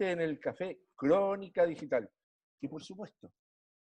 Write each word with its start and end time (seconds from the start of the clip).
en 0.00 0.20
el 0.20 0.38
café 0.38 0.80
Crónica 0.94 1.66
Digital. 1.66 2.10
Y 2.60 2.68
por 2.68 2.82
supuesto, 2.82 3.32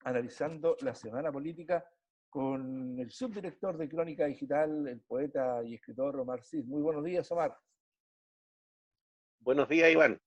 analizando 0.04 0.76
la 0.82 0.96
semana 0.96 1.32
política 1.32 1.86
con 2.30 3.00
el 3.00 3.12
subdirector 3.12 3.78
de 3.78 3.90
Crónica 3.90 4.26
Digital, 4.26 4.88
el 4.88 5.02
poeta 5.02 5.64
y 5.64 5.76
escritor 5.76 6.20
Omar 6.20 6.44
Cid. 6.44 6.66
Muy 6.66 6.82
buenos 6.82 7.04
días, 7.04 7.32
Omar. 7.32 7.56
Buenos 9.40 9.70
días, 9.70 9.92
Iván. 9.92 10.20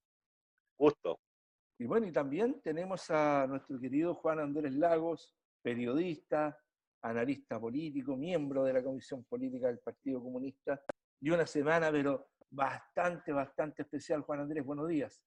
Gusto. 0.79 1.19
Y 1.79 1.84
bueno, 1.84 2.07
y 2.07 2.12
también 2.12 2.60
tenemos 2.62 3.10
a 3.10 3.46
nuestro 3.46 3.79
querido 3.80 4.15
Juan 4.15 4.41
Andrés 4.41 4.74
Lagos, 4.74 5.34
periodista, 5.62 6.59
analista 7.02 7.60
político, 7.60 8.16
miembro 8.16 8.65
de 8.65 8.73
la 8.73 8.82
Comisión 8.82 9.24
Política 9.24 9.66
del 9.66 9.79
Partido 9.80 10.23
Comunista, 10.23 10.82
y 11.21 11.30
una 11.30 11.46
semana, 11.46 11.91
pero 11.91 12.29
bastante, 12.51 13.32
bastante 13.32 13.82
especial. 13.82 14.23
Juan 14.23 14.41
Andrés, 14.41 14.65
buenos 14.65 14.88
días. 14.88 15.23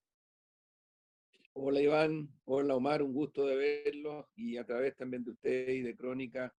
Hola 1.54 1.82
Iván, 1.82 2.30
hola 2.46 2.76
Omar, 2.76 3.02
un 3.02 3.14
gusto 3.14 3.46
de 3.46 3.56
verlo 3.56 4.30
y 4.36 4.58
a 4.58 4.66
través 4.66 4.96
también 4.96 5.24
de 5.24 5.32
usted 5.32 5.70
y 5.70 5.82
de 5.82 5.96
Crónica 5.96 6.54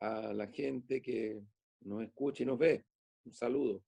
a 0.00 0.32
la 0.32 0.46
gente 0.48 1.00
que 1.00 1.42
nos 1.80 2.02
escucha 2.02 2.42
y 2.42 2.46
nos 2.46 2.58
ve. 2.58 2.84
Un 3.24 3.32
saludo. 3.32 3.82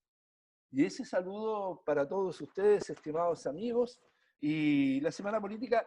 Y 0.70 0.84
ese 0.84 1.04
saludo 1.04 1.82
para 1.84 2.08
todos 2.08 2.40
ustedes, 2.40 2.88
estimados 2.90 3.46
amigos. 3.46 4.00
Y 4.40 5.00
la 5.00 5.12
semana 5.12 5.40
política 5.40 5.86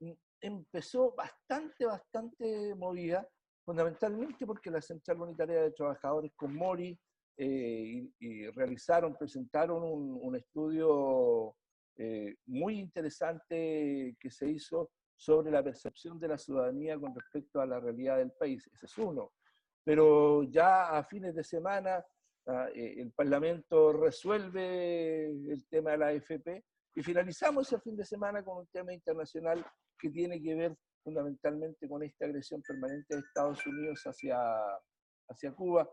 mm, 0.00 0.12
empezó 0.40 1.14
bastante, 1.14 1.84
bastante 1.84 2.74
movida, 2.74 3.28
fundamentalmente 3.64 4.46
porque 4.46 4.70
la 4.70 4.80
Central 4.80 5.20
Unitaria 5.20 5.62
de 5.62 5.72
Trabajadores 5.72 6.32
con 6.34 6.54
Mori 6.54 6.98
eh, 7.36 8.08
realizaron, 8.54 9.16
presentaron 9.16 9.82
un, 9.84 10.34
estudio 10.34 11.54
eh, 11.98 12.36
muy 12.46 12.78
interesante 12.78 14.16
que 14.20 14.30
se 14.30 14.48
hizo 14.48 14.92
sobre 15.16 15.50
la 15.50 15.64
percepción 15.64 16.18
de 16.20 16.28
la 16.28 16.38
ciudadanía 16.38 16.96
con 16.96 17.12
respecto 17.12 17.60
a 17.60 17.66
la 17.66 17.80
realidad 17.80 18.18
del 18.18 18.30
país. 18.30 18.70
Ese 18.72 18.86
es 18.86 18.98
uno. 18.98 19.32
Pero 19.84 20.44
ya 20.44 20.96
a 20.96 21.02
fines 21.02 21.34
de 21.34 21.42
semana 21.42 22.04
ah, 22.46 22.68
eh, 22.72 22.94
el 22.98 23.10
Parlamento 23.10 23.92
resuelve 23.92 25.26
el 25.26 25.66
tema 25.68 25.90
de 25.90 25.98
la 25.98 26.06
AFP 26.08 26.64
y 26.94 27.02
finalizamos 27.02 27.72
el 27.72 27.80
fin 27.80 27.96
de 27.96 28.04
semana 28.04 28.44
con 28.44 28.58
un 28.58 28.66
tema 28.68 28.92
internacional 28.92 29.66
que 29.98 30.10
tiene 30.10 30.40
que 30.40 30.54
ver 30.54 30.76
fundamentalmente 31.02 31.88
con 31.88 32.04
esta 32.04 32.26
agresión 32.26 32.62
permanente 32.62 33.16
de 33.16 33.20
Estados 33.22 33.66
Unidos 33.66 34.02
hacia, 34.04 34.38
hacia 35.28 35.52
Cuba 35.52 35.88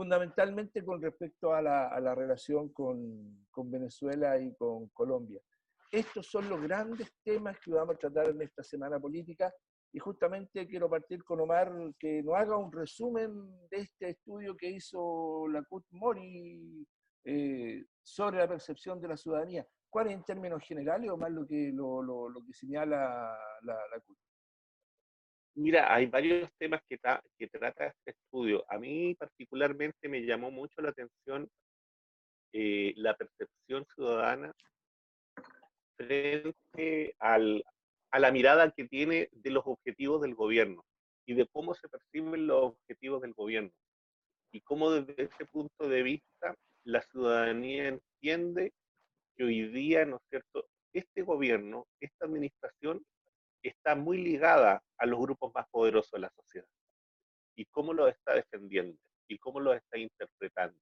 fundamentalmente 0.00 0.82
con 0.82 1.02
respecto 1.02 1.52
a 1.52 1.60
la, 1.60 2.14
relación 2.14 2.70
con, 2.70 3.70
Venezuela 3.70 4.40
y 4.40 4.54
con 4.54 4.88
Colombia. 4.94 5.42
Estos 5.92 6.26
son 6.26 6.48
los 6.48 6.58
grandes 6.62 7.12
temas 7.22 7.58
que 7.60 7.70
vamos 7.70 7.96
a 7.96 7.98
tratar 7.98 8.30
en 8.30 8.40
esta 8.40 8.62
semana 8.62 8.98
política 8.98 9.52
y 9.92 9.98
justamente 9.98 10.66
quiero 10.66 10.88
partir 10.88 11.22
con 11.22 11.40
Omar 11.40 11.70
que 11.98 12.22
nos 12.22 12.34
haga 12.34 12.56
un 12.56 12.72
resumen 12.72 13.68
de 13.70 13.76
este 13.76 14.08
estudio 14.08 14.56
que 14.56 14.70
hizo 14.70 15.46
la 15.48 15.62
CUT 15.64 15.84
Mori 15.90 16.86
eh, 17.22 17.84
sobre 18.02 18.38
la 18.38 18.48
percepción 18.48 19.02
de 19.02 19.08
la 19.08 19.18
ciudadanía. 19.18 19.66
¿Cuál 19.90 20.06
es 20.06 20.14
en 20.14 20.24
términos 20.24 20.62
generales 20.66 21.10
o 21.10 21.18
más 21.18 21.30
lo 21.30 21.46
que, 21.46 21.72
lo, 21.74 22.32
que 22.46 22.54
señala 22.54 23.36
la, 23.60 23.74
la 23.74 24.00
CUT? 24.00 24.16
Mira, 25.60 25.94
hay 25.94 26.06
varios 26.06 26.50
temas 26.58 26.80
que, 26.88 26.98
que 27.38 27.46
trata 27.48 27.88
este 27.88 28.12
estudio. 28.12 28.64
A 28.70 28.78
mí 28.78 29.14
particularmente 29.14 30.08
me 30.08 30.22
llamó 30.22 30.50
mucho 30.50 30.80
la 30.80 30.88
atención 30.88 31.50
eh, 32.54 32.94
la 32.96 33.14
percepción 33.14 33.84
ciudadana 33.94 34.54
frente 35.98 37.14
al, 37.18 37.62
a 38.10 38.18
la 38.18 38.32
mirada 38.32 38.70
que 38.70 38.88
tiene 38.88 39.28
de 39.32 39.50
los 39.50 39.62
objetivos 39.66 40.22
del 40.22 40.34
gobierno 40.34 40.82
y 41.26 41.34
de 41.34 41.46
cómo 41.48 41.74
se 41.74 41.90
perciben 41.90 42.46
los 42.46 42.72
objetivos 42.72 43.20
del 43.20 43.34
gobierno 43.34 43.70
y 44.52 44.62
cómo 44.62 44.90
desde 44.90 45.24
ese 45.24 45.44
punto 45.44 45.86
de 45.86 46.02
vista 46.02 46.56
la 46.84 47.02
ciudadanía 47.02 47.88
entiende 47.88 48.72
que 49.36 49.44
hoy 49.44 49.68
día, 49.68 50.06
¿no 50.06 50.16
es 50.16 50.22
cierto?, 50.30 50.66
este 50.94 51.20
gobierno, 51.20 51.86
esta 52.00 52.24
administración 52.24 53.04
está 53.62 53.94
muy 53.94 54.18
ligada 54.18 54.82
a 54.98 55.06
los 55.06 55.18
grupos 55.20 55.52
más 55.54 55.66
poderosos 55.70 56.10
de 56.12 56.20
la 56.20 56.30
sociedad. 56.30 56.66
Y 57.56 57.66
cómo 57.66 57.92
lo 57.92 58.08
está 58.08 58.34
defendiendo, 58.34 58.98
y 59.28 59.38
cómo 59.38 59.60
lo 59.60 59.74
está 59.74 59.98
interpretando. 59.98 60.78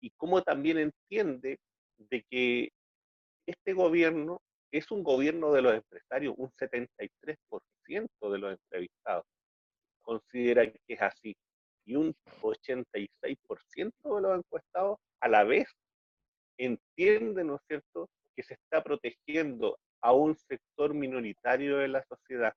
Y 0.00 0.10
cómo 0.10 0.42
también 0.42 0.78
entiende 0.78 1.58
de 1.98 2.22
que 2.30 2.72
este 3.46 3.72
gobierno 3.72 4.40
es 4.72 4.90
un 4.90 5.02
gobierno 5.02 5.52
de 5.52 5.62
los 5.62 5.74
empresarios, 5.74 6.34
un 6.38 6.50
73% 6.52 7.08
de 8.30 8.38
los 8.38 8.52
entrevistados 8.52 9.26
considera 10.02 10.66
que 10.66 10.78
es 10.88 11.02
así. 11.02 11.36
Y 11.84 11.96
un 11.96 12.14
86% 12.40 13.92
de 14.16 14.20
los 14.20 14.38
encuestados 14.38 14.98
a 15.20 15.28
la 15.28 15.44
vez 15.44 15.66
entiende, 16.58 17.44
¿no 17.44 17.56
es 17.56 17.62
cierto?, 17.66 18.08
que 18.34 18.42
se 18.42 18.54
está 18.54 18.82
protegiendo 18.82 19.78
a 20.02 20.12
un 20.12 20.36
sector 20.36 20.94
minoritario 20.94 21.78
de 21.78 21.88
la 21.88 22.04
sociedad. 22.04 22.52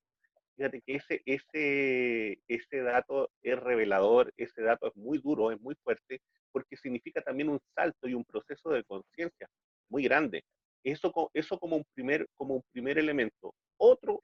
Fíjate 0.58 0.82
que 0.82 0.96
ese, 0.96 1.22
ese, 1.26 2.40
ese 2.48 2.82
dato 2.82 3.30
es 3.44 3.60
revelador, 3.60 4.34
ese 4.38 4.62
dato 4.62 4.88
es 4.88 4.96
muy 4.96 5.20
duro, 5.20 5.52
es 5.52 5.60
muy 5.62 5.76
fuerte, 5.84 6.22
porque 6.52 6.78
significa 6.78 7.22
también 7.22 7.50
un 7.50 7.60
salto 7.76 8.08
y 8.08 8.14
un 8.14 8.24
proceso 8.24 8.70
de 8.70 8.84
conciencia 8.86 9.48
muy 9.90 10.04
grande. 10.04 10.44
Eso, 10.84 11.32
eso 11.34 11.60
como, 11.60 11.78
un 11.78 11.86
primer, 11.94 12.28
como 12.36 12.56
un 12.56 12.64
primer 12.72 12.98
elemento. 12.98 13.54
Otro, 13.78 14.24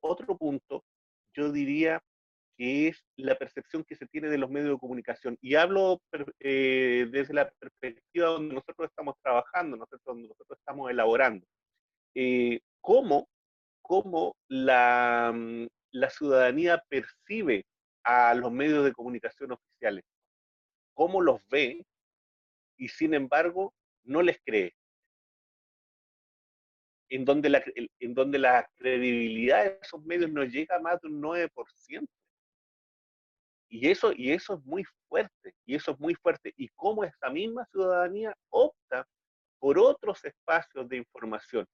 otro 0.00 0.36
punto, 0.36 0.84
yo 1.34 1.50
diría 1.50 2.02
que 2.58 2.88
es 2.88 3.04
la 3.16 3.36
percepción 3.36 3.84
que 3.84 3.94
se 3.94 4.06
tiene 4.06 4.28
de 4.28 4.36
los 4.36 4.50
medios 4.50 4.72
de 4.72 4.78
comunicación. 4.78 5.38
Y 5.40 5.54
hablo 5.54 6.02
eh, 6.40 7.06
desde 7.10 7.32
la 7.32 7.48
perspectiva 7.48 8.26
donde 8.26 8.56
nosotros 8.56 8.88
estamos 8.88 9.14
trabajando, 9.22 9.78
donde 10.04 10.28
nosotros 10.28 10.58
estamos 10.58 10.90
elaborando. 10.90 11.46
Eh, 12.16 12.60
¿Cómo, 12.80 13.28
cómo 13.80 14.34
la, 14.48 15.32
mm, 15.32 15.68
la 15.92 16.10
ciudadanía 16.10 16.82
percibe 16.88 17.64
a 18.02 18.34
los 18.34 18.50
medios 18.50 18.84
de 18.84 18.92
comunicación 18.92 19.52
oficiales? 19.52 20.04
¿Cómo 20.94 21.20
los 21.20 21.40
ve? 21.48 21.86
Y 22.76 22.88
sin 22.88 23.14
embargo, 23.14 23.72
no 24.02 24.20
les 24.20 24.40
cree 24.44 24.74
en 27.08 27.24
donde, 27.24 27.48
la, 27.50 27.62
en 28.00 28.14
donde 28.14 28.38
la 28.38 28.68
credibilidad 28.76 29.64
de 29.64 29.78
esos 29.80 30.04
medios 30.04 30.30
no 30.30 30.44
llega 30.44 30.76
a 30.76 30.80
más 30.80 31.00
de 31.00 31.08
un 31.08 31.22
9%. 31.22 32.08
Y 33.68 33.90
eso, 33.90 34.12
y 34.14 34.32
eso 34.32 34.54
es 34.54 34.64
muy 34.64 34.84
fuerte, 35.08 35.54
y 35.66 35.74
eso 35.74 35.92
es 35.92 36.00
muy 36.00 36.14
fuerte. 36.14 36.52
Y 36.56 36.68
cómo 36.70 37.04
esa 37.04 37.28
misma 37.30 37.66
ciudadanía 37.66 38.34
opta 38.50 39.06
por 39.58 39.78
otros 39.78 40.24
espacios 40.24 40.88
de 40.88 40.96
información, 40.96 41.66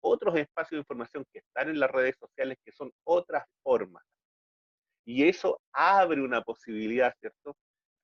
otros 0.00 0.36
espacios 0.36 0.78
de 0.78 0.78
información 0.78 1.24
que 1.32 1.38
están 1.38 1.68
en 1.68 1.78
las 1.78 1.90
redes 1.90 2.16
sociales, 2.18 2.58
que 2.64 2.72
son 2.72 2.90
otras 3.04 3.44
formas. 3.62 4.04
Y 5.04 5.28
eso 5.28 5.60
abre 5.72 6.20
una 6.20 6.42
posibilidad, 6.42 7.14
¿cierto? 7.20 7.56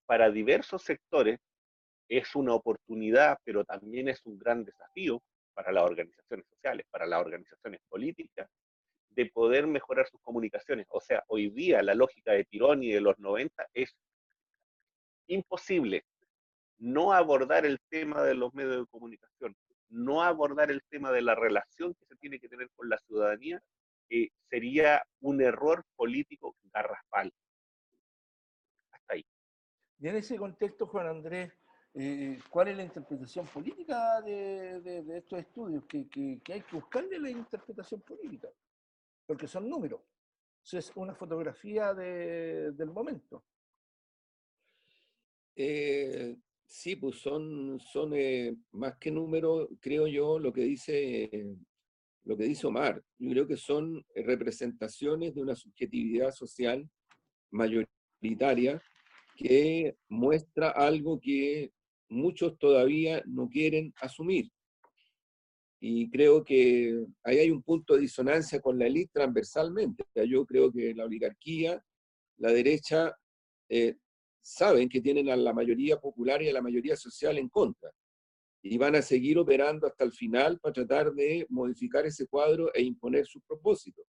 Para 0.06 0.31
diversos 0.31 0.82
sectores 0.82 1.40
es 2.08 2.34
una 2.36 2.54
oportunidad, 2.54 3.38
pero 3.44 3.64
también 3.64 4.08
es 4.08 4.20
un 4.25 4.38
gran 4.38 4.64
desafío 4.64 5.20
para 5.54 5.72
las 5.72 5.84
organizaciones 5.84 6.46
sociales, 6.46 6.86
para 6.90 7.06
las 7.06 7.20
organizaciones 7.20 7.81
políticas, 7.88 8.48
de 9.14 9.26
poder 9.26 9.66
mejorar 9.66 10.08
sus 10.08 10.20
comunicaciones. 10.20 10.86
O 10.90 11.00
sea, 11.00 11.22
hoy 11.28 11.50
día 11.50 11.82
la 11.82 11.94
lógica 11.94 12.32
de 12.32 12.44
Tirón 12.44 12.82
y 12.82 12.92
de 12.92 13.00
los 13.00 13.18
90 13.18 13.66
es 13.74 13.94
imposible 15.26 16.04
no 16.78 17.12
abordar 17.12 17.64
el 17.64 17.80
tema 17.88 18.22
de 18.22 18.34
los 18.34 18.52
medios 18.54 18.78
de 18.78 18.86
comunicación, 18.86 19.56
no 19.88 20.22
abordar 20.22 20.70
el 20.70 20.82
tema 20.90 21.12
de 21.12 21.22
la 21.22 21.36
relación 21.36 21.94
que 21.94 22.06
se 22.06 22.16
tiene 22.16 22.40
que 22.40 22.48
tener 22.48 22.68
con 22.74 22.88
la 22.88 22.98
ciudadanía, 22.98 23.62
eh, 24.10 24.30
sería 24.50 25.00
un 25.20 25.40
error 25.40 25.84
político 25.94 26.56
garrafal. 26.72 27.32
Hasta 28.90 29.14
ahí. 29.14 29.24
Y 30.00 30.08
en 30.08 30.16
ese 30.16 30.36
contexto, 30.36 30.88
Juan 30.88 31.06
Andrés, 31.06 31.52
eh, 31.94 32.38
¿cuál 32.50 32.68
es 32.68 32.76
la 32.76 32.82
interpretación 32.82 33.46
política 33.46 34.20
de, 34.22 35.18
estos 35.18 35.38
estudios? 35.38 35.84
Que, 35.84 36.08
que, 36.08 36.40
hay 36.52 36.62
que 36.62 36.76
buscarle 36.76 37.20
la 37.20 37.30
interpretación 37.30 38.00
política 38.00 38.48
porque 39.32 39.49
son 39.49 39.67
números. 39.67 40.02
Es 40.70 40.93
una 40.94 41.14
fotografía 41.14 41.94
del 41.94 42.90
momento. 42.90 43.43
Eh, 45.56 46.37
sí, 46.67 46.96
pues 46.96 47.17
son, 47.17 47.81
son 47.81 48.12
eh, 48.14 48.55
más 48.73 48.99
que 48.99 49.11
números, 49.11 49.70
creo 49.81 50.06
yo, 50.06 50.38
lo 50.38 50.52
que 50.52 50.61
dice 50.61 51.31
lo 52.25 52.37
que 52.37 52.44
dice 52.44 52.67
Omar. 52.67 53.02
Yo 53.19 53.31
creo 53.31 53.46
que 53.46 53.56
son 53.56 54.05
representaciones 54.14 55.34
de 55.34 55.40
una 55.40 55.56
subjetividad 55.56 56.31
social 56.32 56.87
mayoritaria 57.50 58.82
que 59.34 59.96
muestra 60.11 60.69
algo 60.69 61.19
que 61.19 61.73
muchos 62.11 62.58
todavía 62.58 63.23
no 63.25 63.49
quieren 63.49 63.94
asumir, 63.99 64.52
y 65.84 66.08
creo 66.11 66.44
que 66.44 67.06
ahí 67.25 67.38
hay 67.38 67.50
un 67.50 67.61
punto 67.61 67.94
de 67.94 68.02
disonancia 68.02 68.61
con 68.61 68.79
la 68.79 68.87
élite 68.87 69.11
transversalmente. 69.14 70.05
Yo 70.29 70.46
creo 70.46 70.70
que 70.70 70.94
la 70.94 71.06
oligarquía, 71.06 71.84
la 72.37 72.52
derecha, 72.52 73.12
eh, 73.69 73.96
saben 74.40 74.88
que 74.88 75.00
tienen 75.00 75.29
a 75.29 75.34
la 75.34 75.52
mayoría 75.52 75.99
popular 75.99 76.40
y 76.40 76.49
a 76.49 76.52
la 76.52 76.62
mayoría 76.62 76.94
social 76.94 77.37
en 77.37 77.49
contra 77.49 77.90
y 78.62 78.79
van 78.79 78.94
a 78.94 79.02
seguir 79.02 79.38
operando 79.38 79.88
hasta 79.88 80.05
el 80.05 80.12
final 80.12 80.61
para 80.61 80.73
tratar 80.73 81.12
de 81.14 81.46
modificar 81.49 82.06
ese 82.06 82.29
cuadro 82.29 82.73
e 82.73 82.82
imponer 82.82 83.26
sus 83.26 83.43
propósitos. 83.43 84.06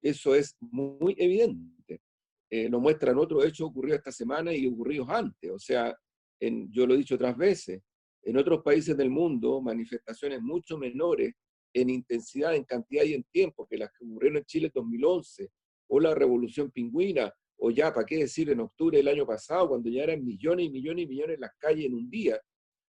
Eso 0.00 0.34
es 0.34 0.56
muy 0.58 1.14
evidente. 1.18 2.00
Eh, 2.48 2.70
lo 2.70 2.80
muestran 2.80 3.18
otros 3.18 3.44
hechos 3.44 3.68
ocurridos 3.68 3.98
esta 3.98 4.12
semana 4.12 4.54
y 4.54 4.66
ocurridos 4.66 5.10
antes. 5.10 5.50
O 5.50 5.58
sea, 5.58 5.94
en, 6.40 6.72
yo 6.72 6.86
lo 6.86 6.94
he 6.94 6.96
dicho 6.96 7.16
otras 7.16 7.36
veces, 7.36 7.82
en 8.22 8.36
otros 8.36 8.62
países 8.62 8.96
del 8.96 9.10
mundo, 9.10 9.60
manifestaciones 9.60 10.40
mucho 10.40 10.76
menores 10.76 11.34
en 11.72 11.90
intensidad, 11.90 12.54
en 12.54 12.64
cantidad 12.64 13.04
y 13.04 13.14
en 13.14 13.24
tiempo 13.24 13.66
que 13.66 13.78
las 13.78 13.90
que 13.92 14.04
ocurrieron 14.04 14.38
en 14.38 14.44
Chile 14.44 14.66
en 14.66 14.72
2011, 14.74 15.50
o 15.88 16.00
la 16.00 16.14
revolución 16.14 16.70
pingüina, 16.70 17.32
o 17.56 17.70
ya, 17.70 17.92
¿para 17.92 18.06
qué 18.06 18.18
decir 18.18 18.50
en 18.50 18.60
octubre 18.60 18.98
del 18.98 19.08
año 19.08 19.26
pasado, 19.26 19.68
cuando 19.68 19.90
ya 19.90 20.04
eran 20.04 20.24
millones 20.24 20.66
y 20.66 20.70
millones 20.70 21.04
y 21.04 21.08
millones 21.08 21.34
en 21.34 21.40
las 21.40 21.52
calles 21.58 21.86
en 21.86 21.94
un 21.94 22.08
día? 22.08 22.40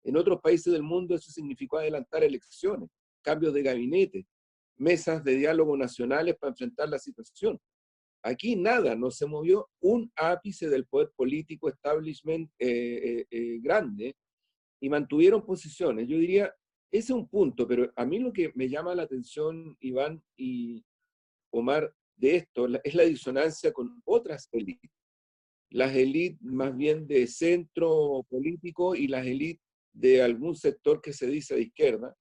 En 0.04 0.18
otros 0.18 0.40
países 0.42 0.72
del 0.74 0.84
mundo 0.84 1.16
eso 1.16 1.32
significó 1.32 1.78
adelantar 1.78 2.24
elecciones, 2.24 2.90
cambios 3.22 3.54
de 3.54 3.64
gabinete, 3.64 4.28
mesas 4.78 5.24
de 5.24 5.36
diálogo 5.36 5.76
nacionales 5.78 6.36
para 6.38 6.52
enfrentar 6.52 6.90
la 6.90 7.00
situación. 7.00 7.60
Aquí 8.24 8.56
nada, 8.56 8.96
no 8.96 9.12
se 9.12 9.26
movió 9.26 9.70
un 9.82 10.12
ápice 10.16 10.68
del 10.70 10.86
poder 10.86 11.12
político 11.16 11.70
establishment 11.70 12.50
eh, 12.60 12.68
eh, 12.68 13.28
eh, 13.30 13.60
grande 13.62 14.16
y 14.80 14.90
mantuvieron 14.90 15.46
posiciones. 15.46 16.08
Yo 16.08 16.18
diría, 16.18 16.54
ese 16.92 17.06
es 17.06 17.10
un 17.12 17.28
punto, 17.28 17.68
pero 17.68 17.92
a 17.96 18.06
mí 18.06 18.20
lo 18.20 18.34
que 18.34 18.52
me 18.56 18.70
llama 18.70 18.96
la 18.96 19.04
atención, 19.04 19.78
Iván 19.80 20.24
y 20.38 20.84
Omar, 21.52 21.94
de 22.16 22.36
esto 22.36 22.68
es 22.84 22.96
la 22.96 23.04
disonancia 23.04 23.72
con 23.72 24.02
otras 24.06 24.50
élites. 24.52 24.92
Las 25.72 25.96
élites 25.96 26.42
más 26.42 26.76
bien 26.76 27.08
de 27.08 27.28
centro 27.28 28.26
político 28.30 28.96
y 28.96 29.08
las 29.08 29.26
élites 29.26 29.64
de 29.94 30.22
algún 30.22 30.56
sector 30.56 31.02
que 31.02 31.14
se 31.14 31.28
dice 31.28 31.56
de 31.56 31.62
izquierda, 31.62 32.16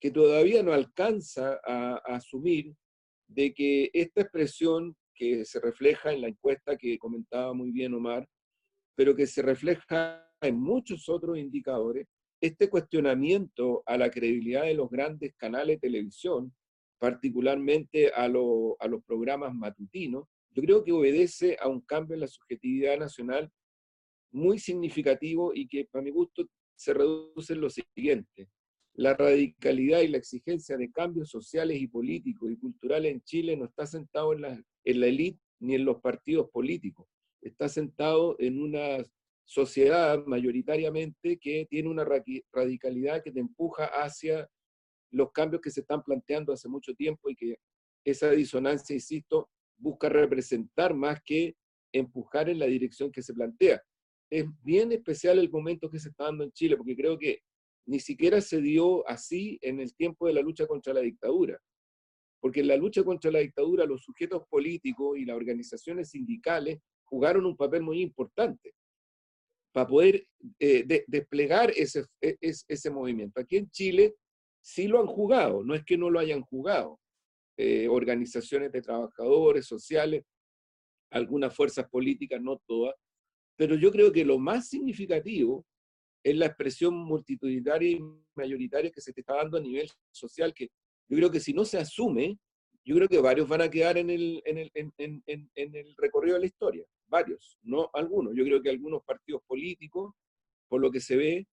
que 0.00 0.10
todavía 0.10 0.62
no 0.62 0.72
alcanza 0.72 1.60
a, 1.64 1.96
asumir 2.04 2.74
de 3.26 3.52
que 3.54 3.90
esta 3.92 4.22
expresión 4.22 4.96
que 5.14 5.44
se 5.44 5.60
refleja 5.60 6.12
en 6.12 6.20
la 6.20 6.28
encuesta 6.28 6.76
que 6.76 6.98
comentaba 6.98 7.54
muy 7.54 7.70
bien 7.70 7.94
Omar, 7.94 8.28
pero 8.96 9.14
que 9.14 9.26
se 9.26 9.42
refleja 9.42 10.30
en 10.46 10.58
muchos 10.58 11.08
otros 11.08 11.38
indicadores, 11.38 12.06
este 12.40 12.68
cuestionamiento 12.68 13.82
a 13.86 13.96
la 13.96 14.10
credibilidad 14.10 14.64
de 14.64 14.74
los 14.74 14.90
grandes 14.90 15.34
canales 15.36 15.76
de 15.76 15.88
televisión, 15.88 16.54
particularmente 16.98 18.12
a, 18.14 18.24
a 18.24 18.28
los 18.28 19.04
programas 19.06 19.54
matutinos, 19.54 20.26
yo 20.50 20.62
creo 20.62 20.84
que 20.84 20.92
obedece 20.92 21.56
a 21.60 21.68
un 21.68 21.80
cambio 21.80 22.14
en 22.14 22.20
la 22.20 22.28
subjetividad 22.28 22.98
nacional 22.98 23.50
muy 24.30 24.58
significativo 24.58 25.52
y 25.54 25.66
que, 25.68 25.86
para 25.90 26.02
mi 26.02 26.10
gusto, 26.10 26.46
se 26.76 26.92
reduce 26.92 27.54
en 27.54 27.60
lo 27.60 27.70
siguiente. 27.70 28.48
La 28.94 29.14
radicalidad 29.14 30.00
y 30.00 30.08
la 30.08 30.18
exigencia 30.18 30.76
de 30.76 30.90
cambios 30.90 31.30
sociales 31.30 31.80
y 31.80 31.88
políticos 31.88 32.50
y 32.50 32.56
culturales 32.56 33.12
en 33.12 33.22
Chile 33.22 33.56
no 33.56 33.64
está 33.64 33.86
sentado 33.86 34.32
en 34.32 34.42
la, 34.42 34.64
en 34.84 35.00
la 35.00 35.06
élite 35.06 35.40
ni 35.60 35.74
en 35.74 35.84
los 35.84 36.00
partidos 36.00 36.50
políticos. 36.50 37.08
Está 37.40 37.68
sentado 37.68 38.36
en 38.38 38.60
una 38.60 39.04
sociedad 39.44 40.24
mayoritariamente 40.26 41.38
que 41.38 41.66
tiene 41.68 41.88
una 41.88 42.04
radicalidad 42.52 43.22
que 43.22 43.30
te 43.30 43.40
empuja 43.40 43.86
hacia 43.86 44.48
los 45.10 45.32
cambios 45.32 45.60
que 45.60 45.70
se 45.70 45.80
están 45.80 46.02
planteando 46.02 46.52
hace 46.52 46.68
mucho 46.68 46.94
tiempo 46.94 47.30
y 47.30 47.36
que 47.36 47.56
esa 48.04 48.30
disonancia, 48.30 48.94
insisto, 48.94 49.50
busca 49.76 50.08
representar 50.08 50.94
más 50.94 51.20
que 51.24 51.56
empujar 51.92 52.48
en 52.48 52.58
la 52.58 52.66
dirección 52.66 53.12
que 53.12 53.22
se 53.22 53.34
plantea 53.34 53.82
es 54.30 54.46
bien 54.64 54.90
especial 54.90 55.38
el 55.38 55.50
momento 55.50 55.88
que 55.88 56.00
se 56.00 56.08
está 56.08 56.24
dando 56.24 56.42
en 56.42 56.52
Chile, 56.52 56.76
porque 56.76 56.96
creo 56.96 57.16
que 57.18 57.40
ni 57.86 58.00
siquiera 58.00 58.40
se 58.40 58.60
dio 58.60 59.06
así 59.08 59.58
en 59.62 59.78
el 59.78 59.94
tiempo 59.94 60.26
de 60.26 60.32
la 60.32 60.40
lucha 60.40 60.66
contra 60.66 60.92
la 60.92 61.00
dictadura. 61.00 61.60
Porque 62.40 62.60
en 62.60 62.68
la 62.68 62.76
lucha 62.76 63.04
contra 63.04 63.30
la 63.30 63.38
dictadura 63.38 63.86
los 63.86 64.02
sujetos 64.02 64.42
políticos 64.48 65.16
y 65.18 65.24
las 65.24 65.36
organizaciones 65.36 66.10
sindicales 66.10 66.80
jugaron 67.04 67.46
un 67.46 67.56
papel 67.56 67.82
muy 67.82 68.00
importante 68.00 68.74
para 69.74 69.88
poder 69.88 70.24
eh, 70.60 71.04
desplegar 71.08 71.72
ese, 71.72 72.04
e, 72.20 72.36
ese 72.40 72.90
movimiento. 72.90 73.40
Aquí 73.40 73.56
en 73.56 73.68
Chile 73.70 74.14
sí 74.62 74.86
lo 74.86 75.00
han 75.00 75.08
jugado, 75.08 75.64
no 75.64 75.74
es 75.74 75.84
que 75.84 75.98
no 75.98 76.10
lo 76.10 76.20
hayan 76.20 76.42
jugado. 76.42 77.00
Eh, 77.56 77.88
organizaciones 77.88 78.70
de 78.70 78.82
trabajadores, 78.82 79.66
sociales, 79.66 80.22
algunas 81.10 81.54
fuerzas 81.54 81.88
políticas, 81.88 82.40
no 82.40 82.60
todas, 82.66 82.94
pero 83.56 83.74
yo 83.74 83.90
creo 83.90 84.12
que 84.12 84.24
lo 84.24 84.38
más 84.38 84.68
significativo 84.68 85.66
es 86.24 86.36
la 86.36 86.46
expresión 86.46 86.94
multitudinaria 86.94 87.90
y 87.90 88.00
mayoritaria 88.36 88.92
que 88.92 89.00
se 89.00 89.12
te 89.12 89.22
está 89.22 89.34
dando 89.34 89.56
a 89.58 89.60
nivel 89.60 89.90
social, 90.12 90.54
que 90.54 90.68
yo 91.08 91.16
creo 91.16 91.30
que 91.32 91.40
si 91.40 91.52
no 91.52 91.64
se 91.64 91.78
asume, 91.78 92.38
yo 92.84 92.94
creo 92.94 93.08
que 93.08 93.20
varios 93.20 93.48
van 93.48 93.62
a 93.62 93.70
quedar 93.70 93.98
en 93.98 94.08
el 94.10 94.42
recorrido 95.96 96.34
de 96.34 96.40
la 96.40 96.46
historia, 96.46 96.84
varios, 97.14 97.58
no 97.62 97.88
algunos. 97.92 98.34
Yo 98.34 98.44
creo 98.44 98.60
que 98.60 98.70
algunos 98.70 99.04
partidos 99.04 99.42
políticos, 99.46 100.12
por 100.68 100.80
lo 100.80 100.90
que 100.90 101.00
se 101.00 101.16
ve, 101.16 101.46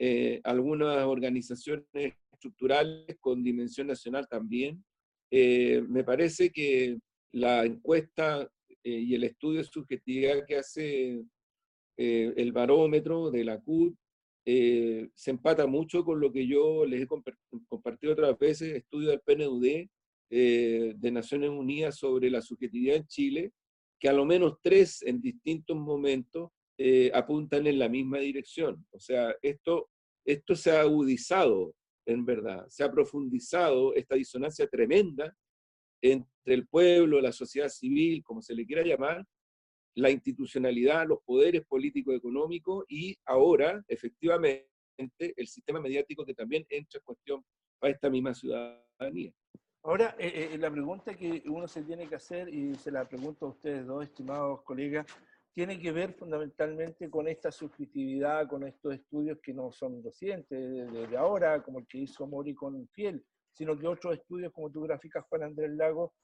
eh, 0.00 0.40
algunas 0.42 1.04
organizaciones 1.04 2.14
estructurales 2.32 3.16
con 3.20 3.44
dimensión 3.44 3.86
nacional 3.86 4.26
también. 4.28 4.84
Eh, 5.30 5.82
me 5.88 6.02
parece 6.02 6.50
que 6.50 6.98
la 7.32 7.64
encuesta 7.64 8.50
eh, 8.82 8.98
y 9.08 9.14
el 9.14 9.22
estudio 9.24 9.58
de 9.58 9.68
subjetividad 9.76 10.44
que 10.46 10.56
hace 10.56 11.24
el 11.96 12.50
barómetro 12.50 13.30
de 13.30 13.44
la 13.44 13.60
CUT 13.60 13.94
se 14.44 15.30
empata 15.30 15.64
mucho 15.68 16.04
con 16.04 16.18
lo 16.18 16.32
que 16.32 16.44
yo 16.44 16.84
les 16.84 17.02
he 17.02 17.06
compartido 17.06 18.12
otras 18.14 18.36
veces, 18.36 18.74
estudio 18.74 19.10
del 19.10 19.20
PNUD 19.20 19.86
de 20.28 21.10
Naciones 21.12 21.50
Unidas 21.50 21.96
sobre 21.96 22.30
la 22.30 22.42
subjetividad 22.42 22.96
en 22.96 23.06
Chile, 23.06 23.52
que 24.00 24.08
a 24.08 24.12
lo 24.12 24.24
menos 24.24 24.58
tres 24.62 25.02
en 25.02 25.20
distintos 25.20 25.76
momentos 25.76 26.50
apuntan 27.12 27.66
en 27.66 27.78
la 27.78 27.88
misma 27.88 28.18
dirección. 28.18 28.84
O 28.90 28.98
sea, 28.98 29.34
esto, 29.42 29.90
esto 30.26 30.56
se 30.56 30.72
ha 30.72 30.80
agudizado, 30.80 31.74
en 32.06 32.24
verdad, 32.24 32.66
se 32.68 32.82
ha 32.82 32.90
profundizado 32.90 33.94
esta 33.94 34.16
disonancia 34.16 34.66
tremenda 34.66 35.36
entre 36.02 36.28
el 36.46 36.66
pueblo, 36.66 37.20
la 37.20 37.32
sociedad 37.32 37.68
civil, 37.68 38.22
como 38.24 38.42
se 38.42 38.54
le 38.54 38.66
quiera 38.66 38.82
llamar, 38.82 39.24
la 39.96 40.10
institucionalidad, 40.10 41.06
los 41.06 41.20
poderes 41.24 41.64
políticos 41.64 42.14
económicos 42.14 42.84
y 42.88 43.16
ahora, 43.24 43.82
efectivamente, 43.88 44.68
el 45.18 45.46
sistema 45.46 45.80
mediático 45.80 46.26
que 46.26 46.34
también 46.34 46.66
entra 46.68 46.98
en 46.98 47.04
cuestión 47.04 47.44
para 47.78 47.94
esta 47.94 48.10
misma 48.10 48.34
ciudadanía. 48.34 49.32
Ahora, 49.86 50.16
eh, 50.18 50.52
eh, 50.54 50.58
la 50.58 50.70
pregunta 50.70 51.14
que 51.14 51.42
uno 51.44 51.68
se 51.68 51.82
tiene 51.82 52.08
que 52.08 52.14
hacer, 52.14 52.48
y 52.48 52.74
se 52.74 52.90
la 52.90 53.06
pregunto 53.06 53.44
a 53.44 53.48
ustedes 53.50 53.84
dos, 53.86 54.02
estimados 54.02 54.62
colegas, 54.62 55.04
tiene 55.52 55.78
que 55.78 55.92
ver 55.92 56.14
fundamentalmente 56.14 57.10
con 57.10 57.28
esta 57.28 57.52
subjetividad, 57.52 58.48
con 58.48 58.66
estos 58.66 58.94
estudios 58.94 59.38
que 59.42 59.52
no 59.52 59.70
son 59.70 60.02
recientes, 60.02 60.90
desde 60.90 61.16
ahora, 61.18 61.62
como 61.62 61.80
el 61.80 61.86
que 61.86 61.98
hizo 61.98 62.26
Mori 62.26 62.54
con 62.54 62.88
Fiel, 62.88 63.22
sino 63.52 63.78
que 63.78 63.86
otros 63.86 64.14
estudios, 64.14 64.54
como 64.54 64.70
tú 64.70 64.80
graficas, 64.80 65.26
Juan 65.28 65.42
Andrés 65.42 65.72
Lago, 65.72 66.14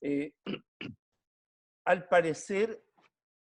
eh, 0.00 0.32
al 1.84 2.08
parecer 2.08 2.82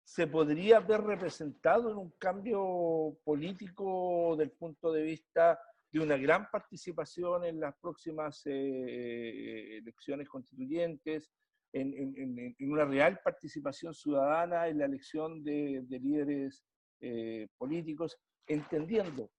se 0.06 0.26
podría 0.26 0.80
ver 0.80 1.02
representado 1.02 1.92
en 1.92 1.98
un 1.98 2.12
cambio 2.12 3.18
político 3.26 4.38
del 4.38 4.52
punto 4.52 4.94
de 4.94 5.02
vista 5.02 5.60
de 5.96 6.02
una 6.02 6.18
gran 6.18 6.52
participación 6.52 7.46
en 7.46 7.58
las 7.58 7.74
próximas 7.80 8.42
eh, 8.48 9.78
elecciones 9.78 10.28
constituyentes, 10.28 11.32
en, 11.72 12.54
una 12.60 12.84
real 12.84 13.22
participación 13.24 13.94
ciudadana 13.94 14.68
en 14.68 14.80
la 14.80 14.86
elección 14.86 15.42
de, 15.42 15.86
líderes 15.90 16.66
eh, 17.00 17.48
políticos, 17.58 18.18
entendiendo 18.46 19.32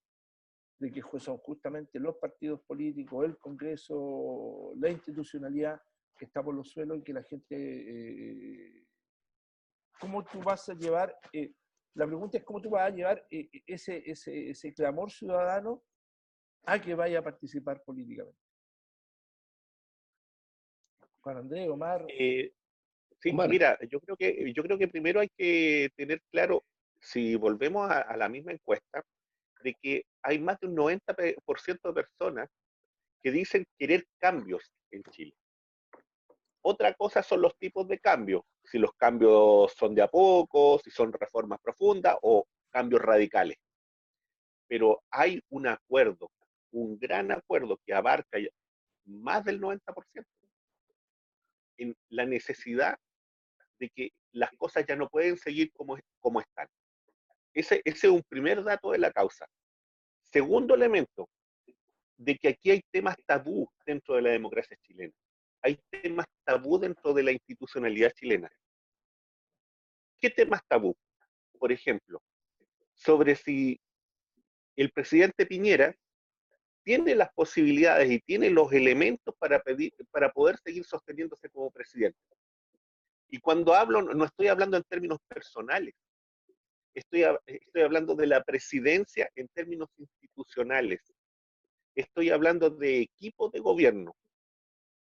de 0.79 0.91
que 0.91 1.03
son 1.19 1.37
justamente 1.39 1.99
los 1.99 2.17
partidos 2.17 2.63
políticos, 2.63 3.27
el 3.27 3.37
Congreso, 3.37 4.73
la 4.77 4.89
institucionalidad 4.89 5.79
que 6.17 6.25
está 6.25 6.43
por 6.43 6.55
los 6.55 6.71
suelos 6.71 6.99
y 6.99 7.03
que 7.03 7.13
la 7.13 7.23
gente 7.23 7.55
eh, 7.55 8.87
cómo 10.01 10.25
tú 10.25 10.41
vas 10.41 10.67
a 10.71 10.75
llevar, 10.75 11.15
eh, 11.35 11.53
la 11.95 12.07
pregunta 12.07 12.39
es 12.39 12.45
cómo 12.45 12.63
tú 12.63 12.71
vas 12.71 12.91
a 12.91 12.95
llevar 12.95 13.27
eh, 13.31 13.51
ese, 13.67 14.03
ese 14.07 14.73
clamor 14.73 15.11
ciudadano 15.11 15.83
a 16.67 16.81
que 16.81 16.95
vaya 16.95 17.21
a 17.21 17.23
participar 17.23 17.83
políticamente. 17.83 18.39
Juan 21.21 21.39
Andrés, 21.39 21.69
Omar. 21.69 22.05
Eh, 22.09 22.53
sí, 23.19 23.33
mira, 23.33 23.79
yo 23.89 24.01
creo, 24.01 24.17
que, 24.17 24.53
yo 24.53 24.63
creo 24.63 24.79
que 24.79 24.89
primero 24.89 25.21
hay 25.21 25.29
que 25.37 25.91
tener 25.97 26.21
claro, 26.31 26.65
si 27.01 27.37
volvemos 27.37 27.91
a, 27.91 28.17
la 28.17 28.29
misma 28.29 28.53
encuesta, 28.53 29.03
de 29.63 29.75
que 29.81 30.05
hay 30.23 30.39
más 30.39 30.61
de 30.61 30.69
un 30.69 30.77
90% 30.77 31.81
de 31.83 31.93
personas 31.93 32.49
que 33.23 33.31
dicen 33.31 33.67
querer 33.79 34.05
cambios 34.19 34.73
en 34.91 35.03
Chile. 35.05 35.35
Otra 36.63 36.95
cosa 36.95 37.23
son 37.23 37.43
los 37.43 37.57
tipos 37.59 37.87
de 37.89 37.99
cambios, 37.99 38.43
si 38.65 38.79
los 38.79 38.93
cambios 38.95 39.73
son 39.73 39.95
de 39.95 40.03
a 40.03 40.09
poco, 40.09 40.81
si 40.83 40.91
son 40.91 41.13
reformas 41.13 41.61
profundas 41.61 42.17
o 42.23 42.45
cambios 42.71 43.03
radicales. 43.03 43.57
Pero 44.69 45.03
hay 45.11 45.41
un 45.51 45.69
acuerdo, 45.69 46.31
un 46.73 46.99
gran 46.99 47.33
acuerdo 47.33 47.79
que 47.85 47.95
abarca 47.95 48.39
más 49.05 49.45
del 49.45 49.61
90% 49.61 50.25
en 51.79 51.97
la 52.09 52.25
necesidad 52.25 52.97
de 53.79 53.91
que 53.91 54.11
las 54.33 54.51
cosas 54.53 54.85
ya 54.87 54.97
no 54.97 55.09
pueden 55.09 55.37
seguir 55.37 55.73
como, 55.73 55.99
como 56.21 56.41
están. 56.41 56.69
Ese, 57.55 57.81
ese 57.85 58.07
es 58.07 58.13
un 58.13 58.23
primer 58.29 58.63
dato 58.63 58.91
de 58.91 58.99
la 58.99 59.11
causa. 59.11 59.47
Segundo 60.23 60.75
elemento, 60.75 61.29
de 62.17 62.37
que 62.37 62.49
aquí 62.49 62.71
hay 62.71 62.83
temas 62.91 63.17
tabú 63.27 63.69
dentro 63.85 64.17
de 64.17 64.23
la 64.23 64.31
democracia 64.31 64.77
chilena. 64.83 65.13
Hay 65.63 65.79
temas 65.91 66.27
tabú 66.45 66.79
dentro 66.79 67.13
de 67.13 67.23
la 67.23 67.33
institucionalidad 67.33 68.13
chilena. 68.13 68.51
¿Qué 70.19 70.31
temas 70.31 70.61
tabú? 70.67 70.97
Por 71.59 71.73
ejemplo, 71.73 72.21
sobre 72.95 73.37
si 73.37 73.79
el 74.77 74.91
presidente 74.91 75.47
Piñera 75.47 75.95
tiene 76.87 77.17
las 77.17 77.33
posibilidades 77.33 78.09
y 78.09 78.21
tiene 78.21 78.49
los 78.49 78.73
elementos 78.73 79.35
para, 79.41 79.59
pedir, 79.59 79.93
para 80.13 80.31
poder 80.31 80.57
seguir 80.59 80.85
sosteniéndose 80.85 81.51
como 81.51 81.69
presidente. 81.73 82.17
Y 83.29 83.39
cuando 83.41 83.75
hablo, 83.75 84.03
no 84.03 84.25
estoy 84.25 84.47
hablando 84.47 84.77
en 84.77 84.85
términos 84.85 85.19
personales, 85.27 85.97
estoy, 86.95 87.25
estoy 87.45 87.83
hablando 87.83 88.15
de 88.15 88.29
la 88.29 88.41
presidencia 88.45 89.29
en 89.35 89.49
términos 89.49 89.89
institucionales. 89.99 91.01
Estoy 91.97 92.31
hablando 92.31 92.71
de 92.71 93.01
equipo 93.01 93.51
de 93.51 93.59
gobierno. 93.59 94.15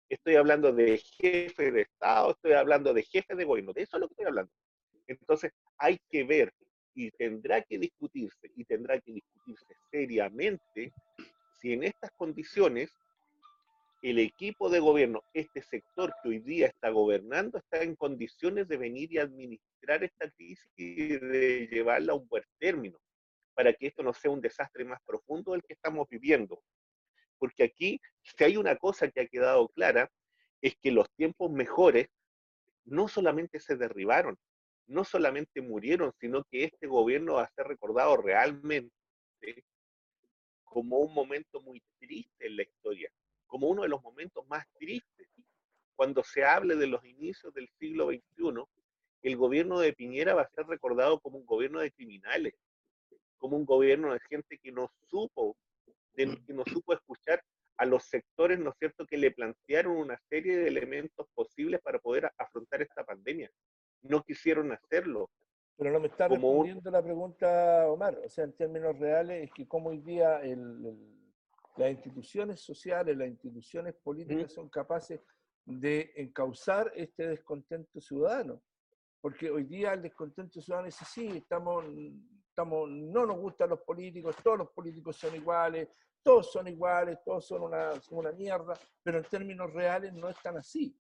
Estoy 0.09 0.35
hablando 0.35 0.73
de 0.73 0.97
jefe 0.97 1.71
de 1.71 1.83
Estado, 1.83 2.31
estoy 2.31 2.51
hablando 2.51 2.93
de 2.93 3.03
jefe 3.03 3.33
de 3.33 3.45
gobierno. 3.45 3.71
De 3.71 3.83
eso 3.83 3.95
es 3.95 4.01
lo 4.01 4.07
que 4.09 4.13
estoy 4.15 4.25
hablando. 4.25 4.51
Entonces, 5.07 5.53
hay 5.77 5.97
que 6.09 6.25
ver 6.25 6.53
y 6.93 7.11
tendrá 7.11 7.61
que 7.61 7.77
discutirse 7.77 8.51
y 8.57 8.65
tendrá 8.65 8.99
que 8.99 9.13
discutirse 9.13 9.73
seriamente 9.89 10.91
si 11.62 11.74
en 11.74 11.84
estas 11.84 12.12
condiciones 12.18 12.91
el 14.01 14.18
equipo 14.18 14.70
de 14.70 14.80
gobierno, 14.80 15.24
este 15.34 15.62
sector 15.62 16.12
que 16.22 16.30
hoy 16.30 16.39
día 16.39 16.68
está 16.68 16.89
gobernando, 16.89 17.60
está 17.60 17.84
en 17.84 17.96
condiciones 17.96 18.68
de 18.68 18.77
venir 18.77 19.13
y 19.13 19.20
administrar 19.20 20.03
esta 20.03 20.30
crisis 20.32 20.68
y 20.75 21.18
de 21.20 21.68
llevarla 21.68 22.13
a 22.13 22.15
un 22.15 22.27
buen 22.27 22.44
término, 22.58 22.98
para 23.53 23.74
que 23.74 23.88
esto 23.88 24.01
no 24.01 24.12
sea 24.12 24.32
un 24.32 24.41
desastre 24.41 24.86
más 24.86 25.00
profundo 25.06 25.51
del 25.51 25.62
que 25.62 25.74
estamos 25.74 26.08
viviendo. 26.10 26.63
Porque 27.38 27.63
aquí, 27.63 28.01
si 28.24 28.44
hay 28.44 28.58
una 28.58 28.75
cosa 28.75 29.08
que 29.10 29.22
ha 29.22 29.27
quedado 29.27 29.68
clara, 29.70 30.10
es 30.62 30.75
que 30.82 30.91
los 30.91 31.08
tiempos 31.12 31.51
mejores 31.51 32.08
no 32.86 33.08
solamente 33.08 33.60
se 33.60 33.75
derribaron, 33.75 34.36
no 34.88 35.03
solamente 35.03 35.62
murieron, 35.62 36.12
sino 36.20 36.44
que 36.46 36.63
este 36.63 36.88
gobierno 36.88 37.36
va 37.36 37.44
a 37.44 37.51
ser 37.51 37.68
recordado 37.68 38.18
realmente 38.18 38.91
como 40.71 40.99
un 40.99 41.13
momento 41.13 41.59
muy 41.59 41.83
triste 41.99 42.47
en 42.47 42.55
la 42.55 42.63
historia, 42.63 43.11
como 43.45 43.67
uno 43.67 43.81
de 43.81 43.89
los 43.89 44.01
momentos 44.01 44.47
más 44.47 44.65
tristes. 44.79 45.27
Cuando 45.97 46.23
se 46.23 46.45
hable 46.45 46.77
de 46.77 46.87
los 46.87 47.03
inicios 47.03 47.53
del 47.53 47.67
siglo 47.77 48.07
XXI, 48.07 48.63
el 49.23 49.35
gobierno 49.35 49.81
de 49.81 49.91
Piñera 49.91 50.33
va 50.33 50.43
a 50.43 50.49
ser 50.49 50.65
recordado 50.67 51.19
como 51.19 51.37
un 51.37 51.45
gobierno 51.45 51.81
de 51.81 51.91
criminales, 51.91 52.53
como 53.37 53.57
un 53.57 53.65
gobierno 53.65 54.13
de 54.13 54.21
gente 54.29 54.57
que 54.59 54.71
no 54.71 54.89
supo, 55.09 55.57
que 56.15 56.25
no 56.53 56.63
supo 56.65 56.93
escuchar 56.93 57.43
a 57.75 57.85
los 57.85 58.05
sectores, 58.05 58.57
¿no 58.57 58.69
es 58.69 58.77
cierto?, 58.77 59.05
que 59.05 59.17
le 59.17 59.31
plantearon 59.31 59.97
una 59.97 60.17
serie 60.29 60.55
de 60.55 60.69
elementos 60.69 61.27
posibles 61.33 61.81
para 61.81 61.99
poder 61.99 62.31
afrontar 62.37 62.81
esta 62.81 63.03
pandemia. 63.03 63.51
No 64.03 64.23
quisieron 64.23 64.71
hacerlo. 64.71 65.29
Pero 65.77 65.91
no 65.91 65.99
me 65.99 66.07
está 66.07 66.27
respondiendo 66.27 66.91
la 66.91 67.01
pregunta, 67.01 67.87
Omar. 67.89 68.19
O 68.23 68.29
sea, 68.29 68.43
en 68.43 68.53
términos 68.53 68.97
reales, 68.99 69.45
es 69.45 69.51
que 69.51 69.67
como 69.67 69.89
hoy 69.89 69.99
día 69.99 70.41
las 71.77 71.91
instituciones 71.91 72.59
sociales, 72.59 73.17
las 73.17 73.29
instituciones 73.29 73.95
políticas 73.95 74.53
son 74.53 74.69
capaces 74.69 75.19
de 75.65 76.11
encauzar 76.15 76.91
este 76.95 77.27
descontento 77.27 77.99
ciudadano. 77.99 78.61
Porque 79.21 79.49
hoy 79.51 79.63
día 79.65 79.93
el 79.93 80.01
descontento 80.01 80.61
ciudadano 80.61 80.87
es 80.87 81.01
así, 81.01 81.27
estamos, 81.27 81.85
estamos, 82.49 82.89
no 82.89 83.25
nos 83.25 83.37
gustan 83.37 83.69
los 83.69 83.81
políticos, 83.81 84.35
todos 84.43 84.59
los 84.59 84.71
políticos 84.71 85.15
son 85.15 85.35
iguales, 85.35 85.89
todos 86.23 86.51
son 86.51 86.67
iguales, 86.67 87.19
todos 87.23 87.47
son 87.47 87.63
una, 87.63 87.99
son 88.01 88.19
una 88.19 88.31
mierda, 88.31 88.73
pero 89.03 89.19
en 89.19 89.23
términos 89.25 89.71
reales 89.71 90.13
no 90.13 90.27
es 90.27 90.39
tan 90.41 90.57
así. 90.57 90.95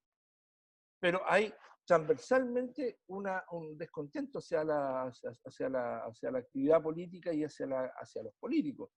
Pero 0.99 1.21
hay 1.25 1.51
transversalmente 1.91 2.99
una, 3.07 3.43
un 3.51 3.77
descontento 3.77 4.39
hacia 4.39 4.63
la, 4.63 5.11
hacia, 5.43 5.67
la, 5.67 5.97
hacia 6.05 6.31
la 6.31 6.39
actividad 6.39 6.81
política 6.81 7.33
y 7.33 7.43
hacia, 7.43 7.65
la, 7.65 7.91
hacia 7.99 8.23
los 8.23 8.33
políticos. 8.35 8.91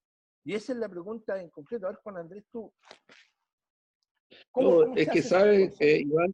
Y 0.44 0.54
esa 0.54 0.74
es 0.74 0.78
la 0.78 0.88
pregunta 0.88 1.42
en 1.42 1.50
concreto. 1.50 1.86
A 1.86 1.90
ver, 1.90 1.98
Juan 2.04 2.18
Andrés, 2.18 2.44
tú. 2.52 2.72
¿cómo, 4.52 4.94
es 4.94 5.08
que 5.08 5.22
sabes, 5.22 5.74
eh, 5.80 6.02
Iván, 6.02 6.32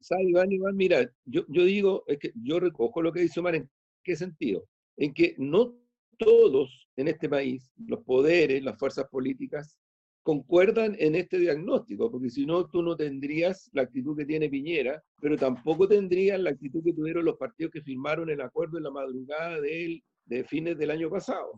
sabe, 0.00 0.24
Iván, 0.24 0.52
Iván, 0.52 0.74
mira, 0.74 1.02
yo, 1.26 1.44
yo 1.48 1.64
digo, 1.64 2.04
es 2.06 2.18
que 2.18 2.32
yo 2.34 2.58
recojo 2.60 3.02
lo 3.02 3.12
que 3.12 3.20
dice 3.20 3.40
Omar, 3.40 3.56
¿en 3.56 3.70
qué 4.02 4.16
sentido? 4.16 4.66
En 4.96 5.12
que 5.12 5.34
no 5.36 5.76
todos 6.16 6.88
en 6.96 7.08
este 7.08 7.28
país, 7.28 7.70
los 7.76 8.02
poderes, 8.04 8.64
las 8.64 8.78
fuerzas 8.78 9.06
políticas, 9.10 9.78
concuerdan 10.24 10.96
en 10.98 11.14
este 11.16 11.38
diagnóstico, 11.38 12.10
porque 12.10 12.30
si 12.30 12.46
no, 12.46 12.66
tú 12.66 12.82
no 12.82 12.96
tendrías 12.96 13.68
la 13.74 13.82
actitud 13.82 14.16
que 14.16 14.24
tiene 14.24 14.48
Piñera, 14.48 15.04
pero 15.20 15.36
tampoco 15.36 15.86
tendrías 15.86 16.40
la 16.40 16.50
actitud 16.50 16.82
que 16.82 16.94
tuvieron 16.94 17.26
los 17.26 17.36
partidos 17.36 17.70
que 17.70 17.82
firmaron 17.82 18.30
el 18.30 18.40
acuerdo 18.40 18.78
en 18.78 18.84
la 18.84 18.90
madrugada 18.90 19.60
de, 19.60 20.02
de 20.24 20.44
fines 20.44 20.78
del 20.78 20.90
año 20.90 21.10
pasado. 21.10 21.52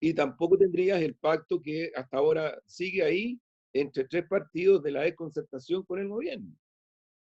Y 0.00 0.14
tampoco 0.14 0.56
tendrías 0.56 1.02
el 1.02 1.14
pacto 1.14 1.60
que 1.60 1.92
hasta 1.94 2.16
ahora 2.16 2.58
sigue 2.64 3.02
ahí 3.02 3.38
entre 3.74 4.04
tres 4.04 4.26
partidos 4.26 4.82
de 4.82 4.92
la 4.92 5.02
desconcertación 5.02 5.82
con 5.82 6.00
el 6.00 6.08
gobierno. 6.08 6.56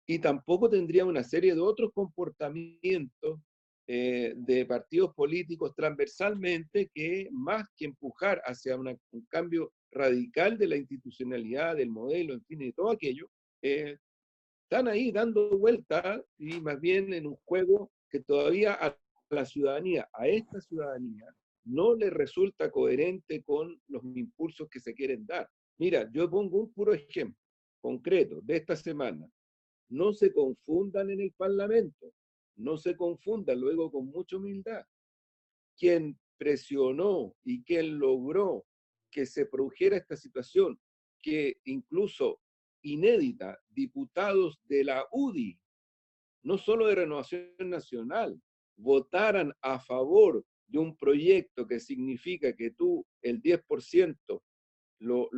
Y 0.05 0.19
tampoco 0.19 0.69
tendría 0.69 1.05
una 1.05 1.23
serie 1.23 1.55
de 1.55 1.61
otros 1.61 1.91
comportamientos 1.93 3.39
eh, 3.87 4.33
de 4.35 4.65
partidos 4.65 5.13
políticos 5.13 5.73
transversalmente 5.75 6.89
que 6.93 7.29
más 7.31 7.67
que 7.77 7.85
empujar 7.85 8.41
hacia 8.45 8.75
un 8.77 8.97
cambio 9.29 9.73
radical 9.91 10.57
de 10.57 10.67
la 10.67 10.75
institucionalidad, 10.75 11.75
del 11.75 11.89
modelo, 11.89 12.33
en 12.33 12.43
fin, 12.45 12.59
de 12.59 12.73
todo 12.73 12.91
aquello, 12.91 13.29
eh, 13.61 13.97
están 14.63 14.87
ahí 14.87 15.11
dando 15.11 15.57
vuelta 15.57 16.21
y 16.37 16.59
más 16.59 16.79
bien 16.81 17.13
en 17.13 17.27
un 17.27 17.37
juego 17.45 17.91
que 18.09 18.21
todavía 18.21 18.73
a 18.73 18.97
la 19.29 19.45
ciudadanía, 19.45 20.09
a 20.13 20.27
esta 20.27 20.59
ciudadanía, 20.61 21.25
no 21.65 21.95
le 21.95 22.09
resulta 22.09 22.71
coherente 22.71 23.43
con 23.43 23.79
los 23.87 24.03
impulsos 24.15 24.69
que 24.69 24.79
se 24.79 24.93
quieren 24.93 25.25
dar. 25.25 25.49
Mira, 25.77 26.09
yo 26.11 26.29
pongo 26.29 26.59
un 26.59 26.73
puro 26.73 26.93
ejemplo 26.93 27.39
concreto 27.81 28.41
de 28.41 28.57
esta 28.57 28.75
semana. 28.75 29.29
No 29.89 30.11
se 30.13 30.33
confundan 30.33 31.11
en 31.11 31.21
el 31.21 31.31
Parlamento, 31.33 32.11
no 32.55 32.77
se 32.77 32.95
confundan 32.95 33.59
luego 33.59 33.91
con 33.91 34.07
mucha 34.07 34.37
humildad. 34.37 34.85
Quien 35.77 36.17
presionó 36.37 37.35
y 37.43 37.63
quien 37.63 37.99
logró 37.99 38.65
que 39.11 39.25
se 39.25 39.45
produjera 39.45 39.97
esta 39.97 40.15
situación, 40.15 40.79
que 41.21 41.59
incluso 41.65 42.41
inédita, 42.81 43.57
diputados 43.69 44.59
de 44.65 44.83
la 44.83 45.05
UDI, 45.11 45.59
no 46.43 46.57
solo 46.57 46.87
de 46.87 46.95
Renovación 46.95 47.49
Nacional, 47.59 48.39
votaran 48.77 49.53
a 49.61 49.79
favor 49.79 50.45
de 50.67 50.79
un 50.79 50.95
proyecto 50.97 51.65
que 51.65 51.79
significa 51.79 52.55
que 52.55 52.71
tú 52.71 53.05
el 53.21 53.41
10% 53.41 54.41
lo, 54.99 55.29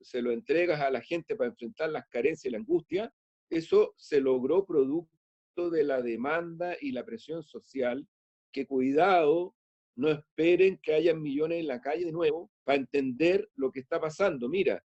se 0.00 0.22
lo 0.22 0.30
entregas 0.30 0.80
a 0.80 0.90
la 0.90 1.00
gente 1.00 1.36
para 1.36 1.50
enfrentar 1.50 1.90
las 1.90 2.06
carencias 2.08 2.46
y 2.46 2.50
la 2.50 2.58
angustia, 2.58 3.12
eso 3.48 3.94
se 3.96 4.20
logró 4.20 4.64
producto 4.64 5.19
de 5.56 5.84
la 5.84 6.00
demanda 6.00 6.76
y 6.80 6.92
la 6.92 7.04
presión 7.04 7.42
social, 7.42 8.06
que 8.52 8.66
cuidado, 8.66 9.54
no 9.96 10.08
esperen 10.08 10.78
que 10.82 10.94
haya 10.94 11.14
millones 11.14 11.60
en 11.60 11.66
la 11.66 11.80
calle 11.80 12.06
de 12.06 12.12
nuevo 12.12 12.50
para 12.64 12.78
entender 12.78 13.50
lo 13.56 13.70
que 13.70 13.80
está 13.80 14.00
pasando. 14.00 14.48
Mira, 14.48 14.82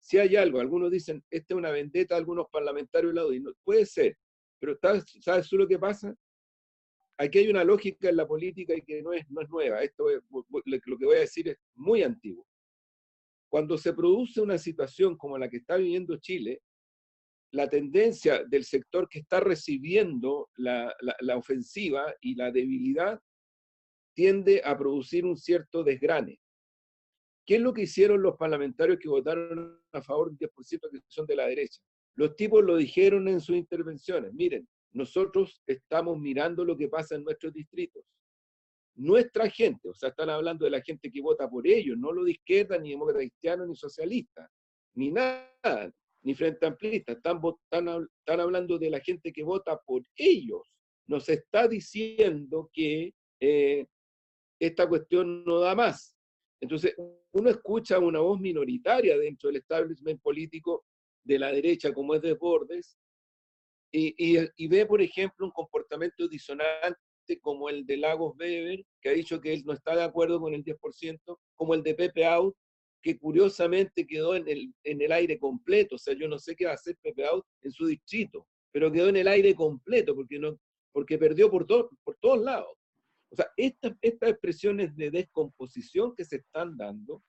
si 0.00 0.18
hay 0.18 0.36
algo, 0.36 0.60
algunos 0.60 0.90
dicen, 0.90 1.24
esta 1.30 1.54
es 1.54 1.58
una 1.58 1.70
vendetta 1.70 2.14
de 2.14 2.20
algunos 2.20 2.46
parlamentarios 2.50 3.14
la 3.14 3.26
UDI. 3.26 3.40
No, 3.40 3.52
puede 3.64 3.86
ser, 3.86 4.18
pero 4.58 4.76
¿sabes 5.20 5.48
tú 5.48 5.56
lo 5.56 5.66
que 5.66 5.78
pasa? 5.78 6.14
Aquí 7.16 7.38
hay 7.38 7.48
una 7.48 7.64
lógica 7.64 8.08
en 8.08 8.16
la 8.16 8.26
política 8.26 8.74
y 8.74 8.82
que 8.82 9.02
no 9.02 9.12
es, 9.12 9.28
no 9.30 9.40
es 9.40 9.48
nueva. 9.48 9.82
Esto 9.82 10.06
lo 10.30 10.98
que 10.98 11.04
voy 11.04 11.16
a 11.16 11.20
decir 11.20 11.48
es 11.48 11.56
muy 11.74 12.02
antiguo. 12.02 12.46
Cuando 13.48 13.78
se 13.78 13.92
produce 13.92 14.40
una 14.40 14.58
situación 14.58 15.16
como 15.16 15.38
la 15.38 15.48
que 15.48 15.56
está 15.56 15.76
viviendo 15.76 16.18
Chile, 16.18 16.60
la 17.52 17.68
tendencia 17.68 18.44
del 18.44 18.64
sector 18.64 19.08
que 19.08 19.20
está 19.20 19.40
recibiendo 19.40 20.50
la, 20.56 20.94
la 21.20 21.36
ofensiva 21.36 22.14
y 22.20 22.34
la 22.34 22.50
debilidad 22.50 23.20
tiende 24.14 24.60
a 24.64 24.76
producir 24.76 25.24
un 25.24 25.36
cierto 25.36 25.82
desgrane. 25.82 26.40
¿Qué 27.46 27.56
es 27.56 27.60
lo 27.62 27.72
que 27.72 27.82
hicieron 27.82 28.20
los 28.20 28.36
parlamentarios 28.36 28.98
que 28.98 29.08
votaron 29.08 29.80
a 29.92 30.02
favor 30.02 30.30
del 30.30 30.50
10% 30.50 30.90
que 30.90 31.00
son 31.06 31.26
de 31.26 31.36
la 31.36 31.46
derecha? 31.46 31.80
Los 32.14 32.36
tipos 32.36 32.62
lo 32.62 32.76
dijeron 32.76 33.28
en 33.28 33.40
sus 33.40 33.56
intervenciones. 33.56 34.34
Miren, 34.34 34.68
nosotros 34.92 35.62
estamos 35.66 36.18
mirando 36.18 36.64
lo 36.64 36.76
que 36.76 36.88
pasa 36.88 37.14
en 37.14 37.24
nuestros 37.24 37.52
distritos. 37.52 38.02
Nuestra 38.96 39.48
gente, 39.48 39.88
o 39.88 39.94
sea, 39.94 40.08
están 40.08 40.28
hablando 40.28 40.64
de 40.64 40.72
la 40.72 40.82
gente 40.82 41.10
que 41.10 41.22
vota 41.22 41.48
por 41.48 41.66
ellos, 41.66 41.96
no 41.96 42.12
lo 42.12 42.24
de 42.24 42.32
izquierda, 42.32 42.76
ni 42.78 42.90
demócrata 42.90 43.20
cristiano, 43.20 43.64
ni 43.64 43.76
socialista, 43.76 44.50
ni 44.94 45.12
nada, 45.12 45.92
ni 46.22 46.34
frente 46.34 46.66
amplista. 46.66 47.12
Están, 47.12 47.40
están, 47.70 48.40
hablando 48.40 48.78
de 48.78 48.90
la 48.90 49.00
gente 49.00 49.32
que 49.32 49.42
vota 49.42 49.78
por 49.78 50.02
ellos. 50.16 50.62
Nos 51.06 51.28
está 51.28 51.68
diciendo 51.68 52.70
que 52.72 53.14
eh, 53.40 53.86
esta 54.60 54.88
cuestión 54.88 55.44
no 55.44 55.60
da 55.60 55.74
más. 55.74 56.16
Entonces, 56.60 56.94
uno 57.32 57.50
escucha 57.50 57.98
una 57.98 58.20
voz 58.20 58.40
minoritaria 58.40 59.16
dentro 59.16 59.48
del 59.48 59.56
establishment 59.56 60.20
político 60.20 60.84
de 61.24 61.38
la 61.38 61.52
derecha, 61.52 61.92
como 61.92 62.14
es 62.14 62.22
de 62.22 62.34
Bordes, 62.34 62.98
y, 63.90 64.68
ve, 64.68 64.86
por 64.86 65.00
ejemplo, 65.00 65.46
un 65.46 65.52
comportamiento 65.52 66.28
disonante 66.28 66.96
como 67.40 67.68
el 67.68 67.86
de 67.86 67.96
Lagos 67.96 68.34
Weber, 68.38 68.84
que 69.00 69.08
ha 69.08 69.12
dicho 69.12 69.40
que 69.40 69.52
él 69.52 69.62
no 69.64 69.72
está 69.72 69.94
de 69.96 70.02
acuerdo 70.02 70.40
con 70.40 70.54
el 70.54 70.64
10%, 70.64 71.38
como 71.54 71.74
el 71.74 71.82
de 71.82 71.94
Pepe 71.94 72.24
Out, 72.26 72.54
curiosamente 73.16 74.06
quedó 74.06 74.34
en 74.34 74.48
el, 74.48 74.74
en 74.84 75.00
el 75.00 75.12
aire 75.12 75.38
completo. 75.38 75.94
O 75.94 75.98
sea, 75.98 76.14
yo 76.14 76.28
no 76.28 76.38
sé 76.38 76.56
qué 76.56 76.66
va 76.66 76.72
a 76.72 76.74
hacer 76.74 76.96
Pepe 77.00 77.24
Out 77.24 77.46
en 77.62 77.72
su 77.72 77.86
distrito, 77.86 78.46
pero 78.72 78.90
quedó 78.90 79.08
en 79.08 79.16
el 79.16 79.28
aire 79.28 79.54
completo 79.54 80.14
porque, 80.14 80.38
no, 80.38 80.58
porque 80.92 81.16
perdió 81.16 81.50
por, 81.50 81.66
por 81.66 82.16
todos 82.20 82.40
lados. 82.40 82.76
O 83.30 83.36
sea, 83.36 83.48
estas, 83.56 83.92
estas 84.00 84.30
expresiones 84.30 84.96
de 84.96 85.10
descomposición 85.10 86.14
que 86.14 86.24
se 86.24 86.36
están 86.36 86.76
dando, 86.76 87.22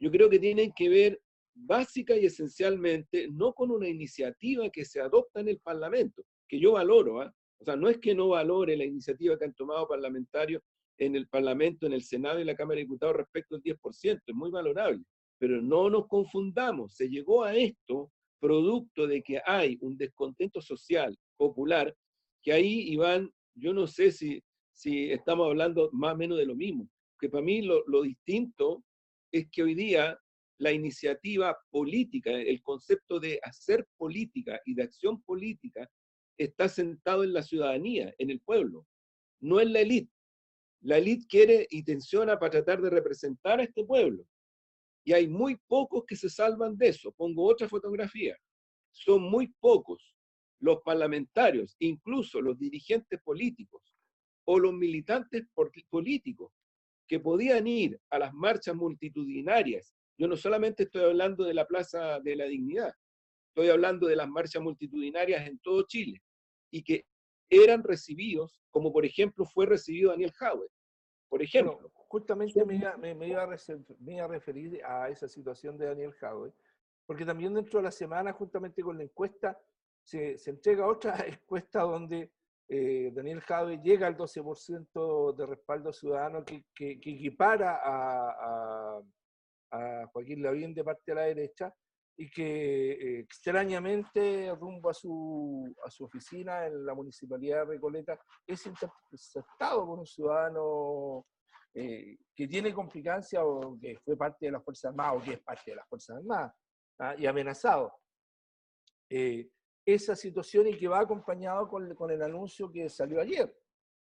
yo 0.00 0.10
creo 0.10 0.28
que 0.28 0.38
tienen 0.38 0.72
que 0.74 0.88
ver 0.88 1.20
básica 1.54 2.16
y 2.16 2.26
esencialmente 2.26 3.28
no 3.30 3.52
con 3.52 3.70
una 3.70 3.88
iniciativa 3.88 4.68
que 4.70 4.84
se 4.84 5.00
adopta 5.00 5.40
en 5.40 5.48
el 5.48 5.60
Parlamento, 5.60 6.24
que 6.48 6.58
yo 6.58 6.72
valoro, 6.72 7.20
¿ah? 7.20 7.32
o 7.58 7.64
sea, 7.64 7.76
no 7.76 7.88
es 7.88 7.98
que 7.98 8.14
no 8.14 8.28
valore 8.28 8.76
la 8.76 8.84
iniciativa 8.84 9.38
que 9.38 9.44
han 9.44 9.54
tomado 9.54 9.86
parlamentarios 9.86 10.62
en 10.98 11.16
el 11.16 11.28
Parlamento, 11.28 11.86
en 11.86 11.92
el 11.92 12.02
Senado 12.02 12.40
y 12.40 12.44
la 12.44 12.56
Cámara 12.56 12.76
de 12.76 12.82
Diputados 12.82 13.16
respecto 13.16 13.56
al 13.56 13.62
10%, 13.62 14.22
es 14.26 14.34
muy 14.34 14.50
valorable, 14.50 15.02
pero 15.44 15.60
no 15.60 15.90
nos 15.90 16.06
confundamos, 16.08 16.94
se 16.94 17.10
llegó 17.10 17.44
a 17.44 17.54
esto 17.54 18.10
producto 18.40 19.06
de 19.06 19.22
que 19.22 19.42
hay 19.44 19.76
un 19.82 19.94
descontento 19.98 20.62
social, 20.62 21.14
popular, 21.36 21.94
que 22.42 22.52
ahí, 22.52 22.88
Iván, 22.92 23.30
yo 23.54 23.74
no 23.74 23.86
sé 23.86 24.10
si 24.10 24.42
si 24.74 25.12
estamos 25.12 25.46
hablando 25.46 25.88
más 25.92 26.14
o 26.14 26.16
menos 26.16 26.38
de 26.38 26.46
lo 26.46 26.54
mismo. 26.54 26.90
Que 27.18 27.28
para 27.28 27.44
mí 27.44 27.62
lo, 27.62 28.02
distinto 28.02 28.84
es 29.32 29.48
que 29.50 29.62
hoy 29.62 29.74
día 29.74 30.18
la 30.58 30.72
iniciativa 30.72 31.54
política, 31.70 32.30
el 32.30 32.62
concepto 32.62 33.18
de 33.18 33.38
hacer 33.42 33.86
política 33.96 34.60
y 34.64 34.74
de 34.74 34.84
acción 34.84 35.22
política 35.22 35.88
está 36.38 36.68
sentado 36.68 37.24
en 37.24 37.32
la 37.32 37.42
ciudadanía, 37.42 38.14
en 38.18 38.30
el 38.30 38.40
pueblo, 38.40 38.86
no 39.40 39.60
en 39.60 39.72
la 39.72 39.80
élite. 39.80 40.10
La 40.80 40.98
élite 40.98 41.26
quiere 41.28 41.66
y 41.70 41.82
tensiona 41.82 42.38
para 42.38 42.50
tratar 42.50 42.82
de 42.82 42.90
representar 42.90 43.60
a 43.60 43.64
este 43.64 43.84
pueblo. 43.84 44.26
Y 45.04 45.12
hay 45.12 45.28
muy 45.28 45.56
pocos 45.66 46.04
que 46.06 46.16
se 46.16 46.30
salvan 46.30 46.76
de 46.76 46.88
eso. 46.88 47.12
Pongo 47.12 47.44
otra 47.46 47.68
fotografía. 47.68 48.36
Son 48.90 49.22
muy 49.22 49.48
pocos 49.60 50.14
los 50.60 50.80
parlamentarios, 50.82 51.76
incluso 51.78 52.40
los 52.40 52.58
dirigentes 52.58 53.20
políticos, 53.22 53.94
o 54.46 54.58
los 54.58 54.72
militantes 54.72 55.46
políticos 55.90 56.52
que 57.06 57.20
podían 57.20 57.66
ir 57.66 58.00
a 58.10 58.18
las 58.18 58.32
marchas 58.32 58.74
multitudinarias. 58.74 59.94
Yo 60.18 60.26
no 60.28 60.36
solamente 60.36 60.84
estoy 60.84 61.04
hablando 61.04 61.44
de 61.44 61.54
la 61.54 61.66
Plaza 61.66 62.20
de 62.20 62.36
la 62.36 62.46
Dignidad, 62.46 62.92
estoy 63.48 63.68
hablando 63.68 64.06
de 64.06 64.16
las 64.16 64.28
marchas 64.28 64.62
multitudinarias 64.62 65.46
en 65.46 65.58
todo 65.58 65.84
Chile 65.86 66.22
y 66.70 66.82
que 66.82 67.04
eran 67.50 67.82
recibidos, 67.82 68.62
como 68.70 68.92
por 68.92 69.04
ejemplo 69.04 69.44
fue 69.44 69.66
recibido 69.66 70.10
Daniel 70.10 70.32
Howard. 70.40 70.70
Por 71.28 71.42
ejemplo. 71.42 71.92
Justamente 72.14 72.64
me 72.64 72.76
iba, 72.76 72.96
me, 72.96 73.26
iba 73.26 73.42
a 73.42 74.28
referir 74.28 74.80
a 74.84 75.08
esa 75.08 75.26
situación 75.26 75.76
de 75.76 75.86
Daniel 75.86 76.14
Howard, 76.22 76.52
porque 77.04 77.24
también 77.24 77.52
dentro 77.52 77.80
de 77.80 77.82
la 77.82 77.90
semana, 77.90 78.32
justamente 78.32 78.84
con 78.84 78.96
la 78.96 79.02
encuesta, 79.02 79.58
se, 80.00 80.38
se 80.38 80.50
entrega 80.50 80.86
otra 80.86 81.16
encuesta 81.26 81.80
donde 81.80 82.30
eh, 82.68 83.10
Daniel 83.12 83.40
Jave 83.40 83.78
llega 83.78 84.06
al 84.06 84.16
12% 84.16 85.34
de 85.34 85.46
respaldo 85.46 85.92
ciudadano 85.92 86.44
que, 86.44 86.66
que, 86.72 86.92
equipara 86.92 87.80
a, 87.82 89.00
a, 89.72 90.06
Joaquín 90.12 90.40
Lavín 90.40 90.72
de 90.72 90.84
parte 90.84 91.02
de 91.06 91.14
la 91.16 91.22
derecha 91.22 91.74
y 92.16 92.30
que 92.30 92.92
eh, 92.92 93.18
extrañamente 93.18 94.54
rumbo 94.54 94.88
a 94.88 94.94
su, 94.94 95.74
a 95.84 95.90
su 95.90 96.04
oficina 96.04 96.64
en 96.64 96.86
la 96.86 96.94
municipalidad 96.94 97.66
de 97.66 97.72
Recoleta 97.72 98.16
es 98.46 98.64
interceptado 98.66 99.84
por 99.84 99.98
un 99.98 100.06
ciudadano 100.06 101.26
eh, 101.74 102.16
que 102.34 102.48
tiene 102.48 102.72
complicancia 102.72 103.44
o 103.44 103.78
que 103.78 103.98
fue 103.98 104.16
parte 104.16 104.46
de 104.46 104.52
las 104.52 104.64
Fuerzas 104.64 104.90
Armadas 104.90 105.14
o 105.16 105.24
que 105.24 105.32
es 105.34 105.40
parte 105.40 105.70
de 105.72 105.76
las 105.76 105.88
Fuerzas 105.88 106.16
Armadas 106.16 106.52
¿ah? 106.98 107.14
y 107.18 107.26
amenazado 107.26 107.92
esa 109.86 110.16
situación 110.16 110.66
y 110.66 110.76
que 110.76 110.88
va 110.88 111.00
acompañado 111.00 111.68
con, 111.68 111.94
con, 111.94 112.10
el 112.10 112.22
anuncio 112.22 112.72
que 112.72 112.88
salió 112.88 113.20
ayer, 113.20 113.54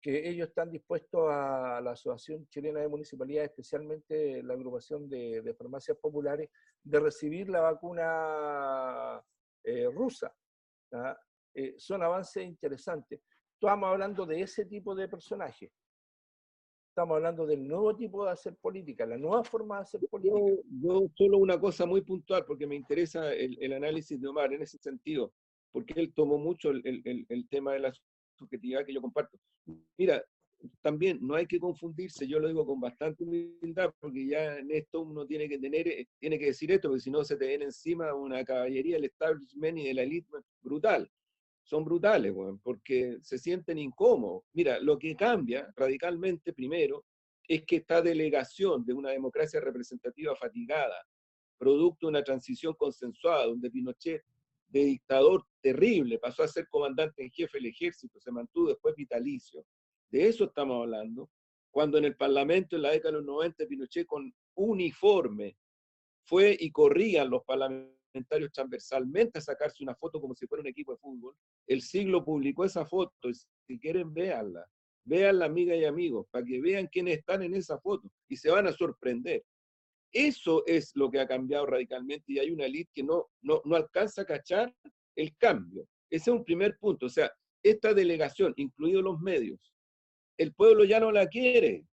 que 0.00 0.29
ellos 0.29 0.48
están 0.48 0.70
dispuestos 0.70 1.31
a 1.31 1.81
la 1.83 1.92
Asociación 1.92 2.46
Chilena 2.48 2.81
de 2.81 2.88
Municipalidades, 2.88 3.50
especialmente 3.50 4.42
la 4.42 4.53
agrupación 4.55 5.09
de, 5.09 5.55
farmacias 5.57 5.96
populares, 5.96 6.50
de 6.83 7.00
recibir 7.00 7.48
la 7.48 7.61
vacuna 7.61 9.22
eh, 9.64 9.88
rusa. 9.90 10.31
Eh, 11.55 11.74
son 11.79 12.03
avances 12.03 12.44
interesantes. 12.44 13.20
Estamos 13.55 13.88
hablando 13.88 14.27
de 14.27 14.42
ese 14.42 14.66
tipo 14.66 14.94
de 14.94 15.09
personajes. 15.09 15.70
Estamos 16.94 17.16
hablando 17.16 17.44
del 17.44 17.66
nuevo 17.66 17.96
tipo 17.96 18.24
de 18.24 18.30
hacer 18.30 18.54
política, 18.54 19.04
la 19.04 19.18
nueva 19.18 19.42
forma 19.42 19.76
de 19.76 19.83
hacer 19.83 20.00
política. 20.09 20.62
Yo, 20.80 21.09
solo 21.16 21.38
una 21.38 21.59
cosa 21.59 21.87
muy 21.87 22.02
puntual, 22.02 22.44
porque 22.46 22.68
me 22.68 22.76
interesa 22.76 23.35
el, 23.35 23.59
el 23.61 23.72
análisis 23.72 24.20
de 24.20 24.28
Omar 24.28 24.52
en 24.52 24.62
ese 24.62 24.78
sentido 24.78 25.33
porque 25.74 25.94
él 25.96 26.12
tomó 26.14 26.38
mucho 26.38 26.70
el, 26.70 26.83
el, 26.85 27.26
el, 27.28 27.48
tema 27.48 27.72
de 27.72 27.80
la 27.80 27.92
subjetividad 28.38 28.87
que 28.87 28.94
yo 28.94 29.02
comparto. 29.02 29.37
Mira, 29.98 30.24
también 30.80 31.18
no 31.20 31.35
hay 31.35 31.48
que 31.48 31.59
confundirse, 31.59 32.28
yo 32.28 32.38
lo 32.38 32.46
digo 32.46 32.64
con 32.64 32.80
bastante 32.80 33.24
humildad, 33.24 33.92
porque 33.98 34.24
ya 34.24 34.57
en 34.59 34.70
esto 34.70 35.00
uno 35.00 35.26
tiene 35.26 35.48
que 35.48 35.59
tener, 35.59 35.88
eh, 35.88 36.07
tiene 36.20 36.38
que 36.38 36.46
decir 36.46 36.70
esto, 36.70 36.88
porque 36.88 37.00
si 37.00 37.11
no 37.11 37.24
se 37.24 37.37
te 37.37 37.48
viene 37.48 37.64
encima 37.64 38.14
una 38.14 38.44
caballería 38.44 38.94
del 38.94 39.07
establishment 39.07 39.78
y 39.78 39.88
de 39.88 39.94
la 39.94 40.02
elite 40.02 40.30
brutal. 40.62 41.11
Son 41.64 41.85
brutales, 41.85 42.33
bueno, 42.33 42.61
porque 42.62 43.18
se 43.22 43.38
sienten 43.38 43.79
incómodos. 43.79 44.44
Mira, 44.53 44.79
lo 44.81 44.98
que 44.98 45.16
cambia 45.16 45.72
radicalmente 45.74 46.53
primero 46.53 47.05
es 47.48 47.64
que 47.64 47.77
esta 47.77 48.03
delegación 48.03 48.85
de 48.85 48.92
una 48.92 49.11
democracia 49.11 49.61
representativa 49.61 50.37
fatigada, 50.37 50.96
producto 51.59 52.07
de 52.07 52.11
una 52.11 52.22
transición 52.22 52.74
consensuada, 52.74 53.46
donde 53.46 53.70
Pinochet 53.70 54.22
de 54.68 54.85
dictador 54.85 55.44
terrible, 55.61 56.18
pasó 56.18 56.42
a 56.42 56.48
ser 56.48 56.68
comandante 56.68 57.22
en 57.22 57.31
jefe 57.31 57.59
del 57.59 57.66
ejército, 57.66 58.20
se 58.20 58.31
mantuvo 58.31 58.68
después 58.68 58.94
vitalicio. 58.94 59.64
De 60.11 60.29
eso 60.29 60.44
estamos 60.44 60.83
hablando. 60.83 61.31
Cuando 61.70 61.98
en 61.98 62.05
el 62.05 62.16
Parlamento 62.16 62.77
en 62.77 62.83
la 62.83 62.90
década 62.90 63.12
de 63.12 63.18
los 63.18 63.27
90 63.27 63.66
Pinochet 63.66 64.07
con 64.07 64.33
uniforme 64.55 65.57
fue 66.24 66.57
y 66.59 66.70
corrían 66.70 67.31
los 67.31 67.42
parlamentarios 67.44 68.03
transversalmente 68.53 69.38
a 69.38 69.42
sacarse 69.42 69.83
una 69.83 69.94
foto 69.94 70.20
como 70.20 70.35
si 70.35 70.46
fuera 70.46 70.62
un 70.62 70.68
equipo 70.68 70.92
de 70.92 70.98
fútbol, 70.98 71.35
el 71.66 71.83
siglo 71.83 72.24
publicó 72.24 72.64
esa 72.64 72.85
foto, 72.85 73.12
si 73.66 73.79
quieren 73.79 74.12
véanla, 74.12 74.64
véanla 75.05 75.46
amigas 75.46 75.79
y 75.79 75.85
amigos, 75.85 76.27
para 76.31 76.44
que 76.44 76.61
vean 76.61 76.87
quiénes 76.87 77.18
están 77.18 77.42
en 77.42 77.55
esa 77.55 77.79
foto 77.79 78.09
y 78.29 78.37
se 78.37 78.50
van 78.50 78.66
a 78.66 78.72
sorprender. 78.72 79.44
Eso 80.12 80.64
es 80.66 80.92
lo 80.94 81.11
que 81.11 81.18
ha 81.18 81.27
cambiado 81.27 81.66
radicalmente 81.66 82.24
y 82.29 82.38
hay 82.38 82.50
una 82.50 82.66
elite 82.66 82.90
que 82.94 83.03
no, 83.03 83.27
no, 83.42 83.61
no 83.64 83.74
alcanza 83.74 84.22
a 84.22 84.27
cachar 84.27 84.72
el 85.16 85.37
cambio. 85.37 85.88
Ese 86.09 86.31
es 86.31 86.37
un 86.37 86.44
primer 86.44 86.79
punto. 86.79 87.07
O 87.07 87.09
sea, 87.09 87.33
esta 87.62 87.92
delegación, 87.92 88.53
incluidos 88.57 89.03
los 89.03 89.20
medios, 89.20 89.59
el 90.38 90.55
pueblo 90.55 90.85
ya 90.85 91.00
no 91.00 91.11
la 91.11 91.27
quiere. 91.27 91.85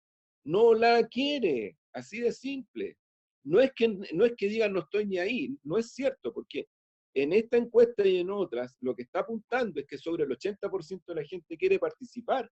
No 0.45 0.75
la 0.75 1.07
quiere. 1.07 1.77
Así 1.93 2.21
de 2.21 2.33
simple. 2.33 2.97
No 3.45 3.61
es 3.61 3.73
que, 3.73 3.89
no 3.89 4.25
es 4.25 4.35
que 4.37 4.49
digan 4.49 4.73
no 4.73 4.81
estoy 4.81 5.07
ni 5.07 5.19
ahí. 5.19 5.57
No 5.63 5.79
es 5.79 5.93
cierto, 5.93 6.33
porque 6.33 6.67
en 7.15 7.33
esta 7.33 7.57
encuesta 7.57 8.07
y 8.07 8.19
en 8.19 8.31
otras, 8.31 8.77
lo 8.81 8.95
que 8.95 9.03
está 9.03 9.21
apuntando 9.21 9.81
es 9.81 9.87
que 9.87 9.99
sobre 9.99 10.25
el 10.25 10.31
80% 10.31 11.03
de 11.07 11.15
la 11.15 11.25
gente 11.25 11.57
quiere 11.57 11.79
participar 11.79 12.51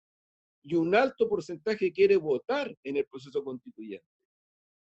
y 0.65 0.75
un 0.75 0.95
alto 0.95 1.29
porcentaje 1.29 1.93
quiere 1.93 2.17
votar 2.17 2.75
en 2.83 2.97
el 2.97 3.07
proceso 3.07 3.43
constituyente. 3.45 4.07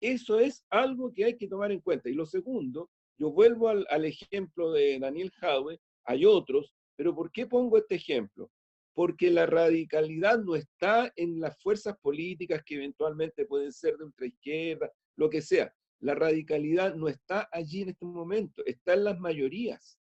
Eso 0.01 0.41
es 0.41 0.65
algo 0.71 1.13
que 1.13 1.25
hay 1.25 1.37
que 1.37 1.47
tomar 1.47 1.71
en 1.73 1.81
cuenta. 1.81 2.09
Y 2.09 2.15
lo 2.15 2.27
segundo, 2.27 2.91
yo 3.19 3.31
vuelvo 3.31 3.69
al, 3.69 4.05
ejemplo 4.05 4.73
de 4.73 4.99
Daniel 4.99 5.31
Jaue, 5.33 5.79
hay 6.05 6.25
otros, 6.25 6.75
pero 6.97 7.15
¿por 7.15 7.31
qué 7.31 7.47
pongo 7.47 7.77
este 7.79 7.97
ejemplo? 7.97 8.51
Porque 8.95 9.31
la 9.31 9.47
radicalidad 9.47 10.39
no 10.39 10.57
está 10.57 11.13
en 11.17 11.39
las 11.39 11.61
fuerzas 11.63 11.97
políticas 12.01 12.63
que 12.65 12.77
eventualmente 12.77 13.47
pueden 13.47 13.73
ser 13.73 13.97
de 13.97 14.05
ultraizquierda, 14.05 14.91
lo 15.17 15.31
que 15.31 15.43
sea. 15.43 15.73
La 16.01 16.15
radicalidad 16.15 16.95
no 16.95 17.09
está 17.09 17.49
allí 17.53 17.83
en 17.83 17.91
este 17.91 18.07
momento, 18.07 18.65
está 18.65 18.95
en 18.95 19.05
las 19.05 19.19
mayorías. 19.21 19.99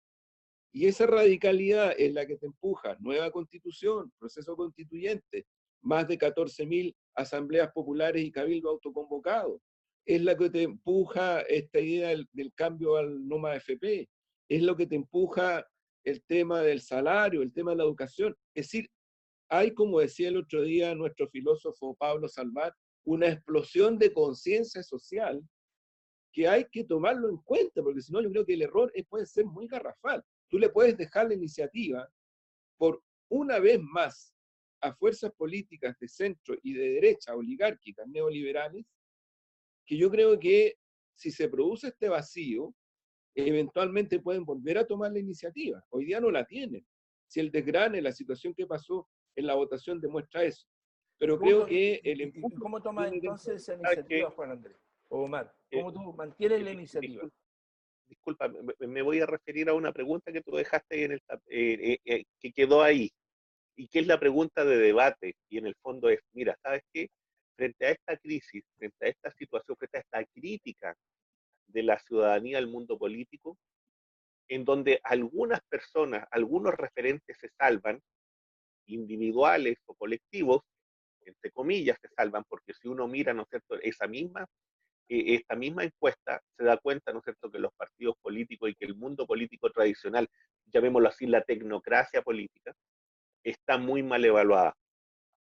Y 0.73 0.87
esa 0.87 1.07
radicalidad 1.07 1.95
es 1.99 2.15
la 2.15 2.27
que 2.27 2.39
te 2.39 2.47
empuja, 2.47 2.97
nueva 2.99 3.31
constitución, 3.31 4.11
proceso 4.19 4.57
constituyente, 4.57 5.47
más 5.83 6.09
de 6.09 6.19
14.000 6.19 6.95
asambleas 7.15 7.71
populares 7.73 8.25
y 8.25 8.33
cabildo 8.33 8.71
autoconvocados. 8.71 9.61
Es 10.07 10.23
la 10.23 10.37
que 10.37 10.49
te 10.49 10.63
empuja 10.63 11.43
esta 11.43 11.79
idea 11.79 12.09
del, 12.09 12.53
cambio 12.55 12.97
al 12.97 13.29
NOMA 13.29 13.57
FP. 13.57 14.09
Es 14.49 14.63
lo 14.63 14.75
que 14.77 14.87
te 14.87 14.97
empuja 14.97 15.67
el 16.05 16.23
tema 16.25 16.63
del 16.63 16.81
salario, 16.81 17.43
el 17.43 17.53
tema 17.53 17.73
de 17.73 17.79
la 17.79 17.85
educación. 17.85 18.35
Es 18.55 18.67
decir, 18.67 18.89
hay, 19.49 19.75
como 19.75 20.01
decía 20.01 20.29
el 20.29 20.39
otro 20.39 20.63
día 20.63 20.95
nuestro 20.95 21.29
filósofo 21.29 21.95
Pablo 21.97 22.29
Salvat, 22.29 22.75
una 23.05 23.29
explosión 23.29 23.99
de 23.99 24.13
conciencia 24.13 24.83
social 24.83 25.43
que 26.33 26.49
hay 26.49 26.65
que 26.71 26.85
tomarlo 26.85 27.29
en 27.29 27.37
cuenta, 27.39 27.83
porque 27.83 28.01
si 28.01 28.13
no, 28.13 28.23
yo 28.23 28.31
creo 28.31 28.47
que 28.47 28.55
el 28.55 28.63
error 28.63 28.93
puede 29.09 29.27
ser 29.27 29.45
muy 29.45 29.69
garrafal. 29.69 30.25
Tú 30.49 30.59
le 30.59 30.71
puedes 30.71 30.97
dejar 30.97 31.29
la 31.29 31.35
iniciativa 31.35 32.09
por 32.79 33.03
una 33.29 33.59
vez 33.59 33.81
más 33.81 34.35
a 34.81 34.95
fuerzas 34.95 35.33
políticas 35.33 35.97
de 35.99 36.09
centro 36.09 36.57
y 36.63 36.73
de 36.73 36.93
derecha, 36.95 37.35
oligárquicas, 37.35 38.09
neoliberales, 38.09 38.85
que 39.87 39.97
yo 39.97 40.11
creo 40.11 40.39
que 40.41 40.77
si 41.15 41.31
se 41.31 41.49
produce 41.49 41.89
este 41.89 42.09
vacío, 42.09 42.75
eventualmente 43.35 44.21
pueden 44.21 44.45
volver 44.45 44.79
a 44.79 44.87
tomar 44.87 45.13
la 45.13 45.19
iniciativa. 45.19 45.85
Hoy 45.91 46.07
día 46.07 46.21
no 46.21 46.31
la 46.31 46.45
tienen. 46.45 46.85
Si 47.27 47.41
el 47.41 47.51
desgrane, 47.51 48.03
la 48.03 48.13
situación 48.13 48.55
que 48.55 48.67
pasó 48.67 49.09
en 49.37 49.47
la 49.47 49.55
votación 49.55 50.01
demuestra 50.01 50.45
eso. 50.45 50.67
Pero 51.19 51.39
creo 51.39 51.67
que 51.67 52.01
el 52.05 52.21
empuje... 52.21 52.57
¿Cómo 52.57 52.83
toma 52.83 53.09
entonces 53.09 53.63
esa 53.63 53.75
iniciativa, 53.75 54.31
Juan 54.31 54.51
Andrés? 54.51 54.82
Omar, 55.13 55.53
¿cómo 55.71 55.91
eh, 55.91 55.93
tú 55.93 56.13
mantienes 56.15 56.63
la 56.63 56.71
iniciativa? 56.73 57.29
Disculpa, 58.09 58.51
me 58.79 59.03
voy 59.03 59.21
a 59.21 59.27
referir 59.27 59.69
a 59.69 59.75
una 59.75 59.93
pregunta 59.93 60.33
que 60.33 60.43
tú 60.43 60.57
dejaste 60.57 61.05
en 61.05 61.13
el, 61.13 61.23
eh, 61.49 61.99
eh, 62.05 62.25
que 62.41 62.53
quedó 62.53 62.83
ahí, 62.83 63.11
y 63.77 63.89
que 63.89 64.01
es 64.01 64.07
la 64.07 64.19
pregunta 64.19 64.65
de 64.65 64.77
debate, 64.77 65.35
y 65.51 65.59
en 65.59 65.67
el 65.67 65.75
fondo 65.83 66.09
es, 66.09 66.21
mira, 66.33 66.57
¿sabes 66.63 66.83
qué? 66.93 67.09
Frente 67.57 67.87
a 67.87 67.91
esta 67.91 68.17
crisis, 68.17 68.65
frente 68.77 69.07
a 69.07 69.09
esta 69.09 69.31
situación, 69.33 69.77
frente 69.77 69.99
a 69.99 70.01
esta 70.01 70.25
crítica 70.33 70.95
de 71.67 71.83
la 71.83 71.99
ciudadanía 71.99 72.59
al 72.59 72.67
mundo 72.67 72.99
político, 72.99 73.59
en 74.49 74.65
donde 74.65 75.01
algunas 75.05 75.61
personas, 75.69 76.27
algunos 76.31 76.75
referentes 76.75 77.37
se 77.39 77.51
salvan, 77.59 78.01
individuales 78.87 79.77
o 79.87 79.95
colectivos, 79.95 80.63
entre 81.25 81.51
comillas, 81.51 81.99
se 82.01 82.09
salvan, 82.09 82.45
porque 82.49 82.73
si 82.75 82.89
uno 82.89 83.07
mira, 83.07 83.33
¿no 83.33 83.43
es 83.43 83.49
cierto?, 83.49 83.77
esa 83.81 84.07
misma, 84.07 84.47
eh, 85.09 85.35
esta 85.35 85.57
misma 85.57 85.85
encuesta, 85.85 86.41
se 86.57 86.65
da 86.65 86.77
cuenta, 86.79 87.13
¿no 87.13 87.19
es 87.19 87.25
cierto?, 87.25 87.51
que 87.51 87.59
los 87.59 87.73
partidos 87.75 88.17
políticos 88.21 88.71
y 88.71 88.75
que 88.75 88.85
el 88.87 88.95
mundo 88.95 89.27
político 89.27 89.71
tradicional, 89.71 90.29
llamémoslo 90.67 91.09
así, 91.09 91.27
la 91.27 91.43
tecnocracia 91.43 92.23
política, 92.23 92.73
está 93.45 93.79
muy 93.79 94.03
mal 94.03 94.25
evaluada, 94.25 94.75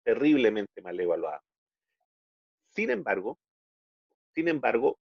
terriblemente 0.05 0.83
mal 0.83 0.99
evaluada. 0.99 1.43
Sin 2.71 2.91
embargo, 2.91 3.39
sin 4.35 4.49
embargo, 4.49 4.99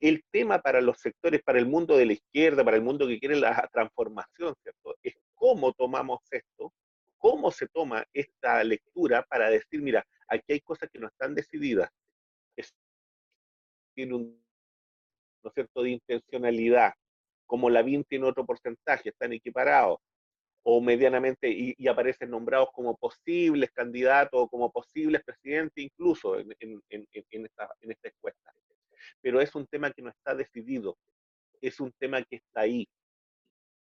el 0.00 0.22
tema 0.30 0.60
para 0.60 0.80
los 0.80 0.98
sectores, 0.98 1.42
para 1.42 1.58
el 1.58 1.66
mundo 1.66 1.96
de 1.96 2.06
la 2.06 2.12
izquierda, 2.12 2.64
para 2.64 2.76
el 2.76 2.82
mundo 2.82 3.06
que 3.08 3.18
quiere 3.18 3.36
la 3.36 3.68
transformación, 3.72 4.54
¿cierto? 4.62 4.94
Es 5.02 5.14
cómo 5.34 5.72
tomamos 5.72 6.20
esto, 6.30 6.72
cómo 7.18 7.50
se 7.50 7.66
toma 7.68 8.04
esta 8.12 8.62
lectura 8.62 9.24
para 9.28 9.50
decir, 9.50 9.82
mira, 9.82 10.04
aquí 10.28 10.52
hay 10.52 10.60
cosas 10.60 10.88
que 10.90 10.98
no 10.98 11.08
están 11.08 11.34
decididas. 11.34 11.90
Tiene 13.96 14.14
un, 14.14 14.44
¿no 15.42 15.48
es 15.48 15.54
cierto?, 15.54 15.82
de 15.82 15.90
intencionalidad, 15.90 16.92
como 17.46 17.70
la 17.70 17.82
BIN 17.82 18.04
tiene 18.04 18.26
otro 18.26 18.44
porcentaje, 18.44 19.08
están 19.08 19.32
equiparados 19.32 19.98
o 20.68 20.80
medianamente 20.80 21.48
y, 21.48 21.86
aparecen 21.86 22.30
nombrados 22.30 22.70
como 22.72 22.96
posibles 22.96 23.70
candidatos 23.72 24.40
o 24.42 24.48
como 24.48 24.72
posibles 24.72 25.22
presidentes 25.24 25.84
incluso 25.84 26.38
en, 26.40 26.48
esta, 26.50 27.70
en 27.80 27.90
esta 27.92 28.08
encuesta. 28.08 28.52
Pero 29.22 29.40
es 29.40 29.54
un 29.54 29.66
tema 29.68 29.92
que 29.92 30.02
no 30.02 30.10
está 30.10 30.34
decidido, 30.34 30.98
es 31.60 31.78
un 31.78 31.92
tema 31.92 32.20
que 32.24 32.36
está 32.36 32.62
ahí, 32.62 32.88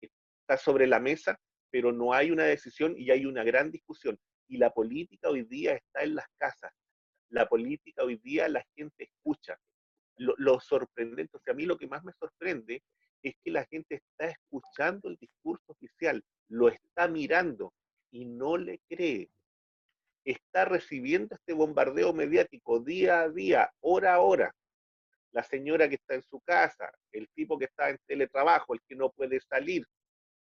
está 0.01 0.55
sobre 0.57 0.87
la 0.87 1.01
mesa, 1.01 1.37
pero 1.69 1.91
no 1.91 2.13
hay 2.13 2.31
una 2.31 2.45
decisión 2.45 2.95
y 2.97 3.11
hay 3.11 3.25
una 3.25 3.43
gran 3.43 3.71
discusión. 3.71 4.17
Y 4.47 4.57
la 4.57 4.71
política 4.71 5.29
hoy 5.29 5.43
día 5.43 5.75
está 5.75 6.03
en 6.03 6.15
las 6.15 6.27
casas, 6.37 6.71
la 7.29 7.47
política 7.47 8.03
hoy 8.03 8.15
día 8.23 8.47
la 8.47 8.65
gente 8.75 9.03
escucha. 9.03 9.59
Lo, 10.19 10.59
sorprendente, 10.59 11.37
o 11.37 11.39
sea, 11.39 11.53
a 11.53 11.55
mí 11.55 11.65
lo 11.65 11.77
que 11.77 11.87
más 11.87 12.03
me 12.03 12.11
sorprende 12.11 12.83
es 13.23 13.35
que 13.41 13.51
la 13.51 13.65
gente 13.65 13.95
está 13.95 14.25
escuchando 14.25 15.07
el 15.07 15.15
discurso 15.15 15.63
oficial, 15.71 16.21
lo 16.49 16.67
está 16.67 17.07
mirando 17.07 17.73
y 18.11 18.25
no 18.25 18.57
le 18.57 18.81
cree. 18.89 19.29
Está 20.25 20.65
recibiendo 20.65 21.35
este 21.35 21.53
bombardeo 21.53 22.13
mediático 22.13 22.81
día 22.81 23.21
a 23.21 23.29
día, 23.29 23.71
hora 23.79 24.15
a 24.15 24.19
hora. 24.19 24.53
La 25.31 25.43
señora 25.43 25.87
que 25.87 25.95
está 25.95 26.15
en 26.15 26.23
su 26.23 26.41
casa, 26.41 26.91
el 27.13 27.29
tipo 27.29 27.57
que 27.57 27.65
está 27.65 27.89
en 27.89 27.97
teletrabajo, 28.05 28.73
el 28.73 28.81
que 28.87 28.95
no 28.95 29.11
puede 29.11 29.39
salir, 29.39 29.85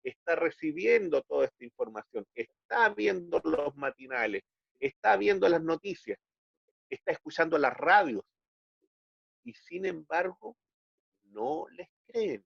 está 0.02 0.36
recibiendo 0.36 1.22
toda 1.22 1.46
esta 1.46 1.64
información, 1.64 2.26
está 2.34 2.88
viendo 2.90 3.40
los 3.44 3.76
matinales, 3.76 4.42
está 4.78 5.16
viendo 5.18 5.46
las 5.48 5.62
noticias, 5.62 6.18
está 6.88 7.12
escuchando 7.12 7.58
las 7.58 7.76
radios 7.76 8.24
y 9.44 9.52
sin 9.54 9.86
embargo 9.86 10.56
no 11.24 11.66
les 11.70 11.88
creen. 12.06 12.44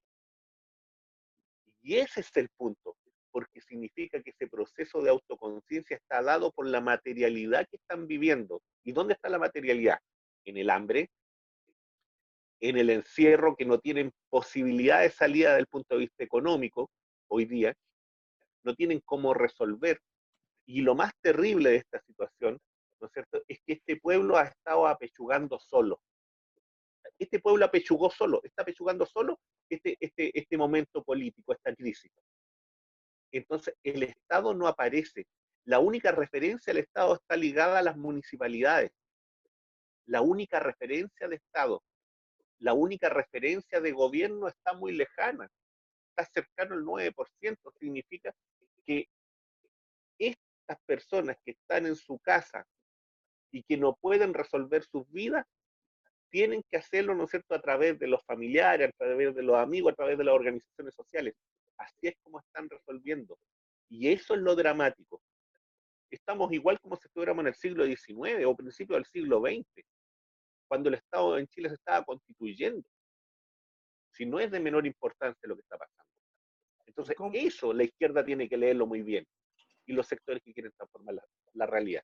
Y 1.83 1.96
ese 1.96 2.20
es 2.20 2.37
el 2.37 2.48
punto, 2.50 2.96
porque 3.30 3.61
significa 3.61 4.22
que 4.22 4.30
ese 4.30 4.46
proceso 4.46 5.02
de 5.02 5.11
autoconciencia 5.11 5.96
está 5.96 6.22
dado 6.22 6.50
por 6.52 6.66
la 6.66 6.80
materialidad 6.80 7.66
que 7.68 7.76
están 7.76 8.07
viviendo. 8.07 8.62
¿Y 8.85 8.92
dónde 8.92 9.14
está 9.14 9.28
la 9.28 9.38
materialidad? 9.38 9.98
En 10.44 10.57
el 10.57 10.70
hambre, 10.70 11.11
en 12.61 12.78
el 12.78 12.90
encierro, 12.90 13.57
que 13.57 13.66
no 13.66 13.78
tienen 13.78 14.12
posibilidad 14.30 15.02
de 15.02 15.11
salida 15.11 15.50
desde 15.50 15.61
el 15.61 15.66
punto 15.66 15.94
de 15.94 16.00
vista 16.00 16.24
económico 16.24 16.90
hoy 17.28 17.44
día, 17.44 17.74
no 18.62 18.74
tienen 18.74 19.00
cómo 19.04 19.35
resolver. 19.35 20.00
Y 20.66 20.80
lo 20.80 20.94
más 20.94 21.12
terrible 21.20 21.70
de 21.70 21.76
esta 21.76 22.00
situación, 22.00 22.59
¿no 23.00 23.07
es 23.07 23.12
cierto?, 23.12 23.42
es 23.46 23.59
que 23.66 23.74
este 23.74 23.96
pueblo 23.96 24.38
ha 24.38 24.44
estado 24.44 24.87
apechugando 24.87 25.59
solo. 25.59 26.00
Este 27.18 27.38
pueblo 27.38 27.64
apechugó 27.64 28.11
solo, 28.11 28.40
está 28.42 28.62
apechugando 28.62 29.07
solo 29.07 29.38
este, 29.68 29.96
este, 30.00 30.37
este 30.37 30.57
momento 30.57 31.03
político, 31.03 31.53
esta 31.53 31.74
crisis. 31.74 32.11
Entonces, 33.33 33.74
el 33.83 34.03
Estado 34.03 34.55
no 34.55 34.66
aparece. 34.66 35.27
La 35.64 35.79
única 35.79 36.12
referencia 36.12 36.72
al 36.72 36.79
Estado 36.79 37.14
está 37.14 37.37
ligada 37.37 37.79
a 37.79 37.83
las 37.83 37.96
municipalidades. 37.96 38.92
La 40.07 40.20
única 40.20 40.61
referencia 40.61 41.27
de 41.29 41.37
Estado, 41.37 41.83
la 42.59 42.74
única 42.74 43.09
referencia 43.09 43.81
de 43.81 43.92
gobierno 43.92 44.48
está 44.48 44.74
muy 44.74 44.92
lejana. 44.92 45.48
Está 46.11 46.31
cercano 46.33 46.74
al 46.74 46.85
9%. 46.85 47.14
Significa 47.79 48.33
que 48.87 49.09
estas 50.18 50.79
personas 50.87 51.37
que 51.44 51.53
están 51.53 51.87
en 51.87 51.96
su 51.96 52.18
casa 52.18 52.66
y 53.50 53.62
que 53.62 53.77
no 53.77 53.96
pueden 53.96 54.35
resolver 54.35 54.85
sus 54.85 55.11
vidas 55.11 55.46
tienen 56.35 56.64
que 56.68 56.79
hacerlo, 56.79 57.14
¿no 57.14 57.27
es 57.27 57.31
cierto?, 57.31 57.55
a 57.55 57.61
través 57.61 57.97
de 57.97 58.09
los 58.09 58.20
familiares, 58.25 58.88
a 58.88 58.92
través 58.99 59.37
de 59.37 59.42
los 59.44 59.55
amigos, 59.55 59.92
a 59.92 59.94
través 59.94 60.18
de 60.18 60.25
las 60.25 60.35
organizaciones 60.35 60.92
sociales. 60.92 61.33
Así 61.79 62.09
es 62.09 62.14
como 62.25 62.40
están 62.40 62.68
resolviendo. 62.68 63.38
Y 63.88 64.09
eso 64.09 64.35
es 64.35 64.40
lo 64.40 64.57
dramático. 64.57 65.23
Estamos 66.11 66.53
igual 66.53 66.81
como 66.81 66.97
si 66.97 67.07
estuviéramos 67.07 67.44
en 67.44 67.47
el 67.47 67.55
siglo 67.55 67.87
XIX 67.87 68.47
o 68.47 68.57
principio 68.57 68.97
del 68.97 69.05
siglo 69.05 69.42
XX, 69.42 69.87
cuando 70.66 70.88
el 70.88 70.97
Estado 70.97 71.38
en 71.38 71.47
Chile 71.47 71.68
se 71.68 71.77
estaba 71.77 72.05
constituyendo. 72.05 72.83
Si 74.11 74.27
no 74.27 74.40
es 74.40 74.51
de 74.51 74.59
menor 74.59 74.88
importancia 74.88 75.49
lo 75.49 75.55
que 75.55 75.62
está 75.62 75.79
pasando. 75.79 76.11
Entonces, 76.85 77.14
eso 77.35 77.73
la 77.73 77.85
izquierda 77.85 78.25
tiene 78.25 78.49
que 78.49 78.57
leerlo 78.57 78.88
muy 78.88 79.03
bien. 79.03 79.25
Y 79.87 79.92
los 79.92 80.09
sectores 80.09 80.42
que 80.42 80.53
quieren 80.53 80.73
transformar 80.73 81.14
la 81.53 81.66
realidad. 81.66 82.03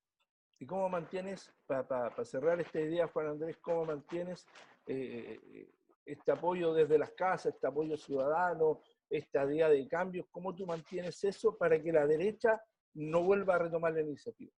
¿Y 0.61 0.67
cómo 0.67 0.91
mantienes, 0.91 1.51
para 1.67 2.23
cerrar 2.23 2.61
esta 2.61 2.79
idea, 2.79 3.09
Juan 3.09 3.29
Andrés, 3.29 3.57
cómo 3.63 3.87
mantienes 3.87 4.47
eh, 4.87 5.41
eh, 5.55 5.71
este 6.05 6.33
apoyo 6.33 6.75
desde 6.75 6.99
las 6.99 7.13
casas, 7.13 7.55
este 7.55 7.67
apoyo 7.67 7.97
ciudadano, 7.97 8.83
esta 9.09 9.51
idea 9.51 9.71
de 9.71 9.89
cambios? 9.89 10.27
¿Cómo 10.31 10.55
tú 10.55 10.67
mantienes 10.67 11.25
eso 11.25 11.57
para 11.57 11.83
que 11.83 11.91
la 11.91 12.07
derecha 12.07 12.61
no 12.93 13.23
vuelva 13.23 13.55
a 13.55 13.59
retomar 13.61 13.95
la 13.95 14.03
iniciativa? 14.03 14.53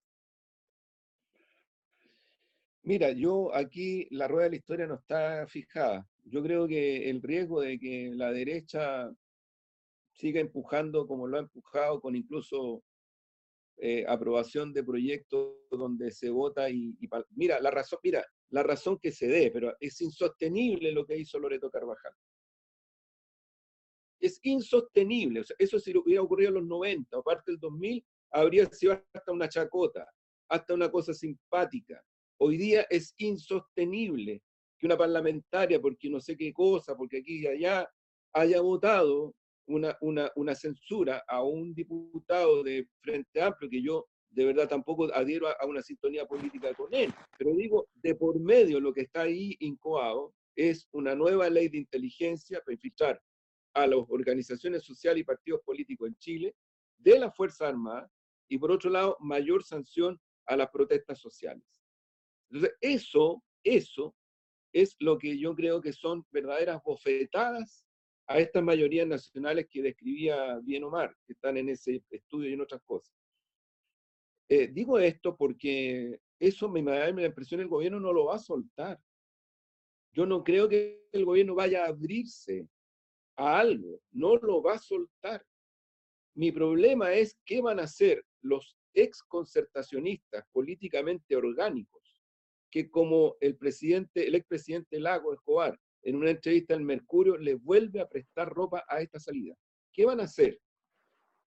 Mira, 2.83 3.13
yo 3.13 3.55
aquí 3.55 4.09
la 4.11 4.27
rueda 4.27 4.45
de 4.45 4.51
la 4.51 4.57
historia 4.57 4.87
no 4.89 4.97
está 4.97 5.47
fijada. 5.47 6.05
Yo 6.25 6.43
creo 6.43 6.67
que 6.67 7.09
el 7.11 7.23
riesgo 7.23 7.61
de 7.61 7.79
que 7.79 8.11
la 8.13 8.33
derecha 8.33 9.09
siga 10.15 10.41
empujando 10.41 11.07
como 11.07 11.29
lo 11.29 11.37
ha 11.37 11.43
empujado, 11.43 12.01
con 12.01 12.17
incluso 12.17 12.83
eh, 13.79 14.05
aprobación 14.07 14.73
de 14.73 14.85
proyectos 14.85 15.57
donde 15.71 16.11
se 16.11 16.31
vota 16.31 16.71
y, 16.71 16.97
mira, 17.35 17.61
la 17.61 17.71
razón, 17.71 17.99
mira, 18.03 18.25
la 18.51 18.63
razón 18.63 18.99
que 18.99 19.13
se 19.13 19.27
dé, 19.27 19.51
pero 19.51 19.75
es 19.81 20.01
insostenible 20.01 20.93
lo 20.93 21.05
que 21.07 21.17
hizo 21.17 21.39
Loreto 21.39 21.71
Carvajal. 21.71 22.13
Es 24.21 24.39
insostenible. 24.43 25.41
O 25.41 25.45
sea, 25.45 25.57
eso 25.59 25.81
si 25.81 25.97
hubiera 25.97 26.23
ocurrido 26.23 26.51
en 26.51 26.55
los 26.57 26.67
90 26.67 27.19
o 27.19 27.23
parte 27.23 27.51
del 27.51 27.61
2000, 27.61 28.05
habría 28.31 28.67
sido 28.67 28.93
hasta 29.13 29.33
una 29.33 29.49
chacota, 29.49 30.09
hasta 30.49 30.75
una 30.75 30.91
cosa 30.91 31.13
simpática. 31.13 32.01
Hoy 32.39 32.57
día 32.57 32.87
es 32.91 33.15
insostenible 33.19 34.43
que 34.79 34.87
una 34.87 34.97
parlamentaria, 34.97 35.81
porque 35.81 36.11
no 36.11 36.21
sé 36.21 36.37
qué 36.37 36.53
cosa, 36.53 36.97
porque 36.97 37.19
aquí 37.19 37.41
y 37.41 37.47
allá, 37.47 37.89
haya 38.33 38.61
votado 38.61 39.35
una, 39.67 39.97
una, 40.01 40.31
una 40.37 40.55
censura 40.55 41.23
a 41.29 41.43
un 41.43 41.75
diputado 41.75 42.63
de 42.63 42.89
Frente 43.01 43.41
Amplio, 43.41 43.71
que 43.71 43.83
yo 43.83 44.07
de 44.31 44.47
verdad 44.47 44.69
tampoco 44.69 45.13
adhiero 45.15 45.49
a, 45.49 45.67
una 45.67 45.83
sintonía 45.83 46.27
política 46.27 46.75
con 46.75 46.93
él, 46.95 47.13
pero 47.39 47.55
digo, 47.55 47.89
de 47.95 48.15
por 48.15 48.41
medio 48.41 48.81
lo 48.81 48.93
que 48.93 49.03
está 49.03 49.23
ahí 49.23 49.57
incoado 49.61 50.35
es 50.57 50.89
una 50.93 51.15
nueva 51.15 51.49
ley 51.49 51.69
de 51.69 51.79
inteligencia 51.79 52.61
para 52.61 52.75
infiltrar 52.75 53.23
a 53.75 53.87
las 53.87 54.01
organizaciones 54.09 54.85
sociales 54.85 55.23
y 55.23 55.25
partidos 55.25 55.61
políticos 55.65 56.09
en 56.09 56.17
Chile 56.17 56.55
de 56.99 57.19
la 57.19 57.31
Fuerza 57.31 57.69
Armada 57.69 58.11
y 58.49 58.59
por 58.59 58.71
otro 58.71 58.91
lado, 58.91 59.17
mayor 59.21 59.65
sanción 59.65 60.21
a 60.47 60.57
las 60.57 60.69
protestas 60.71 61.19
sociales. 61.19 61.65
Entonces, 62.51 62.77
eso, 62.83 63.43
eso 63.65 64.15
es 64.75 64.95
lo 64.99 65.19
que 65.19 65.39
yo 65.39 65.55
creo 65.55 65.81
que 65.81 65.93
son 65.93 66.27
verdaderas 66.31 66.83
bofetadas 66.85 67.87
a 68.27 68.39
estas 68.39 68.63
mayorías 68.63 69.07
nacionales 69.07 69.67
que 69.69 69.83
describía 69.83 70.59
bien 70.61 70.85
Omar, 70.85 71.17
que 71.27 71.33
están 71.33 71.57
en 71.57 71.69
ese 71.69 72.03
estudio 72.11 72.51
y 72.51 72.53
en 72.55 72.61
otras 72.61 72.83
cosas. 72.85 73.15
Eh, 74.49 74.69
digo 74.69 74.99
esto 74.99 75.37
porque 75.37 76.21
eso 76.39 76.69
me 76.69 76.83
da 76.83 77.11
la 77.11 77.27
impresión 77.27 77.61
el 77.61 77.69
gobierno 77.69 78.01
no 78.01 78.13
lo 78.13 78.27
va 78.27 78.37
a 78.37 78.39
soltar. 78.39 79.01
Yo 80.13 80.27
no 80.27 80.45
creo 80.45 80.69
que 80.69 81.09
el 81.13 81.25
gobierno 81.25 81.55
vaya 81.55 81.85
a 81.85 81.89
abrirse 81.89 82.69
a 83.37 83.61
algo, 83.61 84.01
no 84.11 84.37
lo 84.37 84.63
va 84.63 84.75
a 84.75 84.79
soltar. 84.79 85.45
Mi 86.35 86.53
problema 86.53 87.13
es 87.13 87.39
qué 87.45 87.61
van 87.61 87.81
a 87.81 87.85
hacer 87.85 88.25
los 88.43 88.77
ex 88.95 89.23
concertacionistas 89.23 90.45
políticamente 90.53 91.37
orgánicos, 91.37 92.23
que 92.71 92.91
como 92.91 93.37
el 93.41 93.57
presidente, 93.57 94.27
el 94.27 94.35
expresidente 94.35 95.01
Lago 95.01 95.33
Escobar, 95.33 95.79
en 96.03 96.17
una 96.17 96.31
entrevista 96.31 96.75
en 96.75 96.85
Mercurio, 96.85 97.37
le 97.37 97.55
vuelve 97.55 98.01
a 98.01 98.09
prestar 98.09 98.53
ropa 98.53 98.85
a 98.89 99.01
esta 99.01 99.21
salida. 99.21 99.55
¿Qué 99.93 100.05
van 100.05 100.21
a 100.21 100.25
hacer? 100.25 100.59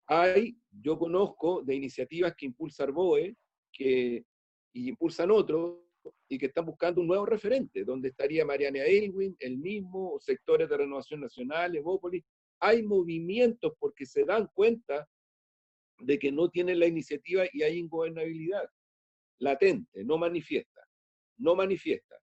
Hay, 0.07 0.57
yo 0.71 0.99
conozco 0.99 1.63
de 1.63 1.75
iniciativas 1.75 2.35
que 2.37 2.47
impulsa 2.47 2.85
Arboe, 2.85 3.35
que 3.73 4.25
y 4.75 4.89
impulsan 4.89 5.31
otros, 5.31 5.79
y 6.29 6.39
que 6.39 6.47
están 6.47 6.67
buscando 6.67 7.01
un 7.01 7.07
nuevo 7.07 7.25
referente, 7.25 7.85
donde 7.85 8.09
estaría 8.09 8.45
Mariana 8.45 8.85
Elwin, 8.85 9.37
el 9.39 9.59
mismo, 9.59 10.19
sectores 10.21 10.69
de 10.69 10.77
Renovación 10.77 11.21
Nacional, 11.21 11.77
Evópolis. 11.77 12.25
Hay 12.61 12.83
movimientos 12.83 13.73
porque 13.79 14.05
se 14.05 14.25
dan 14.25 14.49
cuenta 14.53 15.09
de 15.99 16.19
que 16.19 16.33
no 16.33 16.51
tienen 16.51 16.81
la 16.81 16.87
iniciativa 16.87 17.45
y 17.53 17.63
hay 17.63 17.79
ingobernabilidad 17.79 18.69
latente, 19.39 20.05
no 20.05 20.19
manifiesta, 20.19 20.83
no 21.39 21.55
manifiesta. 21.55 22.17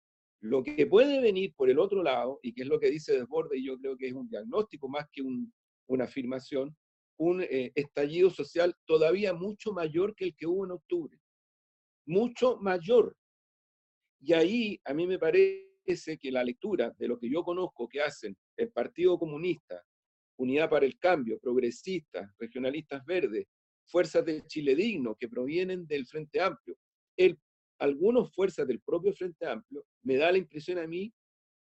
Lo 0.41 0.63
que 0.63 0.88
puede 0.88 1.19
venir 1.19 1.54
por 1.56 1.69
el 1.69 1.80
otro 1.80 2.02
lado, 2.02 2.39
y 2.41 2.54
que 2.54 2.62
es 2.62 2.67
lo 2.67 2.80
que 2.80 2.89
dice 2.89 3.13
Desborde, 3.13 3.58
y 3.58 3.65
yo 3.65 3.78
creo 3.78 3.97
que 3.97 4.08
es 4.08 4.13
un 4.13 4.30
diagnóstico 4.30 4.88
más 4.88 5.06
que 5.12 5.21
una 5.88 6.04
afirmación, 6.06 6.75
un 7.17 7.41
eh, 7.41 7.71
estallido 7.75 8.30
social 8.30 8.73
todavía 8.86 9.34
mucho 9.34 9.73
mayor 9.73 10.15
que 10.15 10.25
el 10.25 10.36
que 10.36 10.47
hubo 10.47 10.65
en 10.65 10.71
octubre. 10.71 11.19
Mucho 12.06 12.58
mayor. 12.58 13.15
Y 14.21 14.34
ahí 14.34 14.80
a 14.86 14.93
mí 14.93 15.06
me 15.06 15.19
parece 15.19 16.17
que 16.19 16.32
la 16.32 16.43
lectura 16.43 16.93
de 16.97 17.08
lo 17.08 17.19
que 17.19 17.30
yo 17.30 17.43
conozco 17.43 17.89
que 17.89 18.02
hacen 18.02 18.38
el 18.56 18.71
Partido 18.71 19.19
Comunista, 19.19 19.84
Unidad 20.38 20.69
para 20.69 20.86
el 20.86 20.97
Cambio, 20.97 21.38
Progresistas, 21.39 22.32
Regionalistas 22.38 23.06
Verdes, 23.06 23.45
Fuerzas 23.86 24.23
del 24.23 24.45
Chile 24.47 24.75
Digno, 24.75 25.15
que 25.15 25.28
provienen 25.28 25.86
del 25.86 26.06
Frente 26.06 26.39
Amplio, 26.39 26.78
el 27.17 27.38
algunas 27.79 28.31
fuerzas 28.33 28.67
del 28.67 28.81
propio 28.81 29.13
Frente 29.13 29.45
Amplio, 29.45 29.85
me 30.03 30.17
da 30.17 30.31
la 30.31 30.37
impresión 30.37 30.77
a 30.77 30.87
mí, 30.87 31.13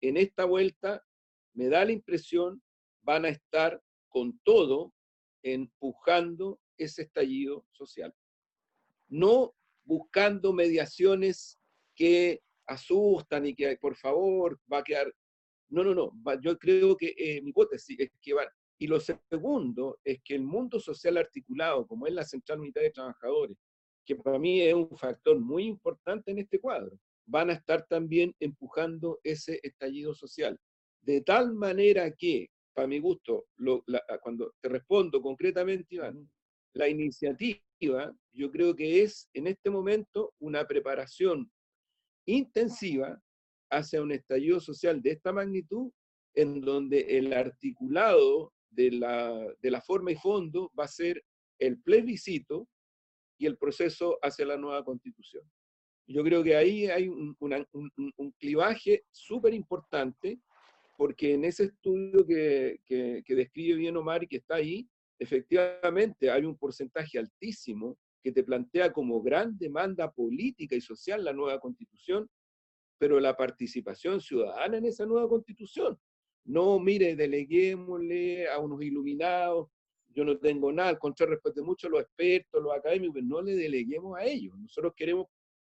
en 0.01 0.17
esta 0.17 0.45
vuelta, 0.45 1.03
me 1.55 1.69
da 1.69 1.85
la 1.85 1.93
impresión, 1.93 2.63
van 3.03 3.25
a 3.25 3.31
estar 3.31 3.83
con 4.09 4.39
todo 4.45 4.93
empujando 5.43 6.61
ese 6.77 7.03
estallido 7.03 7.67
social. 7.73 8.15
No 9.09 9.55
buscando 9.85 10.53
mediaciones 10.53 11.59
que 11.95 12.43
asustan 12.67 13.47
y 13.47 13.55
que, 13.55 13.77
por 13.77 13.97
favor, 13.97 14.61
va 14.73 14.79
a 14.79 14.85
quedar... 14.85 15.15
No, 15.69 15.85
no, 15.85 15.95
no. 15.95 16.13
Yo 16.43 16.59
creo 16.59 16.97
que 16.97 17.15
eh, 17.17 17.41
mi 17.43 17.51
hipótesis 17.51 17.99
es 17.99 18.11
que 18.21 18.35
van... 18.35 18.49
Y 18.79 18.87
lo 18.87 18.99
segundo 19.01 20.01
es 20.05 20.21
que 20.23 20.35
el 20.35 20.43
mundo 20.43 20.81
social 20.81 21.17
articulado, 21.17 21.87
como 21.87 22.07
es 22.07 22.13
la 22.13 22.25
Central 22.25 22.61
Unitaria 22.61 22.89
de 22.89 22.95
Trabajadores, 22.95 23.57
que 24.05 24.17
para 24.17 24.39
mí 24.39 24.61
es 24.61 24.75
un 24.75 24.97
factor 24.97 25.39
muy 25.39 25.65
importante 25.65 26.31
en 26.31 26.39
este 26.39 26.61
cuadro, 26.61 26.99
van 27.27 27.51
a 27.51 27.55
estar 27.55 27.87
también 27.87 28.35
empujando 28.41 29.19
ese 29.23 29.61
estallido 29.63 30.15
social. 30.15 30.59
De 31.01 31.21
tal 31.23 31.55
manera 31.55 32.11
que, 32.13 32.49
para 32.75 32.89
mi 32.89 32.99
gusto, 32.99 33.47
cuando 34.23 34.53
te 34.61 34.69
respondo 34.69 35.21
concretamente, 35.23 35.95
Iván, 35.95 36.29
la 36.75 36.89
iniciativa 36.89 37.61
yo 38.33 38.51
creo 38.51 38.75
que 38.75 39.03
es 39.03 39.29
en 39.35 39.47
este 39.47 39.71
momento 39.71 40.33
una 40.39 40.67
preparación 40.67 41.51
intensiva 42.27 43.21
hacia 43.71 44.03
un 44.03 44.13
estallido 44.13 44.61
social 44.61 45.03
de 45.03 45.11
esta 45.11 45.33
magnitud, 45.33 45.91
en 46.35 46.61
donde 46.61 47.19
el 47.19 47.33
articulado 47.33 48.53
de 48.71 48.91
la, 48.91 49.55
de 49.61 49.71
la 49.71 49.81
forma 49.81 50.13
y 50.13 50.17
fondo 50.17 50.71
va 50.79 50.85
a 50.85 50.89
ser 50.89 51.23
el 51.59 51.81
plebiscito 51.81 52.67
y 53.39 53.47
el 53.47 53.57
proceso 53.57 54.19
hacia 54.23 54.47
la 54.47 54.57
nueva 54.57 54.85
constitución. 54.85 55.43
Yo 56.07 56.23
creo 56.23 56.43
que 56.43 56.57
ahí 56.57 56.87
hay 56.87 57.09
un, 57.09 57.35
un, 57.41 58.33
clivaje 58.33 59.05
súper 59.11 59.55
importante, 59.55 60.39
porque 60.99 61.33
en 61.33 61.45
ese 61.45 61.65
estudio 61.65 62.27
que, 62.27 62.79
que, 62.85 63.35
describe 63.35 63.77
bien 63.77 63.97
Omar 63.97 64.23
y 64.23 64.29
que 64.29 64.37
está 64.37 64.57
ahí, 64.57 64.87
efectivamente 65.19 66.31
hay 66.31 66.45
un 66.45 66.59
porcentaje 66.59 67.19
altísimo 67.19 67.97
que 68.23 68.33
te 68.33 68.45
plantea 68.45 68.93
como 68.93 69.23
gran 69.23 69.57
demanda 69.57 70.11
política 70.11 70.77
y 70.77 70.81
social 70.81 71.25
la 71.25 71.33
nueva 71.33 71.59
constitución, 71.59 72.29
pero 72.99 73.19
la 73.19 73.37
participación 73.37 74.21
ciudadana 74.21 74.77
en 74.77 74.85
esa 74.85 75.07
nueva 75.07 75.29
constitución. 75.29 75.99
No, 76.45 76.79
mire, 76.79 77.17
deleguémosle 77.17 78.49
a 78.49 78.59
unos 78.59 78.83
iluminados 78.83 79.69
yo 80.15 80.25
no 80.25 80.39
tengo 80.39 80.73
nada, 80.73 80.91
al 80.91 80.99
contrario, 80.99 81.35
respeto 81.35 81.65
mucho 81.65 81.89
a 81.89 81.91
los 81.91 82.01
expertos, 82.03 82.63
los 82.63 82.75
académicos, 82.75 83.23
no 83.23 83.43
le 83.43 83.57
deleguemos 83.57 84.17
a 84.17 84.25
ellos. 84.25 84.57
Nosotros 84.59 84.93
queremos 84.97 85.27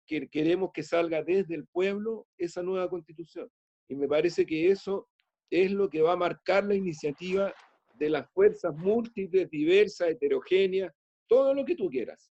que, 0.07 0.29
queremos 0.29 0.71
que 0.73 0.83
salga 0.83 1.23
desde 1.23 1.55
el 1.55 1.67
pueblo 1.67 2.27
esa 2.37 2.63
nueva 2.63 2.89
constitución. 2.89 3.49
Y 3.89 3.95
me 3.95 4.09
parece 4.09 4.45
que 4.45 4.71
eso 4.71 5.09
es 5.51 5.71
lo 5.71 5.89
que 5.89 6.03
va 6.03 6.13
a 6.13 6.17
marcar 6.17 6.65
la 6.65 6.75
iniciativa 6.75 7.55
de 7.95 8.11
las 8.11 8.29
fuerzas 8.33 8.75
múltiples, 8.75 9.49
diversas, 9.49 10.09
heterogéneas, 10.09 10.93
todo 11.29 11.55
lo 11.55 11.65
que 11.65 11.77
tú 11.77 11.89
quieras, 11.89 12.33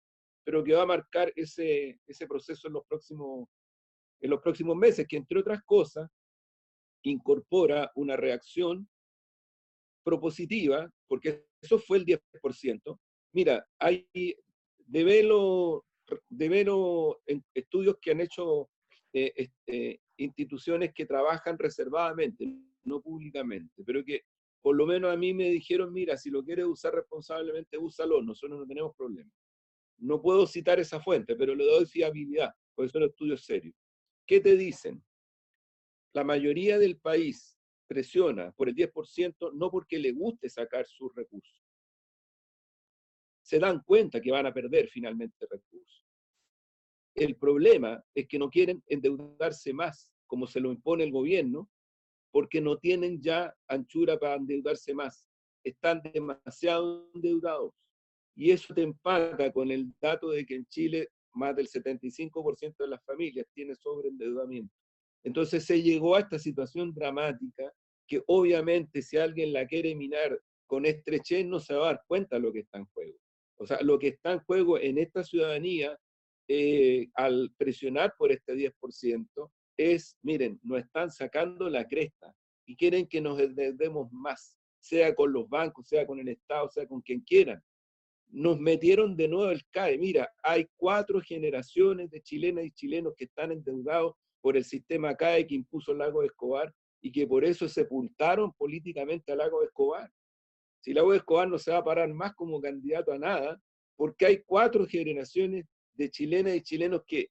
pero 0.43 0.63
que 0.63 0.73
va 0.73 0.83
a 0.83 0.87
marcar 0.87 1.31
ese, 1.35 1.99
ese 2.05 2.27
proceso 2.27 2.67
en 2.67 2.73
los, 2.73 2.85
próximos, 2.85 3.47
en 4.19 4.29
los 4.29 4.41
próximos 4.41 4.75
meses, 4.75 5.07
que 5.07 5.17
entre 5.17 5.39
otras 5.39 5.61
cosas 5.63 6.09
incorpora 7.03 7.91
una 7.95 8.17
reacción 8.17 8.89
propositiva, 10.03 10.91
porque 11.13 11.45
eso 11.61 11.77
fue 11.77 11.99
el 11.99 12.05
10%. 12.07 12.99
Mira, 13.33 13.63
hay 13.77 14.07
de 14.79 15.03
velo, 15.03 15.85
de 16.27 16.49
velo 16.49 17.21
estudios 17.53 17.97
que 18.01 18.09
han 18.09 18.21
hecho 18.21 18.71
eh, 19.13 19.31
este, 19.35 20.01
instituciones 20.17 20.91
que 20.91 21.05
trabajan 21.05 21.59
reservadamente, 21.59 22.51
no 22.83 22.99
públicamente, 22.99 23.83
pero 23.85 24.03
que 24.03 24.23
por 24.59 24.75
lo 24.75 24.87
menos 24.87 25.13
a 25.13 25.15
mí 25.15 25.35
me 25.35 25.51
dijeron, 25.51 25.93
mira, 25.93 26.17
si 26.17 26.31
lo 26.31 26.43
quieres 26.43 26.65
usar 26.65 26.95
responsablemente, 26.95 27.77
úsalo, 27.77 28.23
nosotros 28.23 28.61
no 28.61 28.65
tenemos 28.65 28.95
problema. 28.95 29.31
No 29.99 30.19
puedo 30.19 30.47
citar 30.47 30.79
esa 30.79 30.99
fuente, 30.99 31.35
pero 31.35 31.53
le 31.53 31.63
doy 31.63 31.85
fiabilidad, 31.85 32.51
porque 32.73 32.89
son 32.89 33.03
estudios 33.03 33.45
serios. 33.45 33.75
¿Qué 34.25 34.39
te 34.39 34.57
dicen? 34.57 35.03
La 36.13 36.23
mayoría 36.23 36.79
del 36.79 36.97
país 36.97 37.52
presiona 37.87 38.51
por 38.51 38.69
el 38.69 38.75
10% 38.75 39.53
no 39.53 39.69
porque 39.69 39.99
le 39.99 40.11
guste 40.11 40.49
sacar 40.49 40.85
sus 40.85 41.13
recursos. 41.15 41.61
Se 43.41 43.59
dan 43.59 43.81
cuenta 43.83 44.21
que 44.21 44.31
van 44.31 44.45
a 44.45 44.53
perder 44.53 44.87
finalmente 44.89 45.45
recursos. 45.49 46.05
El 47.15 47.35
problema 47.35 48.03
es 48.15 48.27
que 48.27 48.39
no 48.39 48.49
quieren 48.49 48.81
endeudarse 48.87 49.73
más, 49.73 50.11
como 50.25 50.47
se 50.47 50.59
lo 50.59 50.71
impone 50.71 51.03
el 51.03 51.11
gobierno, 51.11 51.69
porque 52.31 52.59
no 52.61 52.77
tienen 52.77 53.21
ya 53.21 53.55
anchura 53.67 54.17
para 54.17 54.35
endeudarse 54.35 54.93
más. 54.93 55.27
Están 55.63 56.01
demasiado 56.01 57.09
endeudados. 57.13 57.73
Y 58.35 58.49
eso 58.49 58.73
te 58.73 58.81
empata 58.81 59.51
con 59.51 59.69
el 59.69 59.93
dato 60.01 60.29
de 60.29 60.45
que 60.45 60.55
en 60.55 60.65
Chile 60.65 61.09
más 61.33 61.55
del 61.55 61.67
75% 61.67 62.77
de 62.77 62.87
las 62.87 63.03
familias 63.05 63.45
tiene 63.53 63.75
sobreendeudamiento. 63.75 64.73
Entonces 65.23 65.65
se 65.65 65.81
llegó 65.81 66.15
a 66.15 66.19
esta 66.19 66.37
situación 66.37 66.93
dramática 66.93 67.71
que 68.07 68.21
obviamente 68.27 69.01
si 69.01 69.17
alguien 69.17 69.53
la 69.53 69.65
quiere 69.65 69.95
minar 69.95 70.39
con 70.67 70.85
estrechez 70.85 71.45
no 71.45 71.59
se 71.59 71.73
va 71.73 71.83
a 71.83 71.93
dar 71.93 72.03
cuenta 72.07 72.35
de 72.35 72.41
lo 72.41 72.51
que 72.51 72.59
está 72.59 72.77
en 72.77 72.85
juego. 72.85 73.17
O 73.57 73.65
sea, 73.65 73.79
lo 73.81 73.99
que 73.99 74.09
está 74.09 74.33
en 74.33 74.39
juego 74.39 74.77
en 74.79 74.97
esta 74.97 75.23
ciudadanía 75.23 75.97
eh, 76.47 77.07
al 77.15 77.53
presionar 77.57 78.13
por 78.17 78.31
este 78.31 78.53
10% 78.53 79.51
es, 79.77 80.17
miren, 80.21 80.59
nos 80.63 80.79
están 80.79 81.09
sacando 81.11 81.69
la 81.69 81.87
cresta 81.87 82.33
y 82.65 82.75
quieren 82.75 83.07
que 83.07 83.21
nos 83.21 83.39
endeudemos 83.39 84.11
más, 84.11 84.57
sea 84.79 85.15
con 85.15 85.31
los 85.31 85.47
bancos, 85.47 85.87
sea 85.87 86.05
con 86.05 86.19
el 86.19 86.27
Estado, 86.27 86.69
sea 86.69 86.87
con 86.87 87.01
quien 87.01 87.21
quieran. 87.21 87.61
Nos 88.27 88.59
metieron 88.59 89.15
de 89.15 89.27
nuevo 89.27 89.51
el 89.51 89.63
CAE. 89.71 89.97
Mira, 89.97 90.29
hay 90.43 90.67
cuatro 90.75 91.21
generaciones 91.21 92.09
de 92.09 92.21
chilenas 92.21 92.65
y 92.65 92.71
chilenos 92.71 93.13
que 93.15 93.25
están 93.25 93.51
endeudados 93.51 94.15
por 94.43 94.57
el 94.57 94.65
sistema 94.65 95.15
CAE 95.15 95.47
que 95.47 95.55
impuso 95.55 95.93
el 95.93 95.99
Lago 95.99 96.19
de 96.19 96.27
Escobar 96.27 96.75
y 97.01 97.13
que 97.13 97.25
por 97.25 97.45
eso 97.45 97.69
sepultaron 97.69 98.51
políticamente 98.51 99.31
al 99.31 99.37
Lago 99.37 99.61
de 99.61 99.67
Escobar. 99.67 100.11
Si 100.81 100.93
Lago 100.93 101.11
de 101.11 101.19
Escobar 101.19 101.47
no 101.47 101.57
se 101.57 101.71
va 101.71 101.77
a 101.77 101.83
parar 101.83 102.13
más 102.13 102.35
como 102.35 102.59
candidato 102.59 103.13
a 103.13 103.17
nada, 103.17 103.57
porque 103.95 104.25
hay 104.25 104.43
cuatro 104.43 104.85
generaciones 104.85 105.65
de 105.93 106.09
chilenas 106.09 106.57
y 106.57 106.61
chilenos 106.61 107.03
que 107.07 107.29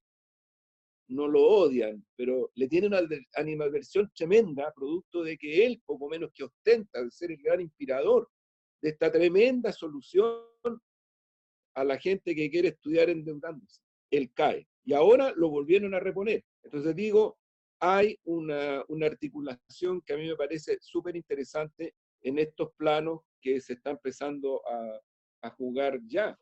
no 1.08 1.28
lo 1.28 1.42
odian, 1.42 2.02
pero 2.16 2.50
le 2.54 2.66
tienen 2.66 2.94
una 2.94 3.06
animadversión 3.34 4.10
tremenda, 4.14 4.72
producto 4.74 5.22
de 5.22 5.36
que 5.36 5.66
él, 5.66 5.82
poco 5.84 6.08
menos 6.08 6.30
que 6.32 6.44
ostenta 6.44 7.04
de 7.04 7.10
ser 7.10 7.32
el 7.32 7.42
gran 7.42 7.60
inspirador 7.60 8.30
de 8.80 8.88
esta 8.88 9.12
tremenda 9.12 9.70
solución 9.70 10.40
a 11.74 11.84
la 11.84 11.98
gente 11.98 12.34
que 12.34 12.50
quiere 12.50 12.68
estudiar 12.68 13.10
endeudándose. 13.10 13.82
Él 14.10 14.32
cae. 14.32 14.66
Y 14.82 14.94
ahora 14.94 15.34
lo 15.36 15.50
volvieron 15.50 15.92
a 15.94 16.00
reponer. 16.00 16.42
Entonces 16.62 16.94
digo, 16.94 17.38
hay 17.80 18.18
una, 18.24 18.84
una 18.88 19.06
articulación 19.06 20.00
que 20.02 20.14
a 20.14 20.16
mí 20.16 20.28
me 20.28 20.36
parece 20.36 20.78
súper 20.80 21.16
interesante 21.16 21.94
en 22.20 22.38
estos 22.38 22.72
planos 22.74 23.20
que 23.40 23.60
se 23.60 23.72
está 23.72 23.90
empezando 23.90 24.62
a, 24.68 25.00
a 25.42 25.50
jugar 25.50 25.98
ya. 26.06 26.38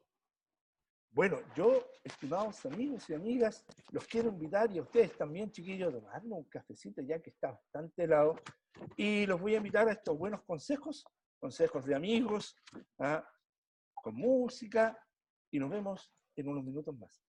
Bueno, 1.13 1.39
yo, 1.57 1.89
estimados 2.05 2.65
amigos 2.67 3.09
y 3.11 3.15
amigas, 3.15 3.65
los 3.91 4.07
quiero 4.07 4.29
invitar 4.29 4.71
y 4.71 4.79
a 4.79 4.83
ustedes 4.83 5.17
también, 5.17 5.51
chiquillos, 5.51 5.89
a 5.89 5.99
tomarnos 5.99 6.39
un 6.39 6.45
cafecito 6.45 7.03
ya 7.03 7.21
que 7.21 7.31
está 7.31 7.51
bastante 7.51 8.05
helado. 8.05 8.37
Y 8.97 9.27
los 9.27 9.41
voy 9.41 9.55
a 9.55 9.57
invitar 9.57 9.89
a 9.89 9.93
estos 9.93 10.17
buenos 10.17 10.43
consejos, 10.45 11.05
consejos 11.41 11.85
de 11.85 11.97
amigos, 11.97 12.57
¿ah? 12.99 13.27
con 13.95 14.15
música, 14.15 14.97
y 15.51 15.59
nos 15.59 15.71
vemos 15.71 16.13
en 16.37 16.49
unos 16.49 16.65
minutos 16.65 16.97
más. 16.97 17.21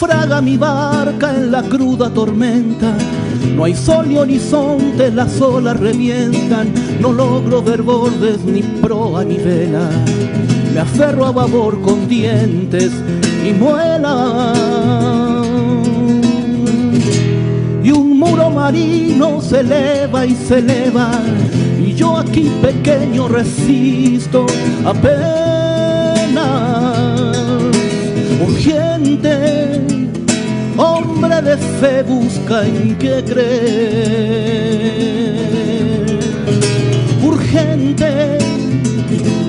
Naufraga 0.00 0.40
mi 0.40 0.56
barca 0.56 1.34
en 1.34 1.50
la 1.50 1.60
cruda 1.60 2.08
tormenta. 2.08 2.94
No 3.56 3.64
hay 3.64 3.74
sol 3.74 4.08
ni 4.08 4.16
horizonte, 4.16 5.10
las 5.10 5.40
olas 5.40 5.80
revientan. 5.80 6.72
No 7.00 7.12
logro 7.12 7.60
ver 7.64 7.82
bordes, 7.82 8.44
ni 8.44 8.62
proa, 8.62 9.24
ni 9.24 9.38
vela. 9.38 9.90
Me 10.72 10.78
aferro 10.78 11.26
a 11.26 11.32
babor 11.32 11.80
con 11.82 12.06
dientes 12.06 12.92
y 13.44 13.52
muela. 13.54 14.52
Y 17.82 17.90
un 17.90 18.20
muro 18.20 18.50
marino 18.50 19.40
se 19.42 19.60
eleva 19.60 20.24
y 20.24 20.36
se 20.36 20.58
eleva. 20.58 21.10
Y 21.84 21.92
yo 21.94 22.18
aquí 22.18 22.52
pequeño 22.62 23.26
resisto 23.26 24.46
apenas 24.84 25.57
urgente, 29.08 29.80
hombre 30.76 31.40
de 31.42 31.56
fe 31.80 32.02
busca 32.02 32.64
en 32.64 32.96
qué 32.98 33.24
creer. 33.24 33.48
Urgente, 37.22 38.38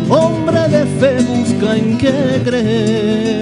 hombre 0.10 0.70
de 0.70 0.86
fe 1.00 1.22
busca 1.24 1.76
en 1.76 1.98
qué 1.98 2.42
creer. 2.44 3.39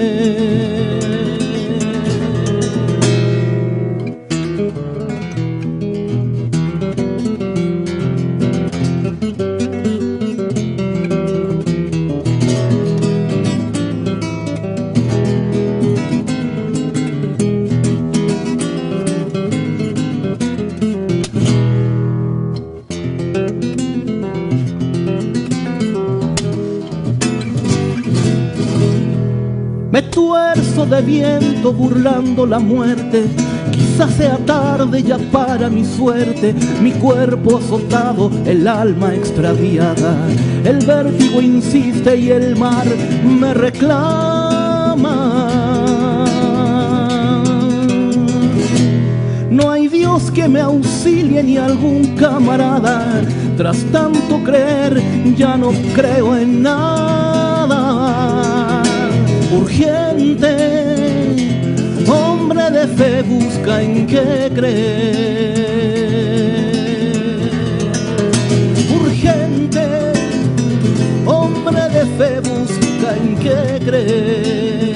Me 29.98 30.02
tuerzo 30.02 30.86
de 30.86 31.02
viento 31.02 31.72
burlando 31.72 32.46
la 32.46 32.60
muerte. 32.60 33.24
Quizás 33.72 34.14
sea 34.14 34.36
tarde 34.36 35.02
ya 35.02 35.18
para 35.32 35.68
mi 35.68 35.84
suerte. 35.84 36.54
Mi 36.80 36.92
cuerpo 36.92 37.56
azotado, 37.56 38.30
el 38.46 38.68
alma 38.68 39.12
extraviada. 39.12 40.14
El 40.64 40.86
vértigo 40.86 41.42
insiste 41.42 42.16
y 42.16 42.30
el 42.30 42.54
mar 42.54 42.86
me 43.24 43.52
reclama. 43.54 45.04
No 49.50 49.68
hay 49.68 49.88
Dios 49.88 50.30
que 50.30 50.46
me 50.46 50.60
auxilie 50.60 51.42
ni 51.42 51.56
algún 51.56 52.14
camarada. 52.14 53.04
Tras 53.56 53.78
tanto 53.90 54.44
creer, 54.44 55.02
ya 55.36 55.56
no 55.56 55.72
creo 55.92 56.36
en 56.36 56.62
nada 56.62 57.17
urgente, 59.60 60.54
hombre 62.06 62.70
de 62.70 62.86
fe 62.96 63.22
busca 63.22 63.82
en 63.82 64.06
qué 64.06 64.50
creer. 64.54 65.58
Urgente, 69.00 69.86
hombre 71.26 71.82
de 71.96 72.04
fe 72.16 72.40
busca 72.40 73.08
en 73.16 73.36
qué 73.42 73.58
creer. 73.84 74.87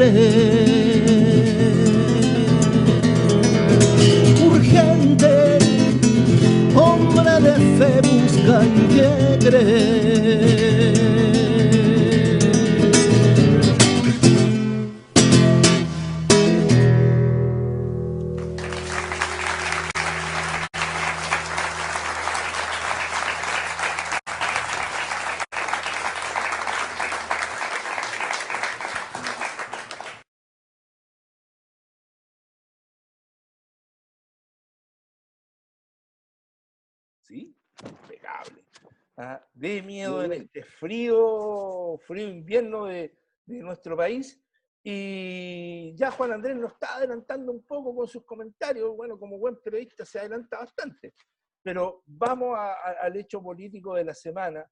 Qué 0.00 0.49
de 39.60 39.82
miedo 39.82 40.24
en 40.24 40.32
este 40.32 40.62
frío, 40.62 41.98
frío 42.06 42.28
invierno 42.28 42.86
de, 42.86 43.14
de 43.44 43.58
nuestro 43.58 43.94
país. 43.94 44.42
Y 44.82 45.94
ya 45.96 46.10
Juan 46.10 46.32
Andrés 46.32 46.56
nos 46.56 46.72
está 46.72 46.96
adelantando 46.96 47.52
un 47.52 47.62
poco 47.66 47.94
con 47.94 48.08
sus 48.08 48.24
comentarios. 48.24 48.96
Bueno, 48.96 49.18
como 49.18 49.38
buen 49.38 49.60
periodista 49.60 50.06
se 50.06 50.18
adelanta 50.18 50.60
bastante. 50.60 51.12
Pero 51.62 52.02
vamos 52.06 52.58
al 52.58 53.14
hecho 53.16 53.42
político 53.42 53.94
de 53.94 54.04
la 54.04 54.14
semana, 54.14 54.66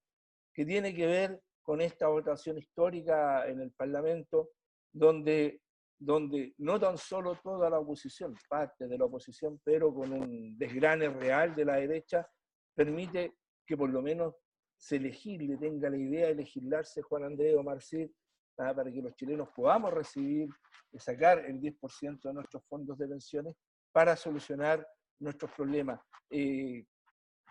que 0.55 0.65
tiene 0.65 0.95
que 0.95 1.07
ver 1.07 1.43
con 1.63 1.83
esta 1.83 2.09
votación 2.09 2.57
histórica 2.57 3.47
en 3.47 3.61
el 3.61 3.73
Parlamento, 3.73 4.53
donde, 4.91 5.61
donde 5.99 6.55
no 6.57 6.81
tan 6.81 6.97
solo 6.97 7.35
toda 7.43 7.69
la 7.69 7.79
oposición, 7.79 8.35
parte 8.49 8.89
de 8.89 8.97
la 8.97 9.05
oposición, 9.05 9.61
pero 9.63 9.93
con 9.93 10.15
un 10.15 10.57
desgrane 10.57 11.11
real 11.11 11.55
de 11.55 11.67
la 11.67 11.77
derecha, 11.77 12.27
permite 12.75 13.35
que 13.67 13.77
por 13.77 13.91
lo 13.91 14.01
menos 14.01 14.35
se 14.79 14.99
legisle, 14.99 15.57
tenga 15.59 15.91
la 15.91 15.99
idea 15.99 16.29
de 16.29 16.37
legislarse 16.37 17.03
Juan 17.03 17.25
Andrés 17.25 17.57
Omar 17.57 17.83
Cid, 17.83 18.11
para 18.57 18.91
que 18.91 19.03
los 19.03 19.15
chilenos 19.15 19.49
podamos 19.55 19.93
recibir, 19.93 20.49
sacar 20.97 21.45
el 21.45 21.61
10% 21.61 22.21
de 22.23 22.33
nuestros 22.33 22.65
fondos 22.65 22.99
de 22.99 23.07
pensiones 23.07 23.55
para 23.93 24.17
solucionar 24.17 24.87
nuestros 25.21 25.51
problemas. 25.53 26.01
Eh, 26.31 26.85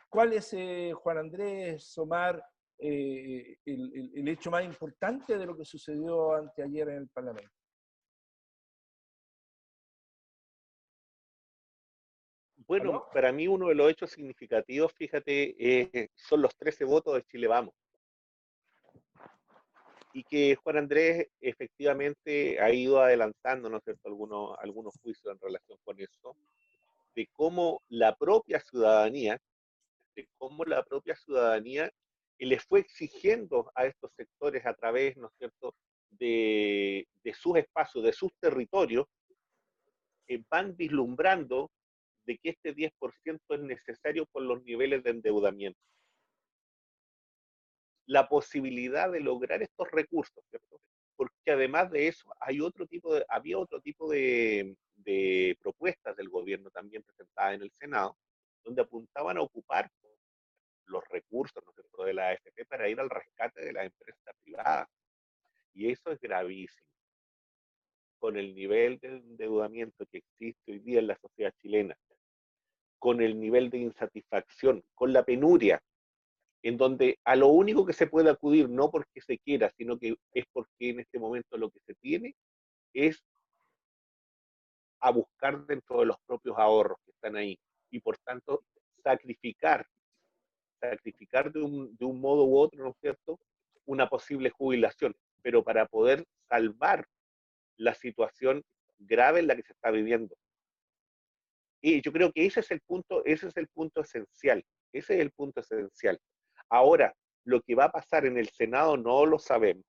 ¿Cuál 0.09 0.33
es, 0.33 0.53
eh, 0.53 0.91
Juan 0.93 1.17
Andrés, 1.17 1.97
Omar, 1.97 2.43
eh, 2.79 3.57
el, 3.65 4.27
hecho 4.27 4.51
más 4.51 4.63
importante 4.63 5.37
de 5.37 5.45
lo 5.45 5.57
que 5.57 5.65
sucedió 5.65 6.33
anteayer 6.33 6.89
en 6.89 6.97
el 6.97 7.09
Parlamento. 7.09 7.51
Bueno, 12.67 13.05
para 13.13 13.31
mí 13.31 13.47
uno 13.47 13.69
de 13.69 13.75
los 13.75 13.89
hechos 13.89 14.11
significativos, 14.11 14.91
fíjate, 14.91 15.55
eh, 15.57 16.09
son 16.15 16.41
los 16.41 16.53
13 16.57 16.83
votos 16.83 17.15
de 17.15 17.23
Chile 17.23 17.47
Vamos. 17.47 17.73
Y 20.11 20.23
que 20.25 20.55
Juan 20.55 20.77
Andrés 20.77 21.27
efectivamente 21.39 22.59
ha 22.59 22.69
ido 22.73 23.01
adelantando, 23.01 23.69
¿no 23.69 23.77
es 23.77 23.83
cierto?, 23.85 24.09
algunos, 24.09 24.57
algunos 24.59 24.93
juicios 25.01 25.33
en 25.33 25.39
relación 25.39 25.77
con 25.85 25.97
eso, 26.01 26.35
de 27.15 27.27
cómo 27.31 27.81
la 27.87 28.13
propia 28.15 28.59
ciudadanía, 28.59 29.39
de 30.15 30.27
cómo 30.37 30.65
la 30.65 30.83
propia 30.83 31.15
ciudadanía 31.15 31.89
les 32.37 32.65
fue 32.65 32.81
exigiendo 32.81 33.71
a 33.75 33.85
estos 33.85 34.11
sectores 34.13 34.65
a 34.65 34.73
través, 34.73 35.15
¿no 35.15 35.27
es 35.27 35.33
cierto?, 35.37 35.73
de, 36.09 37.07
sus 37.33 37.57
espacios, 37.57 38.03
de 38.03 38.11
sus 38.11 38.33
territorios, 38.41 39.05
eh, 40.27 40.43
van 40.49 40.75
vislumbrando 40.75 41.71
de 42.27 42.37
que 42.37 42.49
este 42.49 42.75
10% 42.75 43.39
es 43.49 43.59
necesario 43.61 44.25
por 44.27 44.43
los 44.43 44.61
niveles 44.63 45.03
de 45.03 45.11
endeudamiento. 45.11 45.79
La 48.05 48.27
posibilidad 48.29 49.11
de 49.11 49.21
lograr 49.21 49.63
estos 49.63 49.89
recursos, 49.91 50.43
¿cierto? 50.49 50.79
Porque 51.15 51.51
además 51.51 51.89
de 51.89 52.07
eso, 52.07 52.29
hay 52.39 52.61
otro 52.61 52.85
tipo 52.85 53.15
de, 53.15 53.25
había 53.29 53.57
otro 53.57 53.81
tipo 53.81 54.09
de, 54.09 54.75
de 54.95 55.57
propuestas 55.61 56.15
del 56.15 56.29
gobierno 56.29 56.69
también 56.69 57.01
presentadas 57.01 57.55
en 57.55 57.63
el 57.63 57.71
Senado, 57.79 58.17
donde 58.63 58.81
apuntaban 58.81 59.37
a 59.37 59.41
ocupar 59.41 59.89
los 60.87 61.03
recursos 61.09 61.63
¿no 61.97 62.03
de 62.05 62.13
la 62.13 62.29
AFP 62.29 62.65
para 62.65 62.89
ir 62.89 62.99
al 62.99 63.09
rescate 63.09 63.65
de 63.65 63.73
las 63.73 63.85
empresas 63.85 64.35
privadas. 64.43 64.87
Y 65.73 65.91
eso 65.91 66.11
es 66.11 66.19
gravísimo. 66.19 66.87
Con 68.19 68.37
el 68.37 68.55
nivel 68.55 68.97
de 68.99 69.09
endeudamiento 69.09 70.05
que 70.07 70.19
existe 70.19 70.71
hoy 70.71 70.79
día 70.79 70.99
en 70.99 71.07
la 71.07 71.17
sociedad 71.17 71.53
chilena, 71.61 71.95
con 72.99 73.21
el 73.21 73.39
nivel 73.39 73.69
de 73.69 73.79
insatisfacción, 73.79 74.83
con 74.95 75.13
la 75.13 75.23
penuria, 75.23 75.81
en 76.63 76.77
donde 76.77 77.19
a 77.23 77.35
lo 77.35 77.47
único 77.47 77.85
que 77.85 77.93
se 77.93 78.07
puede 78.07 78.29
acudir, 78.29 78.69
no 78.69 78.89
porque 78.89 79.21
se 79.21 79.37
quiera, 79.37 79.71
sino 79.77 79.97
que 79.97 80.15
es 80.33 80.45
porque 80.51 80.89
en 80.89 80.99
este 80.99 81.19
momento 81.19 81.57
lo 81.57 81.69
que 81.69 81.79
se 81.81 81.93
tiene 81.95 82.35
es 82.93 83.23
a 84.99 85.11
buscar 85.11 85.65
dentro 85.65 85.99
de 85.99 86.07
los 86.07 86.17
propios 86.25 86.57
ahorros 86.57 86.97
que 87.05 87.11
están 87.11 87.35
ahí 87.35 87.59
y 87.91 87.99
por 87.99 88.17
tanto 88.17 88.63
sacrificar 89.03 89.85
sacrificar 90.79 91.51
de 91.51 91.61
un, 91.61 91.95
de 91.97 92.05
un 92.05 92.19
modo 92.19 92.45
u 92.45 92.57
otro, 92.57 92.83
¿no 92.83 92.91
es 92.91 92.97
cierto?, 92.99 93.39
una 93.85 94.09
posible 94.09 94.49
jubilación, 94.49 95.15
pero 95.41 95.63
para 95.63 95.85
poder 95.85 96.25
salvar 96.49 97.07
la 97.77 97.93
situación 97.93 98.63
grave 98.99 99.39
en 99.39 99.47
la 99.47 99.55
que 99.55 99.63
se 99.63 99.73
está 99.73 99.91
viviendo. 99.91 100.35
Y 101.81 102.01
yo 102.01 102.11
creo 102.11 102.31
que 102.31 102.45
ese 102.45 102.61
es 102.61 102.71
el 102.71 102.81
punto, 102.81 103.23
ese 103.25 103.47
es 103.47 103.57
el 103.57 103.67
punto 103.67 104.01
esencial, 104.01 104.63
ese 104.91 105.15
es 105.15 105.21
el 105.21 105.31
punto 105.31 105.61
esencial. 105.61 106.19
Ahora, 106.69 107.13
lo 107.45 107.61
que 107.61 107.75
va 107.75 107.85
a 107.85 107.91
pasar 107.91 108.25
en 108.25 108.37
el 108.37 108.49
Senado 108.49 108.97
no 108.97 109.25
lo 109.25 109.39
sabemos, 109.39 109.85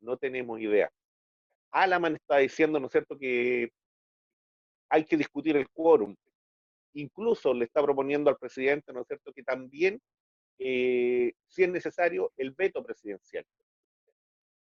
no 0.00 0.16
tenemos 0.16 0.60
idea. 0.60 0.90
Alaman 1.70 2.16
está 2.16 2.38
diciendo, 2.38 2.78
¿no 2.78 2.86
es 2.86 2.92
cierto?, 2.92 3.18
que 3.18 3.70
hay 4.90 5.04
que 5.04 5.16
discutir 5.16 5.56
el 5.56 5.68
quórum. 5.70 6.14
Incluso 6.92 7.52
le 7.52 7.64
está 7.64 7.82
proponiendo 7.82 8.30
al 8.30 8.36
presidente, 8.36 8.92
¿no 8.92 9.00
es 9.00 9.06
cierto?, 9.08 9.32
que 9.32 9.42
también 9.42 10.00
eh, 10.58 11.32
si 11.46 11.64
es 11.64 11.68
necesario, 11.68 12.32
el 12.36 12.52
veto 12.52 12.82
presidencial. 12.82 13.44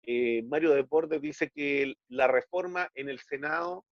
Eh, 0.02 0.42
Mario 0.44 0.70
Desbordes 0.70 1.20
dice 1.20 1.50
que 1.50 1.94
la 2.08 2.26
reforma 2.26 2.90
en 2.94 3.08
el 3.08 3.20
Senado 3.20 3.84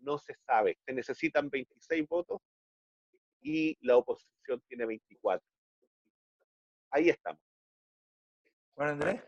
no 0.00 0.18
se 0.18 0.34
sabe. 0.46 0.78
Se 0.84 0.92
necesitan 0.92 1.48
26 1.48 2.06
votos 2.08 2.40
y 3.40 3.76
la 3.86 3.96
oposición 3.96 4.60
tiene 4.68 4.86
24. 4.86 5.46
Ahí 6.90 7.08
estamos. 7.08 7.40
Bueno, 8.74 8.92
Andrés, 8.92 9.22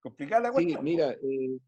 complicada 0.00 0.50
la 0.50 0.58
Sí, 0.58 0.76
mira, 0.82 1.12
eh, 1.12 1.58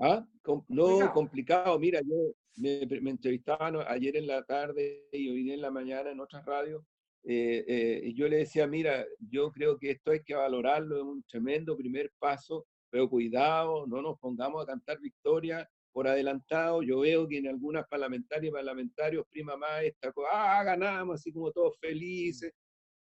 ¿ah? 0.00 0.26
no 0.68 1.12
complicado. 1.12 1.78
Mira, 1.78 2.00
yo 2.00 2.32
me, 2.56 2.86
me 3.00 3.10
entrevistaban 3.10 3.76
ayer 3.86 4.16
en 4.16 4.26
la 4.26 4.44
tarde 4.44 5.06
y 5.12 5.30
hoy 5.30 5.44
día 5.44 5.54
en 5.54 5.60
la 5.60 5.70
mañana 5.70 6.10
en 6.10 6.20
otras 6.20 6.44
radios 6.44 6.84
eh, 7.26 7.64
eh, 7.66 8.00
y 8.04 8.14
yo 8.14 8.28
le 8.28 8.38
decía, 8.38 8.66
mira, 8.66 9.06
yo 9.18 9.50
creo 9.50 9.78
que 9.78 9.90
esto 9.90 10.10
hay 10.10 10.22
que 10.22 10.34
valorarlo, 10.34 10.96
es 10.96 11.02
un 11.02 11.22
tremendo 11.22 11.74
primer 11.74 12.12
paso, 12.18 12.66
pero 12.90 13.08
cuidado, 13.08 13.86
no 13.86 14.02
nos 14.02 14.18
pongamos 14.18 14.62
a 14.62 14.66
cantar 14.66 15.00
victoria 15.00 15.68
por 15.94 16.06
adelantado. 16.06 16.82
Yo 16.82 17.00
veo 17.00 17.26
que 17.26 17.38
en 17.38 17.48
algunas 17.48 17.86
parlamentarias 17.88 18.50
y 18.50 18.52
parlamentarios 18.52 19.24
prima 19.30 19.56
más 19.56 19.84
esta 19.84 20.12
cosa, 20.12 20.28
ah, 20.32 20.62
ganamos, 20.64 21.14
así 21.14 21.32
como 21.32 21.50
todos 21.52 21.78
felices. 21.80 22.52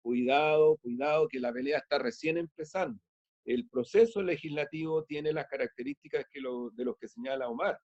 Cuidado, 0.03 0.77
cuidado, 0.83 1.27
que 1.29 1.41
la 1.41 1.53
pelea 1.53 1.79
está 1.79 1.99
recién 1.99 2.37
empezando. 2.37 3.01
El 3.47 3.67
proceso 3.69 4.23
legislativo 4.23 5.05
tiene 5.05 5.33
las 5.33 5.47
características 5.47 6.27
que 6.31 6.41
de 6.41 6.85
los 6.85 6.97
que 6.99 7.09
señala 7.09 7.49
Omar. 7.49 7.79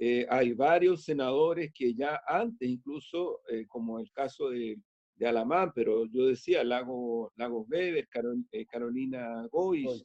Eh, 0.00 0.26
hay 0.30 0.52
varios 0.52 1.04
senadores 1.04 1.70
que 1.74 1.94
ya 1.94 2.20
antes, 2.26 2.68
incluso, 2.68 3.42
como 3.68 4.00
el 4.00 4.10
caso 4.12 4.48
de 4.48 4.78
de 5.16 5.26
Alamán, 5.26 5.72
pero 5.74 6.06
yo 6.06 6.26
decía 6.26 6.64
Lago, 6.64 7.32
Lagos 7.36 7.66
Weber, 7.68 8.08
eh, 8.52 8.66
Carolina 8.66 9.46
Gois, 9.50 10.04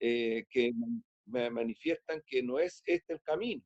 eh, 0.00 0.44
que 0.50 0.72
manifiestan 1.28 2.22
que 2.26 2.42
no 2.42 2.58
es 2.58 2.82
este 2.86 3.14
el 3.14 3.22
camino. 3.22 3.62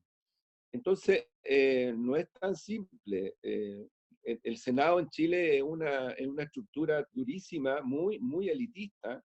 Entonces, 0.71 1.27
eh, 1.43 1.93
no 1.95 2.15
es 2.15 2.31
tan 2.31 2.55
simple. 2.55 3.35
el, 3.41 4.57
Senado 4.57 4.99
en 4.99 5.09
Chile 5.09 5.57
es 5.57 5.63
una, 5.63 6.11
es 6.11 6.27
una 6.27 6.43
estructura 6.43 7.07
durísima, 7.11 7.81
muy, 7.81 8.19
muy 8.19 8.49
elitista, 8.49 9.23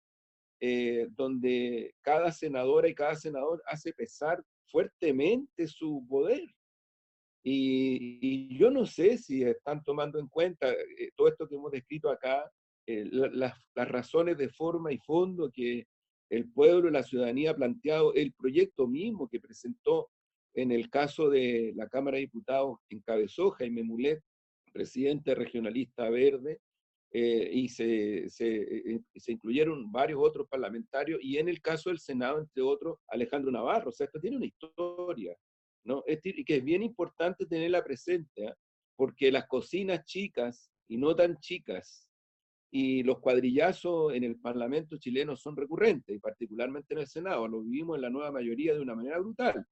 donde 1.11 1.93
cada 2.01 2.31
senadora 2.31 2.87
y 2.87 2.95
cada 2.95 3.15
senador 3.15 3.61
hace 3.67 3.93
pesar 3.93 4.43
fuertemente 4.67 5.67
su 5.67 6.05
poder. 6.09 6.47
Y, 7.43 8.57
yo 8.57 8.69
no 8.69 8.85
sé 8.85 9.17
si 9.17 9.43
están 9.43 9.81
tomando 9.83 10.19
en 10.19 10.27
cuenta 10.27 10.69
eh, 10.69 11.11
todo 11.15 11.29
esto 11.29 11.47
que 11.47 11.55
hemos 11.55 11.71
descrito 11.71 12.09
acá, 12.09 12.51
eh, 12.85 13.05
las, 13.09 13.55
razones 13.73 14.37
de 14.37 14.49
forma 14.49 14.91
y 14.91 14.97
fondo 14.97 15.49
que 15.49 15.87
el 16.29 16.51
pueblo 16.51 16.89
y 16.89 16.91
la 16.91 17.03
ciudadanía 17.03 17.51
ha 17.51 17.55
planteado, 17.55 18.13
el 18.13 18.33
proyecto 18.33 18.87
mismo 18.87 19.27
que 19.27 19.39
presentó 19.39 20.09
en 20.53 20.71
el 20.71 20.89
caso 20.89 21.29
de 21.29 21.71
la 21.75 21.87
Cámara 21.87 22.15
de 22.15 22.21
Diputados 22.21 22.79
encabezó 22.89 23.51
Jaime 23.51 23.83
Mulet, 23.83 24.21
presidente 24.73 25.35
regionalista 25.35 26.09
verde, 26.09 26.59
eh, 27.11 27.49
y 27.53 27.69
se, 27.69 28.29
se, 28.29 29.01
se, 29.15 29.31
incluyeron 29.31 29.91
varios 29.91 30.19
otros 30.21 30.47
parlamentarios, 30.47 31.19
y 31.21 31.37
en 31.37 31.47
el 31.47 31.61
caso 31.61 31.89
del 31.89 31.99
Senado, 31.99 32.39
entre 32.39 32.63
otros, 32.63 32.99
Alejandro 33.07 33.51
Navarro. 33.51 33.89
O 33.89 33.93
sea, 33.93 34.05
esto 34.05 34.19
tiene 34.19 34.37
una 34.37 34.45
historia. 34.45 35.37
¿no? 35.83 36.03
Es 36.05 36.21
decir, 36.21 36.43
que 36.43 36.57
es 36.57 36.63
bien 36.63 36.83
importante 36.83 37.45
tenerla 37.45 37.83
presente, 37.83 38.47
¿ah? 38.47 38.55
porque 38.95 39.31
las 39.31 39.47
cocinas 39.47 40.03
chicas 40.05 40.69
y 40.87 40.97
no 40.97 41.15
tan 41.15 41.37
chicas 41.39 42.06
y 42.79 43.01
los 43.01 43.17
cuadrillazos 43.17 44.13
en 44.13 44.23
el 44.23 44.39
Parlamento 44.39 44.97
chileno 44.97 45.35
son 45.35 45.57
recurrentes, 45.57 46.15
y 46.15 46.19
particularmente 46.19 46.93
en 46.93 46.99
el 46.99 47.07
Senado, 47.07 47.47
lo 47.47 47.61
vivimos 47.61 47.95
en 47.95 48.03
la 48.03 48.11
nueva 48.11 48.31
mayoría 48.31 48.75
de 48.75 48.81
una 48.81 48.93
manera 48.93 49.17
brutal. 49.17 49.65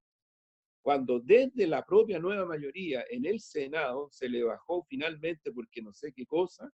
Cuando 0.82 1.20
desde 1.20 1.68
la 1.68 1.86
propia 1.86 2.18
nueva 2.18 2.48
mayoría 2.48 3.06
en 3.12 3.28
el 3.28 3.40
Senado 3.40 4.10
se 4.10 4.28
le 4.28 4.44
bajó 4.44 4.84
finalmente 4.90 5.52
porque 5.52 5.84
no 5.84 5.94
sé 5.94 6.14
qué 6.14 6.26
cosa, 6.26 6.68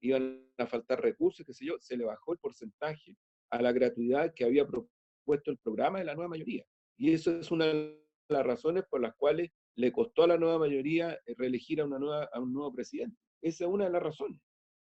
iban 0.00 0.48
a 0.56 0.66
faltar 0.66 1.02
recursos, 1.02 1.44
qué 1.44 1.52
sé 1.52 1.66
yo, 1.66 1.74
se 1.78 1.98
le 1.98 2.06
bajó 2.06 2.32
el 2.32 2.38
porcentaje 2.38 3.14
a 3.50 3.60
la 3.60 3.72
gratuidad 3.72 4.32
que 4.34 4.44
había 4.46 4.66
propuesto 4.66 5.50
el 5.50 5.58
programa 5.58 5.98
de 5.98 6.06
la 6.06 6.14
nueva 6.14 6.30
mayoría. 6.30 6.64
Y 6.96 7.12
eso 7.12 7.38
es 7.38 7.50
una 7.50 7.66
de 7.66 8.02
las 8.30 8.46
razones 8.46 8.84
por 8.88 9.02
las 9.02 9.14
cuales 9.14 9.50
le 9.74 9.92
costó 9.92 10.22
a 10.22 10.28
la 10.28 10.38
nueva 10.38 10.58
mayoría 10.58 11.18
reelegir 11.36 11.82
a, 11.82 11.84
una 11.84 11.98
nueva, 11.98 12.30
a 12.32 12.40
un 12.40 12.54
nuevo 12.54 12.72
presidente. 12.72 13.18
Esa 13.42 13.64
es 13.66 13.70
una 13.70 13.84
de 13.84 13.90
las 13.90 14.02
razones. 14.02 14.40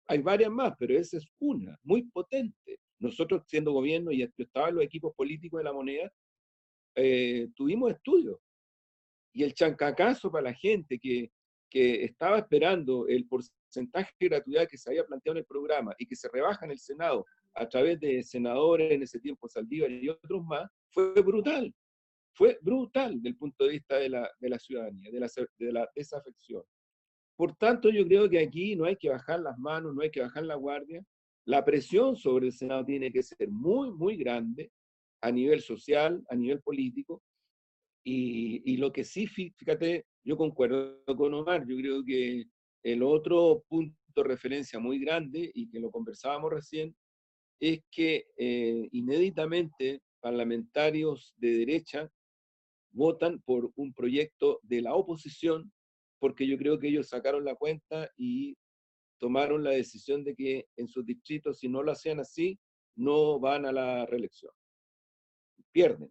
Hay 0.07 0.19
varias 0.19 0.51
más, 0.51 0.73
pero 0.77 0.97
esa 0.97 1.17
es 1.17 1.25
una, 1.39 1.77
muy 1.83 2.03
potente. 2.03 2.79
Nosotros, 2.99 3.43
siendo 3.47 3.71
gobierno 3.71 4.11
y 4.11 4.23
estaban 4.23 4.69
en 4.69 4.75
los 4.75 4.83
equipos 4.83 5.13
políticos 5.15 5.59
de 5.59 5.63
la 5.63 5.73
moneda, 5.73 6.11
eh, 6.95 7.49
tuvimos 7.55 7.91
estudios. 7.91 8.37
Y 9.33 9.43
el 9.43 9.53
chancacazo 9.53 10.31
para 10.31 10.43
la 10.43 10.53
gente 10.53 10.99
que, 10.99 11.31
que 11.69 12.03
estaba 12.03 12.39
esperando 12.39 13.07
el 13.07 13.27
porcentaje 13.27 14.13
de 14.19 14.29
gratuidad 14.29 14.67
que 14.67 14.77
se 14.77 14.89
había 14.89 15.05
planteado 15.05 15.37
en 15.37 15.41
el 15.41 15.47
programa 15.47 15.95
y 15.97 16.05
que 16.05 16.15
se 16.15 16.29
rebaja 16.31 16.65
en 16.65 16.71
el 16.71 16.79
Senado 16.79 17.25
a 17.55 17.67
través 17.67 17.99
de 17.99 18.23
senadores 18.23 18.91
en 18.91 19.03
ese 19.03 19.19
tiempo, 19.19 19.47
Saldívar 19.47 19.91
y 19.91 20.09
otros 20.09 20.43
más, 20.43 20.69
fue 20.89 21.13
brutal 21.21 21.73
fue 22.33 22.57
brutal 22.61 23.21
del 23.21 23.35
punto 23.35 23.65
de 23.65 23.71
vista 23.71 23.97
de 23.97 24.09
la, 24.09 24.29
de 24.39 24.49
la 24.49 24.59
ciudadanía, 24.59 25.11
de 25.11 25.19
la, 25.19 25.29
de 25.57 25.71
la 25.71 25.89
desafección. 25.95 26.63
Por 27.35 27.55
tanto, 27.55 27.89
yo 27.89 28.05
creo 28.05 28.29
que 28.29 28.39
aquí 28.39 28.75
no 28.75 28.85
hay 28.85 28.95
que 28.95 29.09
bajar 29.09 29.39
las 29.39 29.57
manos, 29.57 29.95
no 29.95 30.01
hay 30.01 30.11
que 30.11 30.21
bajar 30.21 30.43
la 30.43 30.55
guardia. 30.55 31.03
La 31.45 31.65
presión 31.65 32.15
sobre 32.15 32.47
el 32.47 32.53
Senado 32.53 32.85
tiene 32.85 33.11
que 33.11 33.23
ser 33.23 33.49
muy, 33.49 33.91
muy 33.91 34.15
grande 34.17 34.71
a 35.21 35.31
nivel 35.31 35.61
social, 35.61 36.23
a 36.29 36.35
nivel 36.35 36.61
político. 36.61 37.21
Y, 38.05 38.61
y 38.71 38.77
lo 38.77 38.91
que 38.91 39.03
sí, 39.03 39.27
fíjate, 39.27 40.05
yo 40.23 40.37
concuerdo 40.37 41.03
con 41.17 41.33
Omar, 41.33 41.65
yo 41.67 41.75
creo 41.77 42.03
que 42.03 42.45
el 42.83 43.01
otro 43.01 43.63
punto 43.67 43.95
de 44.15 44.23
referencia 44.23 44.79
muy 44.79 44.99
grande, 44.99 45.51
y 45.53 45.69
que 45.69 45.79
lo 45.79 45.89
conversábamos 45.89 46.51
recién, 46.51 46.95
es 47.59 47.81
que 47.89 48.25
eh, 48.37 48.89
inéditamente 48.91 50.01
parlamentarios 50.19 51.33
de 51.37 51.57
derecha 51.57 52.09
votan 52.91 53.41
por 53.41 53.71
un 53.75 53.93
proyecto 53.93 54.59
de 54.63 54.81
la 54.81 54.93
oposición, 54.95 55.71
porque 56.23 56.47
yo 56.47 56.57
creo 56.57 56.79
que 56.79 56.87
ellos 56.87 57.09
sacaron 57.09 57.43
la 57.43 57.53
cuenta 57.53 58.09
y 58.15 58.55
tomaron 59.19 59.61
la 59.61 59.71
decisión 59.71 60.23
de 60.23 60.33
que 60.33 60.69
en 60.77 60.87
sus 60.87 61.05
distritos, 61.05 61.59
si 61.59 61.67
no 61.67 61.83
lo 61.83 61.91
hacían 61.91 62.21
así, 62.21 62.57
no 62.95 63.41
van 63.41 63.65
a 63.65 63.73
la 63.73 64.05
reelección. 64.05 64.53
Pierden. 65.73 66.09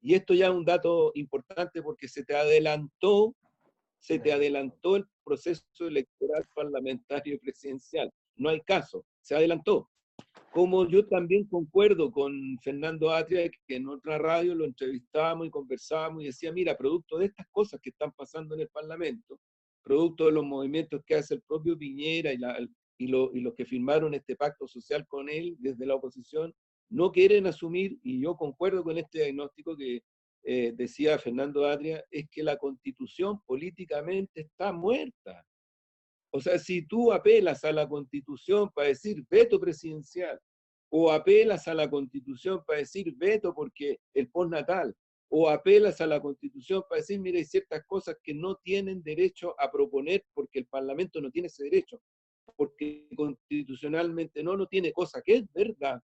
Y 0.00 0.14
esto 0.14 0.32
ya 0.32 0.46
es 0.46 0.52
un 0.52 0.64
dato 0.64 1.12
importante 1.14 1.82
porque 1.82 2.08
se 2.08 2.24
te 2.24 2.34
adelantó, 2.34 3.36
se 3.98 4.18
te 4.18 4.32
adelantó 4.32 4.96
el 4.96 5.04
proceso 5.22 5.62
electoral 5.80 6.46
parlamentario 6.54 7.34
y 7.34 7.38
presidencial. 7.38 8.10
No 8.36 8.48
hay 8.48 8.62
caso, 8.62 9.04
se 9.20 9.34
adelantó. 9.34 9.90
Como 10.54 10.88
yo 10.88 11.04
también 11.08 11.46
concuerdo 11.48 12.12
con 12.12 12.32
Fernando 12.62 13.10
Atria, 13.10 13.50
que 13.66 13.74
en 13.74 13.88
otra 13.88 14.18
radio 14.18 14.54
lo 14.54 14.64
entrevistábamos 14.64 15.48
y 15.48 15.50
conversábamos 15.50 16.22
y 16.22 16.26
decía, 16.26 16.52
mira, 16.52 16.76
producto 16.76 17.18
de 17.18 17.26
estas 17.26 17.48
cosas 17.50 17.80
que 17.82 17.90
están 17.90 18.12
pasando 18.12 18.54
en 18.54 18.60
el 18.60 18.68
Parlamento, 18.68 19.40
producto 19.82 20.26
de 20.26 20.30
los 20.30 20.44
movimientos 20.44 21.02
que 21.04 21.16
hace 21.16 21.34
el 21.34 21.42
propio 21.42 21.76
Piñera 21.76 22.32
y, 22.32 22.38
y, 22.98 23.08
los 23.08 23.54
que 23.56 23.64
firmaron 23.64 24.14
este 24.14 24.36
pacto 24.36 24.68
social 24.68 25.04
con 25.08 25.28
él 25.28 25.56
desde 25.58 25.86
la 25.86 25.96
oposición, 25.96 26.54
no 26.88 27.10
quieren 27.10 27.48
asumir, 27.48 27.98
y 28.04 28.20
yo 28.20 28.36
concuerdo 28.36 28.84
con 28.84 28.96
este 28.96 29.24
diagnóstico 29.24 29.76
que 29.76 30.04
eh, 30.44 30.72
decía 30.76 31.18
Fernando 31.18 31.66
Atria, 31.66 32.04
es 32.12 32.28
que 32.30 32.44
la 32.44 32.58
constitución 32.58 33.40
políticamente 33.44 34.42
está 34.42 34.72
muerta. 34.72 35.44
O 36.34 36.40
sea, 36.40 36.58
si 36.58 36.84
tú 36.84 37.12
apelas 37.12 37.62
a 37.62 37.70
la 37.70 37.88
constitución 37.88 38.68
para 38.74 38.88
decir 38.88 39.24
veto 39.30 39.60
presidencial, 39.60 40.36
o 40.90 41.12
apelas 41.12 41.68
a 41.68 41.74
la 41.74 41.88
constitución 41.88 42.60
para 42.66 42.80
decir 42.80 43.14
veto 43.16 43.54
porque 43.54 44.00
el 44.12 44.28
postnatal, 44.28 44.92
o 45.28 45.48
apelas 45.48 46.00
a 46.00 46.08
la 46.08 46.20
constitución 46.20 46.82
para 46.88 47.00
decir, 47.00 47.20
mire, 47.20 47.38
hay 47.38 47.44
ciertas 47.44 47.84
cosas 47.86 48.16
que 48.20 48.34
no 48.34 48.56
tienen 48.56 49.00
derecho 49.04 49.54
a 49.60 49.70
proponer 49.70 50.24
porque 50.34 50.58
el 50.58 50.66
Parlamento 50.66 51.20
no 51.20 51.30
tiene 51.30 51.46
ese 51.46 51.64
derecho, 51.64 52.00
porque 52.56 53.06
constitucionalmente 53.14 54.42
no, 54.42 54.56
no 54.56 54.66
tiene 54.66 54.92
cosa, 54.92 55.22
que 55.22 55.36
es 55.36 55.52
verdad. 55.52 56.00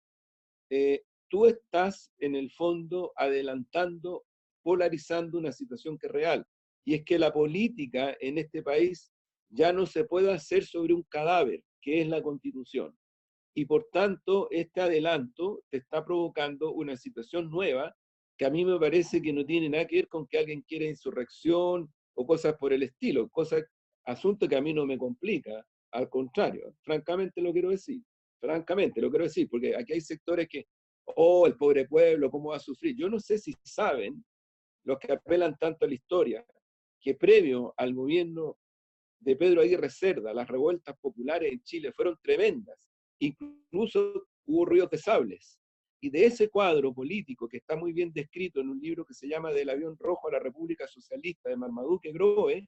Eh, 0.70 1.03
tú 1.28 1.47
estás 1.47 2.12
en 2.18 2.37
el 2.37 2.53
fondo 2.53 3.12
adelantando, 3.16 4.24
polarizando 4.62 5.39
una 5.39 5.51
situación 5.51 5.99
que 5.99 6.07
es 6.07 6.12
real. 6.12 6.47
Y 6.85 6.95
es 6.95 7.05
que 7.05 7.18
la 7.18 7.33
política 7.33 8.16
en 8.20 8.39
este 8.39 8.62
país 8.62 9.12
ya 9.51 9.72
no 9.72 9.86
se 9.86 10.05
puede 10.05 10.32
hacer 10.32 10.64
sobre 10.64 10.94
un 10.94 11.03
cadáver, 11.03 11.62
que 11.82 12.01
es 12.01 12.09
la 12.09 12.22
constitución. 12.22 12.96
Y 13.55 13.64
por 13.64 13.88
tanto, 13.92 14.48
este 14.51 14.80
adelanto 14.80 15.62
te 15.68 15.78
está 15.78 16.05
provocando 16.05 16.72
una 16.72 16.96
situación 16.96 17.51
nueva 17.51 17.94
que 18.38 18.46
a 18.46 18.51
mí 18.51 18.64
me 18.64 18.78
parece 18.78 19.20
que 19.20 19.32
no 19.32 19.44
tiene 19.44 19.68
nada 19.68 19.86
que 19.86 19.96
ver 19.96 20.09
con 20.09 20.26
que 20.26 20.38
alguien 20.38 20.62
quiera 20.62 20.86
insurrección 20.86 21.92
o 22.14 22.26
cosas 22.26 22.57
por 22.57 22.72
el 22.72 22.82
estilo, 22.84 23.28
cosas, 23.28 23.64
asunto 24.05 24.48
que 24.48 24.57
a 24.57 24.62
mí 24.62 24.72
no 24.72 24.86
me 24.86 24.96
complica, 24.96 25.62
al 25.92 26.09
contrario, 26.09 26.74
francamente 26.82 27.42
lo 27.42 27.53
quiero 27.53 27.70
decir, 27.70 28.01
francamente 28.40 29.01
lo 29.01 29.11
quiero 29.11 29.24
decir, 29.24 29.48
porque 29.51 29.76
aquí 29.76 29.92
hay 29.92 30.01
sectores 30.01 30.48
que, 30.48 30.66
oh, 31.16 31.46
el 31.46 31.57
pobre 31.57 31.86
pueblo, 31.86 32.30
¿cómo 32.30 32.51
va 32.51 32.57
a 32.57 32.61
sufrir? 32.61 32.96
Yo 32.96 33.11
no 33.11 33.18
sé 33.18 33.36
si 33.36 33.53
saben, 33.62 34.24
los 34.84 34.98
que 34.98 35.12
apelan 35.12 35.57
tanto 35.59 35.84
a 35.84 35.88
la 35.88 35.94
historia, 35.94 36.44
que 37.01 37.14
previo 37.14 37.74
al 37.76 37.94
gobierno 37.94 38.57
de 39.21 39.37
Pedro 39.37 39.61
Aguirre 39.61 39.91
Cerda, 39.91 40.35
las 40.35 40.49
revueltas 40.49 40.97
populares 40.99 41.53
en 41.53 41.62
Chile 41.62 41.93
fueron 41.93 42.18
tremendas. 42.23 42.87
Incluso 43.21 44.27
hubo 44.47 44.64
ríos 44.64 44.91
de 44.91 44.99
sables. 44.99 45.59
Y 46.03 46.09
de 46.11 46.25
ese 46.25 46.49
cuadro 46.49 46.95
político 46.95 47.47
que 47.47 47.59
está 47.59 47.77
muy 47.77 47.93
bien 47.93 48.11
descrito 48.12 48.61
en 48.61 48.71
un 48.71 48.81
libro 48.81 49.05
que 49.05 49.12
se 49.12 49.29
llama 49.29 49.53
Del 49.53 49.68
avión 49.68 49.97
rojo 49.99 50.29
a 50.29 50.33
la 50.33 50.39
República 50.39 50.87
Socialista 50.89 51.51
de 51.51 51.57
Marmaduke 51.57 52.11
Groe, 52.12 52.66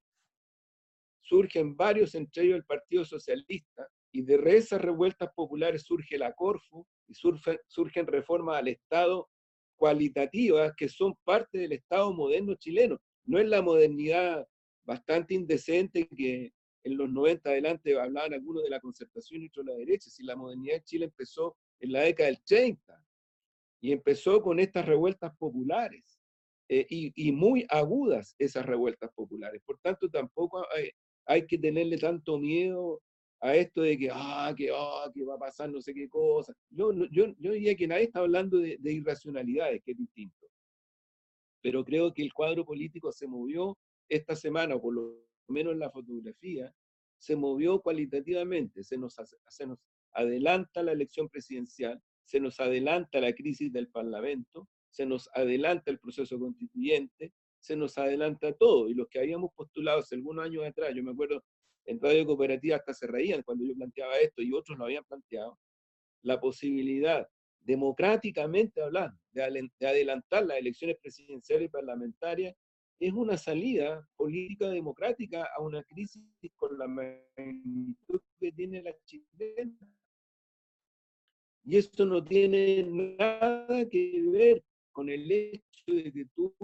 surgen 1.23 1.75
varios, 1.75 2.15
entre 2.15 2.45
ellos 2.45 2.57
el 2.57 2.65
Partido 2.65 3.05
Socialista, 3.07 3.89
y 4.13 4.21
de 4.21 4.39
esas 4.55 4.83
revueltas 4.83 5.31
populares 5.35 5.85
surge 5.85 6.19
la 6.19 6.35
Corfu 6.35 6.87
y 7.09 7.15
surgen 7.15 8.07
reformas 8.07 8.59
al 8.59 8.69
Estado 8.69 9.31
cualitativas 9.77 10.75
que 10.77 10.89
son 10.91 11.15
parte 11.25 11.57
del 11.59 11.73
Estado 11.73 12.13
moderno 12.13 12.55
chileno. 12.57 12.99
No 13.25 13.39
es 13.39 13.49
la 13.49 13.63
modernidad 13.63 14.47
bastante 14.85 15.35
indecente 15.35 16.09
que 16.09 16.53
en 16.85 16.97
los 16.97 17.11
90 17.11 17.49
adelante 17.49 17.99
hablaban 17.99 18.35
algunos 18.35 18.65
de 18.65 18.71
la 18.71 18.81
concertación 18.81 19.43
y 19.43 19.47
otros 19.47 19.67
de 19.67 19.73
la 19.73 19.79
derecha. 19.79 20.11
Si 20.11 20.25
la 20.25 20.37
modernidad 20.37 20.77
de 20.77 20.85
Chile 20.85 21.05
empezó 21.07 21.57
en 21.81 21.93
la 21.93 22.01
década 22.01 22.29
del 22.29 22.43
30 22.43 23.05
y 23.81 23.93
empezó 23.93 24.43
con 24.43 24.59
estas 24.59 24.87
revueltas 24.87 25.37
populares 25.37 26.19
eh, 26.69 26.87
y, 26.89 27.33
muy 27.33 27.67
agudas 27.69 28.35
esas 28.39 28.65
revueltas 28.65 29.11
populares. 29.15 29.61
Por 29.65 29.79
tanto, 29.79 30.09
tampoco 30.09 30.65
hay, 30.75 30.91
hay, 31.27 31.47
que 31.47 31.59
tenerle 31.59 31.99
tanto 31.99 32.39
miedo 32.39 33.03
a 33.41 33.55
esto 33.57 33.83
de 33.83 33.99
que, 33.99 34.09
ah, 34.13 34.55
que, 34.57 34.71
ah, 34.73 35.11
que 35.13 35.25
va 35.25 35.35
a 35.35 35.39
pasar 35.39 35.71
no 35.71 35.83
sé 35.83 35.93
qué 35.93 36.09
cosa. 36.09 36.55
Yo, 36.71 36.93
yo, 37.11 37.27
yo 37.39 37.53
diría 37.53 37.77
que 37.77 37.89
nadie 37.89 38.05
está 38.05 38.21
hablando 38.21 38.59
de, 38.59 38.77
de 38.79 38.93
irracionalidades, 38.93 39.83
que 39.85 39.93
es 39.93 39.99
distinto. 39.99 40.47
Pero 41.61 41.85
creo 41.85 42.15
que 42.15 42.23
el 42.23 42.33
cuadro 42.33 42.65
político 42.65 43.13
se 43.13 43.27
movió 43.27 43.77
esta 44.09 44.37
semana, 44.37 44.77
o 44.77 44.83
por 44.83 44.95
lo 44.95 45.27
menos 45.49 45.73
en 45.73 45.81
la 45.81 45.91
fotografía, 45.91 46.75
se 47.19 47.37
movió 47.37 47.81
cualitativamente, 47.81 48.83
se 48.83 48.99
nos, 48.99 49.17
se 49.49 49.67
nos 49.67 49.79
adelanta 50.13 50.83
la 50.83 50.93
elección 50.93 51.29
presidencial, 51.29 52.03
se 52.25 52.41
nos 52.41 52.61
adelanta 52.61 53.21
la 53.21 53.33
crisis 53.33 53.73
del 53.73 53.89
Parlamento, 53.89 54.69
se 54.91 55.07
nos 55.07 55.29
adelanta 55.35 55.91
el 55.91 55.99
proceso 55.99 56.39
constituyente, 56.39 57.33
se 57.61 57.77
nos 57.77 57.97
adelanta 57.97 58.53
todo. 58.53 58.89
Y 58.89 58.95
los 58.95 59.09
que 59.09 59.21
habíamos 59.21 59.53
postulado 59.55 60.01
hace 60.01 60.17
algunos 60.17 60.45
años 60.45 60.65
atrás, 60.65 60.93
yo 60.95 61.03
me 61.03 61.13
acuerdo 61.13 61.43
en 61.87 62.01
Radio 62.01 62.27
Cooperativa 62.27 62.77
hasta 62.77 62.95
se 62.95 63.07
reían 63.07 63.43
cuando 63.43 63.65
yo 63.65 63.75
planteaba 63.75 64.19
esto 64.19 64.43
y 64.43 64.53
otros 64.53 64.79
lo 64.79 64.85
habían 64.85 65.05
planteado, 65.05 65.59
la 66.23 66.41
posibilidad, 66.41 67.27
democráticamente 67.61 68.83
hablando, 68.83 69.19
de, 69.33 69.71
adelantar 69.81 70.47
las 70.47 70.59
elecciones 70.59 70.97
presidenciales 71.01 71.67
y 71.67 71.71
parlamentarias 71.71 72.55
es 72.99 73.13
una 73.13 73.37
salida 73.37 74.07
política 74.17 74.69
democrática 74.69 75.49
a 75.57 75.63
una 75.63 75.83
crisis 75.83 76.23
con 76.57 76.79
la 76.79 76.87
magnitud 76.87 78.21
que 78.39 78.53
tiene 78.53 78.83
la 78.83 78.95
chilena. 79.05 79.79
Y 81.65 81.77
esto 81.77 82.05
no 82.05 82.23
tiene 82.23 82.83
nada 83.19 83.89
que 83.89 84.23
ver 84.31 84.65
con 84.93 85.09
el 85.09 85.31
hecho 85.31 85.85
de 85.87 86.13
que 86.13 86.27
tú 86.35 86.55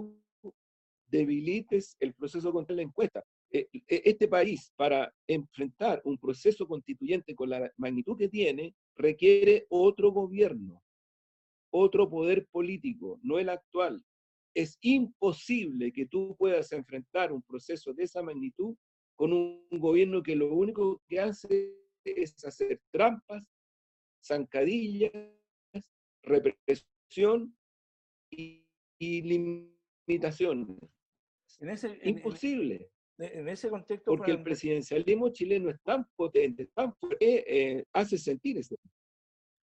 debilites 1.07 1.95
el 1.99 2.13
proceso 2.13 2.51
contra 2.51 2.75
la 2.75 2.83
encuesta. 2.83 3.23
E, 3.51 3.67
e, 3.73 4.01
este 4.05 4.27
país, 4.27 4.71
para 4.75 5.11
enfrentar 5.27 6.01
un 6.05 6.17
proceso 6.17 6.67
constituyente 6.67 7.33
con 7.35 7.49
la 7.49 7.71
magnitud 7.77 8.17
que 8.17 8.29
tiene, 8.29 8.75
requiere 8.95 9.65
otro 9.69 10.11
gobierno, 10.11 10.81
otro 11.71 12.09
poder 12.09 12.47
político, 12.47 13.19
no 13.23 13.39
el 13.39 13.49
actual, 13.49 14.03
es 14.53 14.77
imposible 14.81 15.91
que 15.91 16.05
tú 16.05 16.35
puedas 16.37 16.71
enfrentar 16.71 17.31
un 17.31 17.41
proceso 17.41 17.93
de 17.93 18.03
esa 18.03 18.21
magnitud 18.21 18.75
con 19.15 19.33
un 19.33 19.67
gobierno 19.71 20.23
que 20.23 20.35
lo 20.35 20.53
único 20.53 21.01
que 21.07 21.19
hace 21.19 21.75
es 22.03 22.43
hacer 22.45 22.81
trampas, 22.91 23.43
zancadillas, 24.25 25.11
represión 26.23 27.55
y, 28.31 28.65
limitación. 28.99 30.77
Imposible. 32.03 32.89
En, 33.17 33.49
ese 33.49 33.69
contexto. 33.69 34.11
Porque 34.11 34.31
el 34.31 34.43
presidencialismo 34.43 35.29
chileno 35.29 35.69
es 35.69 35.81
tan 35.83 36.07
potente, 36.15 36.67
tan 36.73 36.95
fuerte, 36.95 37.77
eh, 37.77 37.85
hace 37.91 38.17
sentir 38.17 38.57
eso. 38.57 38.75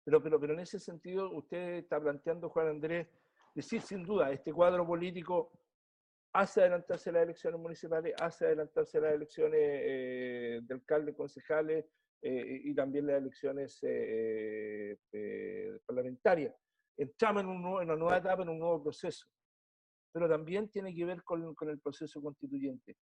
Pero, 0.04 0.22
pero, 0.22 0.38
pero 0.40 0.54
en 0.54 0.60
ese 0.60 0.78
sentido, 0.78 1.30
usted 1.32 1.78
está 1.78 2.00
planteando, 2.00 2.48
Juan 2.50 2.68
Andrés, 2.68 3.08
decir 3.54 3.80
sin 3.82 4.04
duda, 4.04 4.30
este 4.30 4.52
cuadro 4.52 4.86
político 4.86 5.52
hace 6.32 6.60
adelantarse 6.60 7.10
las 7.10 7.22
elecciones 7.24 7.60
municipales, 7.60 8.14
hace 8.20 8.46
adelantarse 8.46 9.00
las 9.00 9.14
elecciones 9.14 9.60
eh, 9.62 10.60
de 10.62 10.74
alcaldes, 10.74 11.16
concejales 11.16 11.86
eh, 12.22 12.60
y 12.64 12.74
también 12.74 13.06
las 13.06 13.18
elecciones 13.18 13.78
eh, 13.82 14.96
parlamentarias. 15.84 16.54
Entramos 16.96 17.42
en, 17.42 17.48
un 17.48 17.82
en, 17.82 17.90
una 17.90 17.96
nueva 17.96 18.18
etapa, 18.18 18.42
en 18.42 18.50
un 18.50 18.58
nuevo 18.58 18.82
proceso, 18.82 19.26
pero 20.12 20.28
también 20.28 20.68
tiene 20.68 20.94
que 20.94 21.04
ver 21.04 21.22
con 21.24 21.68
el 21.68 21.80
proceso 21.80 22.20
constituyente. 22.20 22.96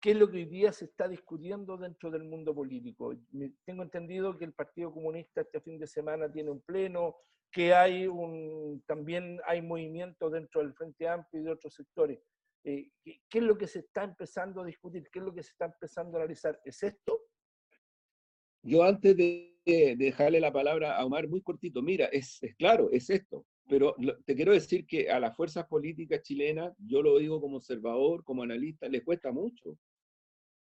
¿Qué 0.00 0.12
es 0.12 0.16
lo 0.16 0.30
que 0.30 0.38
hoy 0.38 0.44
día 0.46 0.72
se 0.72 0.86
está 0.86 1.06
discutiendo 1.08 1.76
dentro 1.76 2.10
del 2.10 2.24
mundo 2.24 2.54
político? 2.54 3.14
Tengo 3.66 3.82
entendido 3.82 4.38
que 4.38 4.46
el 4.46 4.54
Partido 4.54 4.92
Comunista 4.92 5.42
este 5.42 5.60
fin 5.60 5.78
de 5.78 5.86
semana 5.86 6.32
tiene 6.32 6.50
un 6.50 6.62
pleno, 6.62 7.16
que 7.52 7.74
hay 7.74 8.08
también 8.86 9.40
hay 9.46 9.60
movimientos 9.60 10.32
dentro 10.32 10.62
del 10.62 10.72
Frente 10.72 11.06
Amplio 11.06 11.42
y 11.42 11.44
de 11.44 11.50
otros 11.50 11.74
sectores. 11.74 12.18
Eh, 12.64 12.90
¿qué, 13.04 13.20
es 13.30 13.42
lo 13.42 13.58
que 13.58 13.66
se 13.66 13.80
está 13.80 14.04
empezando 14.04 14.62
a 14.62 14.64
discutir? 14.64 15.06
¿Qué 15.12 15.18
es 15.18 15.24
lo 15.24 15.34
que 15.34 15.42
se 15.42 15.50
está 15.50 15.66
empezando 15.66 16.16
a 16.16 16.22
analizar? 16.22 16.58
¿Es 16.64 16.82
esto? 16.82 17.20
Yo 18.62 18.82
antes 18.82 19.14
de, 19.16 19.54
dejarle 19.98 20.40
la 20.40 20.52
palabra 20.52 20.96
a 20.96 21.04
Omar, 21.04 21.28
muy 21.28 21.42
cortito, 21.42 21.82
mira, 21.82 22.06
es, 22.06 22.42
es 22.42 22.54
claro, 22.54 22.88
es 22.90 23.10
esto. 23.10 23.44
Pero 23.68 23.94
te 24.24 24.34
quiero 24.34 24.52
decir 24.52 24.86
que 24.86 25.10
a 25.10 25.20
las 25.20 25.36
fuerzas 25.36 25.66
políticas 25.66 26.22
chilenas, 26.22 26.74
yo 26.78 27.02
lo 27.02 27.18
digo 27.18 27.40
como 27.40 27.58
observador, 27.58 28.24
como 28.24 28.42
analista, 28.42 28.88
les 28.88 29.04
cuesta 29.04 29.30
mucho 29.30 29.78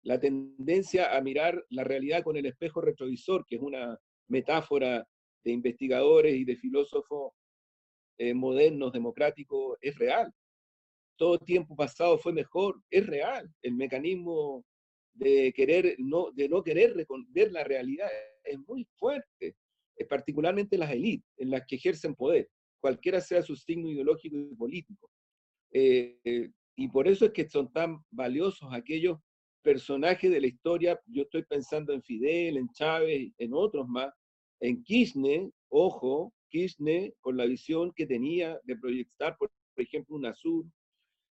la 0.07 0.21
tendencia 0.21 1.17
a 1.17 1.21
mirar 1.21 1.65
la 1.69 1.83
realidad 1.83 2.23
con 2.23 2.37
el 2.37 2.47
espejo 2.47 2.81
retrovisor, 2.81 3.45
que 3.45 3.57
es 3.57 3.61
una 3.61 3.99
metáfora 4.29 5.05
de 5.45 5.51
investigadores 5.51 6.37
y 6.37 6.45
de 6.45 6.55
filósofos 6.55 7.33
eh, 8.17 8.33
modernos, 8.33 8.93
democráticos, 8.93 9.77
es 9.81 9.99
real. 9.99 10.33
Todo 11.17 11.39
tiempo 11.39 11.75
pasado 11.75 12.19
fue 12.19 12.33
mejor, 12.33 12.81
es 12.89 13.05
real. 13.05 13.51
El 13.63 13.75
mecanismo 13.75 14.65
de 15.13 15.53
querer 15.53 15.97
no, 15.99 16.31
de 16.31 16.49
no 16.49 16.63
querer 16.63 16.95
ver 17.31 17.51
la 17.51 17.65
realidad 17.65 18.09
es 18.45 18.59
muy 18.61 18.87
fuerte, 18.95 19.57
es 19.97 20.07
particularmente 20.07 20.79
las 20.79 20.93
élites, 20.93 21.29
en 21.37 21.51
las 21.51 21.67
que 21.67 21.77
ejercen 21.77 22.15
poder, 22.15 22.49
cualquiera 22.81 23.21
sea 23.21 23.43
su 23.43 23.57
signo 23.57 23.91
ideológico 23.91 24.37
y 24.37 24.55
político. 24.55 25.11
Eh, 25.73 26.21
eh, 26.23 26.51
y 26.77 26.89
por 26.89 27.09
eso 27.09 27.25
es 27.25 27.33
que 27.33 27.49
son 27.49 27.73
tan 27.73 28.05
valiosos 28.13 28.73
aquellos 28.73 29.19
personajes 29.67 30.31
de 30.31 30.41
la 30.41 30.47
historia, 30.47 31.01
yo 31.07 31.23
estoy 31.23 31.43
pensando 31.43 31.93
en 31.93 32.01
Fidel, 32.01 32.57
en 32.57 32.69
Chávez, 32.69 33.33
en 33.37 33.53
otros 33.53 33.89
más, 33.89 34.15
en 34.61 34.81
Kirchner, 34.85 35.51
ojo, 35.69 36.33
Kirchner 36.49 37.13
con 37.21 37.37
la 37.37 37.47
visión 37.47 37.91
que 37.93 38.07
tenía 38.07 38.61
de 38.63 38.77
proyectar, 38.77 39.37
por, 39.37 39.51
ejemplo, 39.77 40.15
un 40.15 40.27
azul. 40.27 40.71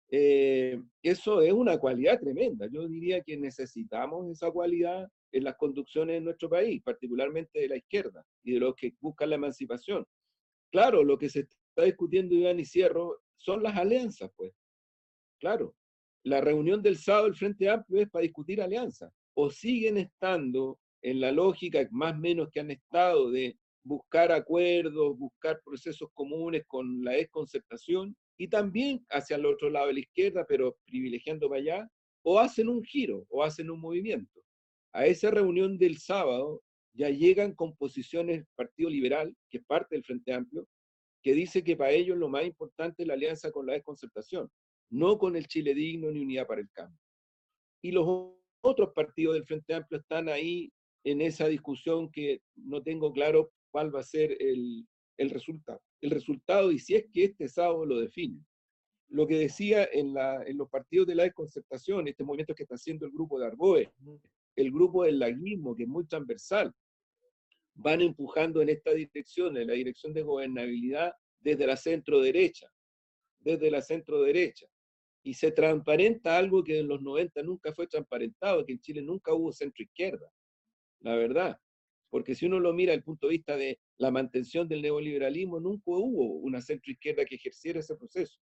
Eh, 0.09 0.81
eso 1.03 1.41
es 1.41 1.51
una 1.51 1.77
cualidad 1.77 2.21
tremenda. 2.21 2.69
Yo 2.71 2.87
diría 2.87 3.21
que 3.21 3.35
necesitamos 3.35 4.29
esa 4.29 4.49
cualidad 4.49 5.09
en 5.33 5.43
las 5.43 5.57
conducciones 5.57 6.15
de 6.15 6.21
nuestro 6.21 6.49
país, 6.49 6.81
particularmente 6.83 7.59
de 7.59 7.67
la 7.67 7.75
izquierda 7.75 8.25
y 8.45 8.53
de 8.53 8.61
los 8.61 8.75
que 8.75 8.93
buscan 9.01 9.29
la 9.29 9.35
emancipación. 9.35 10.05
Claro, 10.71 11.03
lo 11.03 11.17
que 11.17 11.27
se 11.27 11.41
está 11.41 11.83
discutiendo, 11.83 12.33
Iván 12.33 12.61
y 12.61 12.65
Cierro, 12.65 13.19
son 13.35 13.61
las 13.61 13.75
alianzas, 13.75 14.31
pues. 14.37 14.53
Claro, 15.37 15.75
la 16.23 16.41
reunión 16.41 16.81
del 16.81 16.97
sábado 16.97 17.25
del 17.25 17.35
Frente 17.35 17.69
Amplio 17.69 18.01
es 18.01 18.09
para 18.09 18.23
discutir 18.23 18.61
alianzas, 18.61 19.11
o 19.33 19.49
siguen 19.49 19.97
estando 19.97 20.79
en 21.01 21.19
la 21.19 21.31
lógica 21.31 21.87
más 21.91 22.13
o 22.13 22.19
menos 22.19 22.49
que 22.51 22.59
han 22.59 22.71
estado 22.71 23.31
de 23.31 23.57
buscar 23.83 24.31
acuerdos, 24.31 25.17
buscar 25.17 25.59
procesos 25.65 26.09
comunes 26.13 26.63
con 26.67 27.03
la 27.03 27.13
desconcertación 27.13 28.15
y 28.37 28.47
también 28.47 29.03
hacia 29.09 29.35
el 29.35 29.45
otro 29.45 29.69
lado 29.69 29.87
de 29.87 29.93
la 29.93 29.99
izquierda, 30.01 30.45
pero 30.47 30.77
privilegiando 30.85 31.49
para 31.49 31.61
allá, 31.61 31.91
o 32.23 32.39
hacen 32.39 32.69
un 32.69 32.83
giro, 32.83 33.25
o 33.29 33.43
hacen 33.43 33.71
un 33.71 33.79
movimiento. 33.79 34.41
A 34.93 35.07
esa 35.07 35.31
reunión 35.31 35.77
del 35.79 35.97
sábado 35.97 36.61
ya 36.93 37.09
llegan 37.09 37.55
con 37.55 37.75
posiciones 37.75 38.45
Partido 38.55 38.89
Liberal, 38.89 39.35
que 39.49 39.57
es 39.57 39.65
parte 39.65 39.95
del 39.95 40.03
Frente 40.03 40.33
Amplio, 40.33 40.67
que 41.23 41.33
dice 41.33 41.63
que 41.63 41.75
para 41.75 41.91
ellos 41.91 42.17
lo 42.17 42.29
más 42.29 42.45
importante 42.45 43.01
es 43.01 43.07
la 43.07 43.15
alianza 43.15 43.51
con 43.51 43.65
la 43.65 43.73
desconcertación 43.73 44.51
no 44.91 45.17
con 45.17 45.35
el 45.35 45.47
Chile 45.47 45.73
digno 45.73 46.11
ni 46.11 46.19
Unidad 46.19 46.45
para 46.45 46.61
el 46.61 46.69
Cambio. 46.71 46.99
Y 47.81 47.91
los 47.91 48.35
otros 48.61 48.91
partidos 48.93 49.33
del 49.33 49.45
Frente 49.45 49.73
Amplio 49.73 49.99
están 49.99 50.29
ahí 50.29 50.71
en 51.03 51.21
esa 51.21 51.47
discusión 51.47 52.11
que 52.11 52.41
no 52.55 52.83
tengo 52.83 53.11
claro 53.11 53.51
cuál 53.71 53.93
va 53.95 54.01
a 54.01 54.03
ser 54.03 54.37
el, 54.39 54.85
resultado. 55.17 55.81
El 56.01 56.11
resultado 56.11 56.71
y 56.71 56.79
si 56.79 56.95
es 56.95 57.05
que 57.11 57.25
este 57.25 57.47
sábado 57.47 57.85
lo 57.85 57.99
define. 57.99 58.43
Lo 59.07 59.27
que 59.27 59.37
decía 59.37 59.87
en, 59.91 60.13
los 60.57 60.69
partidos 60.69 61.07
de 61.07 61.15
la 61.15 61.23
desconcertación, 61.23 62.07
este 62.07 62.23
movimiento 62.23 62.55
que 62.55 62.63
está 62.63 62.75
haciendo 62.75 63.05
el 63.05 63.11
grupo 63.11 63.39
de 63.39 63.45
Arboe, 63.47 63.91
el 64.55 64.71
grupo 64.71 65.03
del 65.03 65.19
laguismo, 65.19 65.75
que 65.75 65.83
es 65.83 65.89
muy 65.89 66.05
transversal, 66.05 66.73
van 67.73 68.01
empujando 68.01 68.61
en 68.61 68.69
esta 68.69 68.93
dirección, 68.93 69.57
en 69.57 69.67
la 69.67 69.73
dirección 69.73 70.13
de 70.13 70.21
gobernabilidad 70.21 71.13
desde 71.39 71.67
la 71.67 71.77
centro 71.77 72.21
derecha, 72.21 72.71
desde 73.39 73.71
la 73.71 73.81
centro 73.81 74.21
derecha 74.21 74.70
y 75.23 75.33
se 75.35 75.51
transparenta 75.51 76.37
algo 76.37 76.63
que 76.63 76.79
en 76.79 76.87
los 76.87 77.01
90 77.01 77.43
nunca 77.43 77.73
fue 77.73 77.87
transparentado, 77.87 78.65
que 78.65 78.73
en 78.73 78.79
Chile 78.79 79.01
nunca 79.01 79.33
hubo 79.33 79.51
centro 79.51 79.83
izquierda, 79.83 80.31
la 80.99 81.15
verdad. 81.15 81.57
Porque 82.09 82.35
si 82.35 82.45
uno 82.45 82.59
lo 82.59 82.73
mira 82.73 82.91
desde 82.91 82.99
el 82.99 83.03
punto 83.03 83.27
de 83.27 83.31
vista 83.31 83.55
de 83.55 83.79
la 83.97 84.11
mantención 84.11 84.67
del 84.67 84.81
neoliberalismo, 84.81 85.59
nunca 85.59 85.83
hubo 85.85 86.39
una 86.39 86.61
centro 86.61 86.91
izquierda 86.91 87.23
que 87.25 87.35
ejerciera 87.35 87.79
ese 87.79 87.95
proceso. 87.95 88.39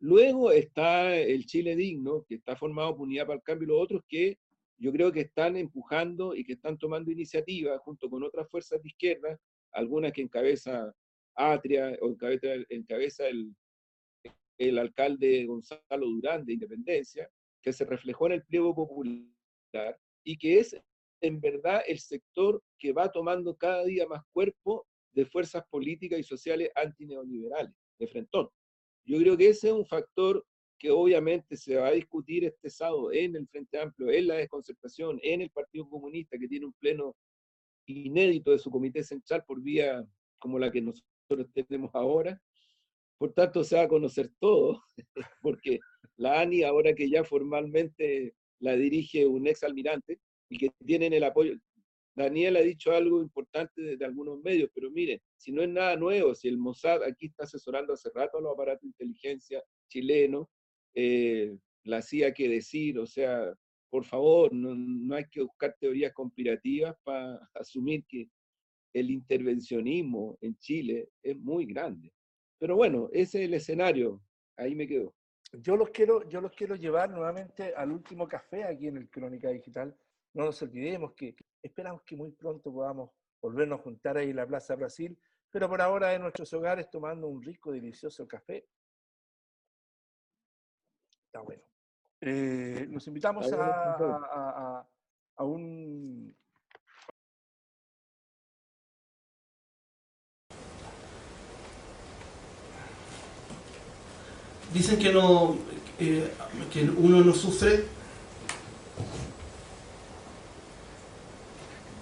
Luego 0.00 0.50
está 0.50 1.16
el 1.16 1.46
Chile 1.46 1.76
digno, 1.76 2.24
que 2.28 2.34
está 2.34 2.56
formado 2.56 2.96
por 2.96 3.06
Unidad 3.06 3.26
para 3.26 3.36
el 3.36 3.42
Cambio 3.42 3.66
y 3.66 3.68
los 3.70 3.82
otros 3.82 4.02
que 4.08 4.38
yo 4.76 4.92
creo 4.92 5.12
que 5.12 5.20
están 5.20 5.56
empujando 5.56 6.34
y 6.34 6.44
que 6.44 6.54
están 6.54 6.76
tomando 6.76 7.10
iniciativa 7.10 7.78
junto 7.78 8.10
con 8.10 8.22
otras 8.22 8.48
fuerzas 8.50 8.82
de 8.82 8.88
izquierda, 8.88 9.38
algunas 9.72 10.12
que 10.12 10.22
encabeza 10.22 10.92
Atria 11.36 11.96
o 12.00 12.10
encabeza, 12.10 12.48
encabeza 12.68 13.28
el, 13.28 13.54
el 14.58 14.78
alcalde 14.78 15.44
Gonzalo 15.46 16.06
Durán 16.06 16.44
de 16.44 16.54
Independencia, 16.54 17.28
que 17.62 17.72
se 17.72 17.84
reflejó 17.84 18.26
en 18.26 18.32
el 18.32 18.44
pliego 18.44 18.74
popular 18.74 19.98
y 20.24 20.36
que 20.36 20.60
es 20.60 20.76
en 21.20 21.40
verdad 21.40 21.82
el 21.86 21.98
sector 21.98 22.62
que 22.78 22.92
va 22.92 23.10
tomando 23.10 23.56
cada 23.56 23.84
día 23.84 24.06
más 24.06 24.22
cuerpo 24.32 24.86
de 25.12 25.24
fuerzas 25.24 25.64
políticas 25.70 26.18
y 26.18 26.22
sociales 26.22 26.70
antineoliberales, 26.74 27.74
de 27.98 28.06
frentón. 28.06 28.48
Yo 29.06 29.18
creo 29.18 29.36
que 29.36 29.48
ese 29.48 29.68
es 29.68 29.72
un 29.72 29.86
factor 29.86 30.44
que 30.78 30.90
obviamente 30.90 31.56
se 31.56 31.76
va 31.76 31.88
a 31.88 31.92
discutir 31.92 32.44
este 32.44 32.68
sábado 32.68 33.12
en 33.12 33.36
el 33.36 33.46
Frente 33.48 33.78
Amplio, 33.78 34.10
en 34.10 34.26
la 34.26 34.34
desconcertación, 34.34 35.18
en 35.22 35.40
el 35.40 35.50
Partido 35.50 35.88
Comunista, 35.88 36.38
que 36.38 36.48
tiene 36.48 36.66
un 36.66 36.72
pleno 36.74 37.16
inédito 37.86 38.50
de 38.50 38.58
su 38.58 38.70
comité 38.70 39.02
central 39.02 39.44
por 39.46 39.62
vía 39.62 40.04
como 40.38 40.58
la 40.58 40.70
que 40.70 40.82
nosotros 40.82 41.48
tenemos 41.54 41.90
ahora, 41.94 42.40
por 43.24 43.32
tanto, 43.32 43.64
se 43.64 43.76
va 43.76 43.84
a 43.84 43.88
conocer 43.88 44.30
todo, 44.38 44.84
porque 45.40 45.80
la 46.18 46.42
ANI, 46.42 46.62
ahora 46.62 46.94
que 46.94 47.08
ya 47.08 47.24
formalmente 47.24 48.34
la 48.60 48.76
dirige 48.76 49.26
un 49.26 49.46
ex 49.46 49.62
almirante 49.62 50.20
y 50.50 50.58
que 50.58 50.70
tienen 50.84 51.14
el 51.14 51.24
apoyo. 51.24 51.54
Daniel 52.14 52.58
ha 52.58 52.60
dicho 52.60 52.92
algo 52.92 53.22
importante 53.22 53.80
desde 53.80 54.04
algunos 54.04 54.42
medios, 54.42 54.68
pero 54.74 54.90
miren, 54.90 55.18
si 55.38 55.52
no 55.52 55.62
es 55.62 55.70
nada 55.70 55.96
nuevo, 55.96 56.34
si 56.34 56.48
el 56.48 56.58
Mossad 56.58 57.02
aquí 57.02 57.28
está 57.28 57.44
asesorando 57.44 57.94
hace 57.94 58.10
rato 58.14 58.36
a 58.36 58.42
los 58.42 58.52
aparatos 58.52 58.82
de 58.82 58.88
inteligencia 58.88 59.64
chilenos, 59.88 60.46
eh, 60.94 61.56
la 61.84 62.02
CIA 62.02 62.34
que 62.34 62.46
decir, 62.46 62.98
o 62.98 63.06
sea, 63.06 63.54
por 63.88 64.04
favor, 64.04 64.52
no, 64.52 64.74
no 64.74 65.14
hay 65.14 65.24
que 65.30 65.40
buscar 65.40 65.74
teorías 65.80 66.12
conspirativas 66.12 66.94
para 67.02 67.40
asumir 67.54 68.04
que 68.06 68.28
el 68.92 69.10
intervencionismo 69.10 70.36
en 70.42 70.58
Chile 70.58 71.08
es 71.22 71.38
muy 71.38 71.64
grande. 71.64 72.12
Pero 72.64 72.76
bueno, 72.76 73.10
ese 73.12 73.42
es 73.42 73.44
el 73.44 73.52
escenario. 73.52 74.22
Ahí 74.56 74.74
me 74.74 74.88
quedo. 74.88 75.12
Yo 75.52 75.76
los 75.76 75.90
quiero, 75.90 76.26
yo 76.30 76.40
los 76.40 76.52
quiero 76.52 76.76
llevar 76.76 77.10
nuevamente 77.10 77.74
al 77.74 77.92
último 77.92 78.26
café 78.26 78.64
aquí 78.64 78.88
en 78.88 78.96
el 78.96 79.10
Crónica 79.10 79.50
Digital. 79.50 79.94
No 80.32 80.46
nos 80.46 80.62
olvidemos 80.62 81.12
que, 81.12 81.36
esperamos 81.62 82.00
que 82.04 82.16
muy 82.16 82.30
pronto 82.30 82.72
podamos 82.72 83.10
volvernos 83.42 83.80
a 83.80 83.82
juntar 83.82 84.16
ahí 84.16 84.30
en 84.30 84.36
la 84.36 84.46
Plaza 84.46 84.76
Brasil, 84.76 85.14
pero 85.50 85.68
por 85.68 85.82
ahora 85.82 86.14
en 86.14 86.22
nuestros 86.22 86.50
hogares 86.54 86.88
tomando 86.88 87.28
un 87.28 87.42
rico, 87.42 87.70
delicioso 87.70 88.26
café. 88.26 88.66
Está 91.26 91.42
bueno. 91.42 91.64
Eh, 92.22 92.86
nos 92.88 93.06
invitamos 93.06 93.52
a, 93.52 94.88
a, 95.36 95.44
un, 95.44 95.83
dicen 104.74 104.98
que, 104.98 105.12
no, 105.12 105.56
eh, 106.00 106.30
que 106.72 106.82
uno 106.82 107.22
no 107.22 107.32
sufre 107.32 107.84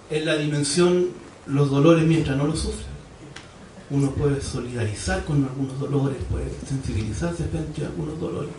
en 0.09 0.25
la 0.25 0.35
dimensión 0.35 1.09
los 1.45 1.69
dolores 1.69 2.05
mientras 2.05 2.35
no 2.35 2.47
los 2.47 2.59
sufre. 2.59 2.85
Uno 3.89 4.11
puede 4.11 4.41
solidarizar 4.41 5.23
con 5.23 5.43
algunos 5.43 5.79
dolores, 5.79 6.17
puede 6.29 6.49
sensibilizarse 6.67 7.45
frente 7.45 7.83
a 7.83 7.87
algunos 7.87 8.19
dolores, 8.19 8.51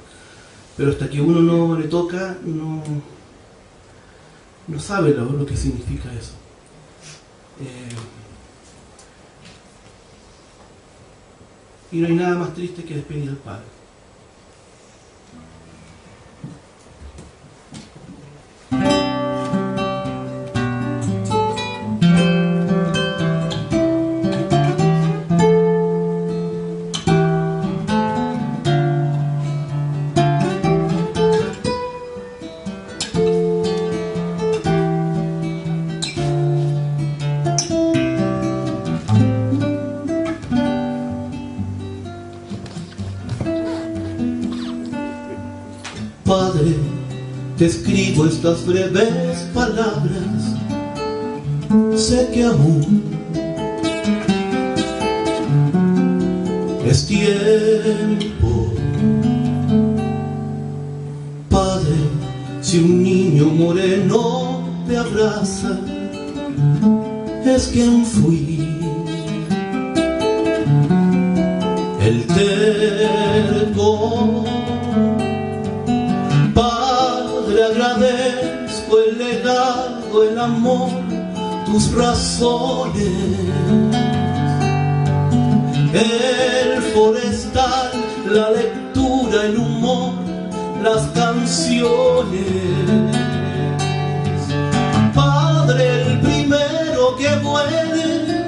pero 0.76 0.92
hasta 0.92 1.10
que 1.10 1.20
uno 1.20 1.40
no 1.40 1.76
le 1.78 1.88
toca, 1.88 2.38
no, 2.44 2.82
no 4.68 4.80
sabe 4.80 5.12
lo, 5.14 5.44
que 5.44 5.56
significa 5.56 6.12
eso. 6.12 6.34
Eh, 7.60 7.88
y 11.90 11.98
no 11.98 12.06
hay 12.06 12.14
nada 12.14 12.36
más 12.36 12.54
triste 12.54 12.84
que 12.84 12.96
despedir 12.96 13.30
al 13.30 13.36
Padre. 13.36 13.73
despre 48.66 49.13
que 97.24 97.36
muere, 97.36 98.44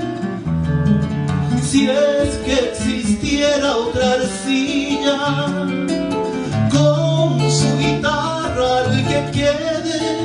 si 1.62 1.88
es 1.88 2.34
que 2.44 2.52
existiera 2.68 3.74
otra 3.74 4.12
arcilla, 4.12 5.46
con 6.70 7.50
su 7.50 7.78
guitarra 7.78 8.80
al 8.80 9.06
que 9.08 9.30
quede 9.32 10.18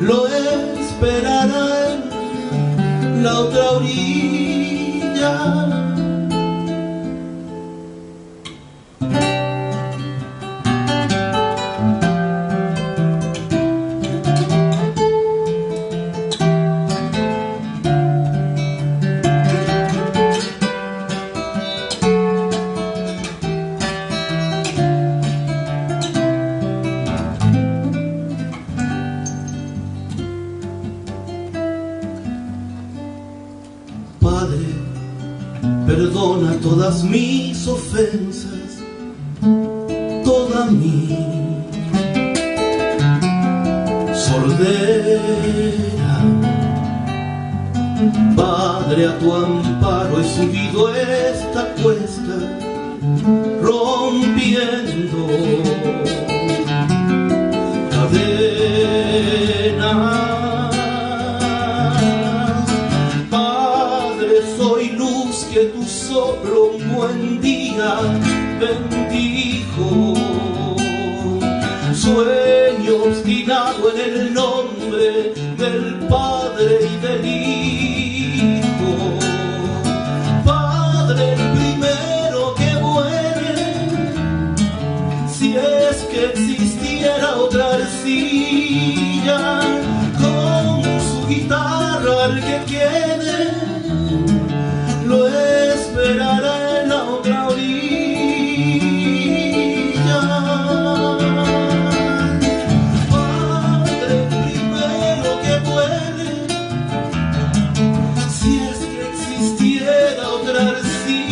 lo 0.00 0.28
esperará 0.28 1.88
en 3.02 3.24
la 3.24 3.40
otra 3.40 3.70
orilla. 3.72 5.75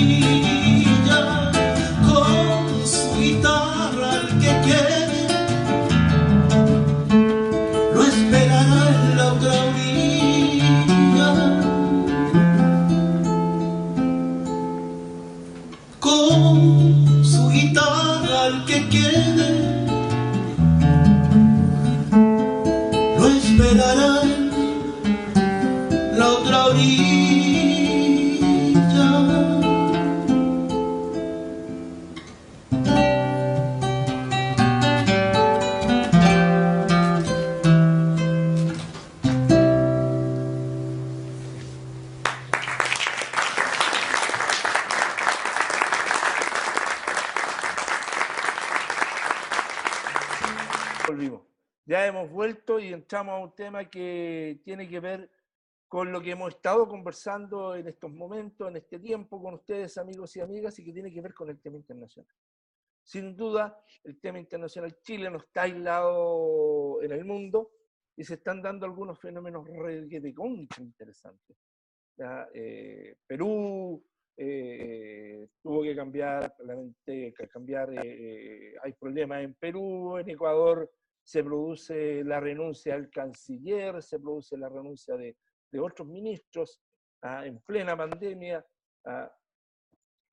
Arcilla, 0.05 0.34
entramos 53.05 53.35
a 53.35 53.45
un 53.45 53.55
tema 53.55 53.85
que 53.85 54.61
tiene 54.65 54.89
que 54.89 54.99
ver 54.99 55.31
con 55.87 56.11
lo 56.11 56.23
que 56.23 56.31
hemos 56.31 56.55
estado 56.55 56.89
conversando 56.89 57.77
en 57.77 57.87
estos 57.87 58.11
momentos, 58.11 58.67
en 58.67 58.77
este 58.77 58.99
tiempo, 58.99 59.41
con 59.43 59.55
ustedes, 59.55 59.99
amigos 59.99 60.35
y 60.37 60.41
amigas, 60.41 60.79
y 60.79 60.85
que 60.85 60.93
tiene 60.93 61.13
que 61.13 61.21
ver 61.21 61.35
con 61.35 61.51
el 61.51 61.61
tema 61.61 61.77
internacional. 61.77 62.35
Sin 63.03 63.37
duda, 63.37 63.79
el 64.05 64.19
tema 64.19 64.39
internacional 64.39 64.99
Chile 65.03 65.31
no 65.31 65.37
está 65.37 65.63
aislado 65.63 67.03
en 67.03 67.13
el 67.13 67.27
mundo 67.27 67.73
y 68.17 68.25
se 68.25 68.35
están 68.35 68.63
dando 68.63 68.87
algunos 68.87 69.21
fenómenos 69.21 69.67
de 69.67 70.35
concha 70.35 70.81
interesantes. 70.81 71.57
Eh, 72.55 73.17
Perú 73.27 74.03
eh, 74.35 75.47
tuvo 75.63 75.83
que 75.83 75.95
cambiar, 75.95 76.57
que 77.05 77.35
cambiar 77.53 77.91
eh, 78.03 78.75
hay 78.83 78.93
problemas 78.95 79.45
en 79.45 79.53
Perú, 79.55 80.17
en 80.17 80.31
Ecuador 80.31 80.91
se 81.25 81.43
produce 81.43 82.23
la 82.23 82.39
renuncia 82.39 82.95
del 82.95 83.11
canciller, 83.11 84.03
se 84.03 84.21
produce 84.21 84.57
la 84.59 84.69
renuncia 84.69 85.17
de, 85.17 85.37
de 85.73 85.81
otros 85.81 86.07
ministros 86.07 86.81
ah, 87.23 87.47
en 87.47 87.59
plena 87.61 87.97
pandemia. 87.97 88.65
Ah, 89.07 89.35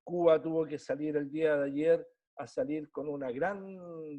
Cuba 0.04 0.40
tuvo 0.40 0.66
que 0.66 0.78
salir 0.78 1.16
el 1.16 1.30
día 1.30 1.56
de 1.56 1.64
ayer 1.66 2.06
a 2.36 2.46
salir 2.46 2.90
con 2.90 3.08
una 3.08 3.30
gran 3.30 3.64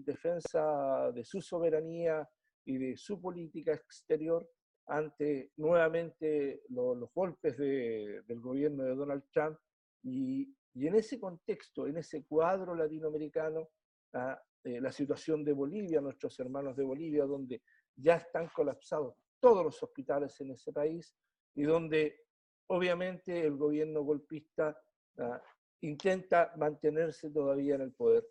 defensa 0.04 1.12
de 1.12 1.24
su 1.24 1.42
soberanía 1.42 2.28
y 2.66 2.78
de 2.78 2.98
su 2.98 3.22
política 3.22 3.74
exterior 3.74 4.50
ante 4.88 5.52
nuevamente 5.58 6.64
los 6.70 7.14
golpes 7.14 7.58
del 7.58 8.40
gobierno 8.40 8.84
de 8.84 8.96
Donald 8.96 9.24
Trump. 9.32 9.58
Y, 10.04 10.54
en 10.76 10.96
ese 10.96 11.20
contexto, 11.20 11.86
en 11.88 11.98
ese 11.98 12.24
cuadro 12.24 12.74
latinoamericano, 12.76 13.70
ah, 14.14 14.42
eh, 14.64 14.80
la 14.80 14.92
situación 14.92 15.44
de 15.44 15.54
Bolivia, 15.54 16.02
nuestros 16.02 16.40
hermanos 16.40 16.76
de 16.76 16.84
Bolivia, 16.84 17.26
donde 17.26 17.62
ya 17.96 18.16
están 18.16 18.48
colapsados 18.48 19.16
todos 19.40 19.64
los 19.66 19.84
hospitales 19.84 20.40
en 20.40 20.52
ese 20.52 20.72
país 20.72 21.16
y 21.56 21.64
donde 21.64 22.22
obviamente 22.68 23.46
el 23.46 23.58
gobierno 23.58 24.02
golpista 24.04 24.78
ah, 25.20 25.42
intenta 25.82 26.54
mantenerse 26.58 27.30
todavía 27.30 27.76
en 27.76 27.82
el 27.82 27.92
poder. 27.92 28.26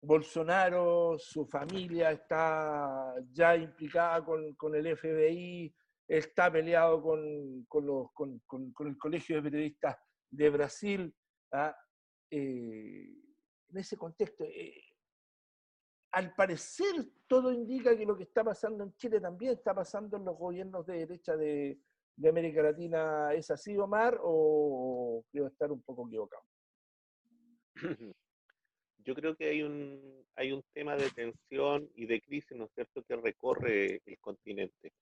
Bolsonaro, 0.00 1.16
su 1.18 1.46
familia 1.46 2.10
está 2.10 3.14
ya 3.30 3.56
implicada 3.56 4.24
con, 4.24 4.54
con 4.54 4.74
el 4.74 4.96
FBI, 4.96 5.74
está 6.08 6.52
peleado 6.52 7.00
con, 7.00 7.64
con, 7.66 7.86
los, 7.86 8.12
con, 8.12 8.42
el 8.86 8.98
Colegio 8.98 9.36
de 9.36 9.42
Periodistas 9.42 9.96
de 10.30 10.50
Brasil. 10.50 11.14
¿ah? 11.52 11.74
Eh, 12.30 13.08
en 13.68 13.78
ese 13.78 13.96
contexto, 13.96 14.44
eh, 14.44 14.74
al 16.14 16.32
parecer 16.32 16.94
todo 17.26 17.52
indica 17.52 17.96
que 17.96 18.06
lo 18.06 18.16
que 18.16 18.22
está 18.22 18.44
pasando 18.44 18.84
en 18.84 18.94
Chile 18.96 19.20
también 19.20 19.52
está 19.52 19.74
pasando 19.74 20.16
en 20.16 20.24
los 20.24 20.38
gobiernos 20.38 20.86
de 20.86 20.98
derecha 20.98 21.36
de, 21.36 21.76
América 22.24 22.62
Latina. 22.62 23.34
¿Es 23.34 23.50
así, 23.50 23.76
Omar, 23.76 24.18
o 24.22 25.24
creo 25.32 25.48
estar 25.48 25.72
un 25.72 25.82
poco 25.82 26.06
equivocado? 26.06 26.44
Yo 28.98 29.14
creo 29.16 29.34
que 29.34 29.48
hay 29.48 29.62
un, 29.62 30.24
hay 30.36 30.52
un 30.52 30.62
tema 30.72 30.94
de 30.96 31.10
tensión 31.10 31.90
y 31.96 32.06
de 32.06 32.20
crisis, 32.20 32.56
¿no 32.56 32.66
es 32.66 32.70
cierto?, 32.74 33.02
que 33.02 33.16
recorre 33.16 34.00
el 34.06 34.18
continente. 34.20 34.92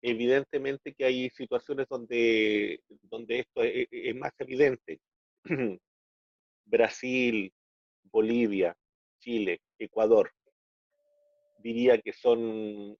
Evidentemente 0.00 0.94
que 0.94 1.04
hay 1.04 1.28
situaciones 1.30 1.88
donde, 1.88 2.80
donde 3.02 3.40
esto 3.40 3.64
es, 3.64 3.88
es 3.90 4.14
más 4.14 4.32
evidente. 4.38 5.00
Brasil, 6.64 7.52
Bolivia, 8.04 8.76
Chile, 9.18 9.60
Ecuador. 9.78 10.32
Diría 11.58 12.00
que 12.00 12.12
son 12.12 12.96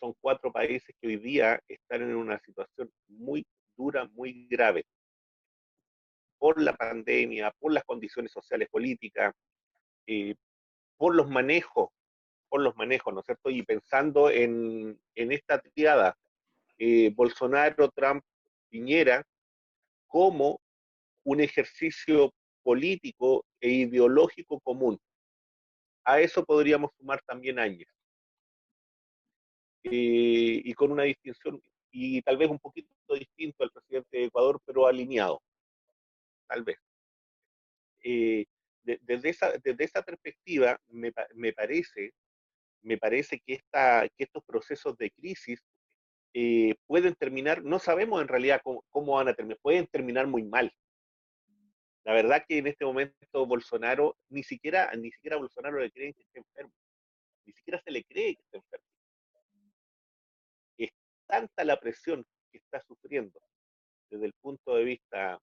son 0.00 0.14
cuatro 0.20 0.50
países 0.50 0.96
que 1.00 1.08
hoy 1.08 1.16
día 1.18 1.60
están 1.68 2.02
en 2.02 2.16
una 2.16 2.40
situación 2.40 2.90
muy 3.08 3.46
dura, 3.76 4.08
muy 4.14 4.46
grave, 4.48 4.86
por 6.38 6.60
la 6.60 6.74
pandemia, 6.74 7.52
por 7.58 7.72
las 7.72 7.84
condiciones 7.84 8.32
sociales 8.32 8.68
políticas, 8.70 9.34
eh, 10.06 10.34
por 10.96 11.14
los 11.14 11.28
manejos, 11.28 11.90
por 12.48 12.62
los 12.62 12.74
manejos, 12.76 13.12
¿no 13.12 13.20
es 13.20 13.26
cierto? 13.26 13.50
Y 13.50 13.62
pensando 13.62 14.30
en, 14.30 14.98
esta 15.14 15.60
triada, 15.60 16.16
eh, 16.78 17.12
Bolsonaro, 17.14 17.90
Trump, 17.90 18.24
Piñera, 18.70 19.22
como 20.06 20.60
un 21.24 21.40
ejercicio 21.40 22.32
político 22.62 23.44
e 23.60 23.68
ideológico 23.68 24.60
común. 24.60 24.98
A 26.04 26.20
eso 26.20 26.44
podríamos 26.44 26.90
sumar 26.96 27.20
también 27.22 27.58
Áñez. 27.58 27.88
Eh, 29.84 30.62
y 30.64 30.74
con 30.74 30.92
una 30.92 31.04
distinción, 31.04 31.62
y 31.90 32.20
tal 32.22 32.36
vez 32.36 32.50
un 32.50 32.58
poquito 32.58 32.90
distinto 33.14 33.64
al 33.64 33.70
presidente 33.70 34.18
de 34.18 34.24
Ecuador, 34.24 34.60
pero 34.64 34.86
alineado, 34.86 35.42
tal 36.46 36.62
vez. 36.62 36.78
Eh, 38.02 38.44
desde, 38.82 39.28
esa, 39.28 39.52
desde 39.62 39.84
esa 39.84 40.02
perspectiva, 40.02 40.78
me, 40.88 41.12
me, 41.34 41.52
parece, 41.52 42.12
me 42.82 42.98
parece 42.98 43.40
que, 43.40 43.54
esta, 43.54 44.08
que 44.16 44.24
estos 44.24 44.44
procesos 44.44 44.96
de 44.96 45.10
crisis 45.10 45.62
eh, 46.32 46.74
pueden 46.86 47.14
terminar, 47.14 47.62
no 47.64 47.78
sabemos 47.78 48.22
en 48.22 48.28
realidad 48.28 48.60
cómo, 48.62 48.84
cómo, 48.90 49.14
van 49.14 49.28
a 49.28 49.34
terminar, 49.34 49.58
pueden 49.62 49.86
terminar 49.86 50.26
muy 50.26 50.44
mal. 50.44 50.72
La 52.04 52.14
verdad 52.14 52.44
que 52.48 52.58
en 52.58 52.66
este 52.66 52.84
momento 52.84 53.46
Bolsonaro, 53.46 54.16
ni 54.28 54.42
siquiera, 54.42 54.90
ni 54.96 55.10
siquiera 55.10 55.36
a 55.36 55.40
Bolsonaro 55.40 55.78
le 55.78 55.90
creen 55.90 56.14
que 56.14 56.22
esté 56.22 56.38
enfermo, 56.38 56.72
ni 57.46 57.52
siquiera 57.52 57.80
se 57.82 57.90
le 57.90 58.04
cree 58.04 58.36
que 58.36 58.42
esté 58.42 58.56
enfermo 58.56 58.90
tanta 61.30 61.64
la 61.64 61.78
presión 61.78 62.26
que 62.50 62.58
está 62.58 62.82
sufriendo 62.82 63.40
desde 64.10 64.26
el 64.26 64.32
punto 64.34 64.74
de 64.74 64.84
vista 64.84 65.40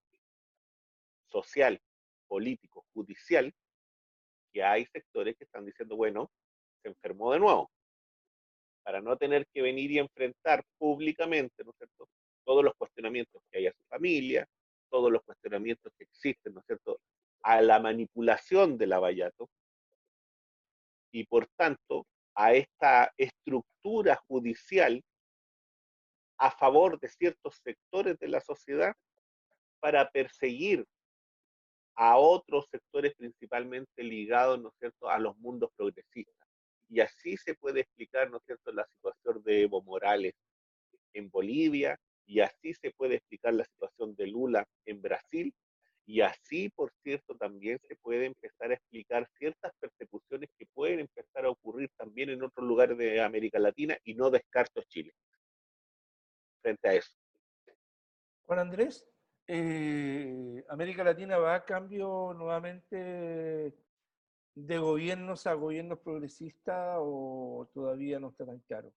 social, 1.25 1.81
político, 2.27 2.85
judicial, 2.93 3.53
que 4.51 4.63
hay 4.63 4.85
sectores 4.87 5.37
que 5.37 5.45
están 5.45 5.65
diciendo, 5.65 5.95
bueno, 5.95 6.29
se 6.81 6.89
enfermó 6.89 7.31
de 7.31 7.39
nuevo, 7.39 7.71
para 8.83 9.01
no 9.01 9.15
tener 9.15 9.47
que 9.53 9.61
venir 9.61 9.91
y 9.91 9.99
enfrentar 9.99 10.63
públicamente, 10.77 11.63
¿no 11.63 11.71
es 11.71 11.77
cierto?, 11.77 12.09
todos 12.43 12.63
los 12.63 12.73
cuestionamientos 12.75 13.41
que 13.49 13.59
hay 13.59 13.67
a 13.67 13.73
su 13.73 13.83
familia, 13.85 14.45
todos 14.89 15.11
los 15.11 15.23
cuestionamientos 15.23 15.91
que 15.97 16.05
existen, 16.05 16.53
¿no 16.53 16.59
es 16.61 16.65
cierto?, 16.65 16.99
a 17.43 17.61
la 17.61 17.79
manipulación 17.79 18.77
del 18.77 18.93
abayato, 18.93 19.49
y 21.11 21.25
por 21.25 21.47
tanto 21.55 22.05
a 22.35 22.53
esta 22.53 23.13
estructura 23.17 24.15
judicial 24.27 25.01
a 26.39 26.51
favor 26.51 26.99
de 26.99 27.07
ciertos 27.09 27.59
sectores 27.63 28.19
de 28.19 28.27
la 28.27 28.41
sociedad 28.41 28.93
para 29.79 30.09
perseguir 30.09 30.85
a 31.95 32.17
otros 32.17 32.67
sectores 32.69 33.15
principalmente 33.15 34.03
ligados, 34.03 34.59
¿no 34.61 34.69
es 34.69 34.75
cierto?, 34.79 35.09
a 35.09 35.17
los 35.17 35.35
mundos 35.37 35.71
progresistas. 35.75 36.47
Y 36.89 36.99
así 36.99 37.37
se 37.37 37.55
puede 37.55 37.81
explicar, 37.81 38.29
¿no 38.29 38.37
es 38.37 38.43
cierto?, 38.45 38.71
la 38.71 38.85
situación 38.85 39.41
de 39.43 39.63
Evo 39.63 39.81
Morales 39.81 40.35
en 41.13 41.29
Bolivia, 41.29 41.97
y 42.27 42.41
así 42.41 42.73
se 42.73 42.91
puede 42.91 43.15
explicar 43.15 43.53
la 43.53 43.63
situación 43.63 44.15
de 44.15 44.27
Lula 44.27 44.67
en 44.85 45.01
Brasil, 45.01 45.53
y 46.05 46.21
así, 46.21 46.69
por 46.69 46.91
cierto, 47.03 47.35
también 47.35 47.79
se 47.87 47.95
puede 47.95 48.27
empezar 48.27 48.71
a 48.71 48.75
explicar 48.75 49.27
ciertas 49.37 49.73
persecuciones 49.79 50.49
que 50.57 50.65
pueden 50.67 50.99
empezar 50.99 51.45
a 51.45 51.49
ocurrir 51.49 51.89
también 51.97 52.29
en 52.29 52.43
otros 52.43 52.65
lugares 52.65 52.97
de 52.97 53.21
América 53.21 53.59
Latina, 53.59 53.97
y 54.03 54.13
no 54.13 54.29
descarto 54.29 54.81
Chile 54.83 55.13
frente 56.61 56.87
a 56.89 56.93
eso. 56.93 57.17
Juan 58.45 58.59
Andrés, 58.59 59.05
eh, 59.47 60.63
América 60.69 61.03
Latina 61.03 61.37
va 61.37 61.55
a 61.55 61.65
cambio 61.65 62.33
nuevamente 62.33 63.73
de 64.55 64.77
gobiernos 64.79 65.45
a 65.45 65.53
gobiernos 65.53 65.99
progresistas 65.99 66.97
o 66.99 67.69
todavía 67.73 68.19
no 68.19 68.29
está 68.29 68.45
tan 68.45 68.59
claro? 68.61 68.91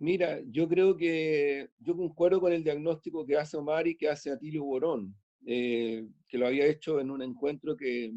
Mira, 0.00 0.40
yo 0.46 0.68
creo 0.68 0.96
que 0.96 1.70
yo 1.80 1.96
concuerdo 1.96 2.40
con 2.40 2.52
el 2.52 2.62
diagnóstico 2.62 3.26
que 3.26 3.36
hace 3.36 3.56
Omar 3.56 3.88
y 3.88 3.96
que 3.96 4.08
hace 4.08 4.30
Atilio 4.30 4.64
Borón, 4.64 5.14
eh, 5.44 6.06
que 6.28 6.38
lo 6.38 6.46
había 6.46 6.66
hecho 6.66 7.00
en 7.00 7.10
un 7.10 7.20
encuentro 7.20 7.76
que, 7.76 8.12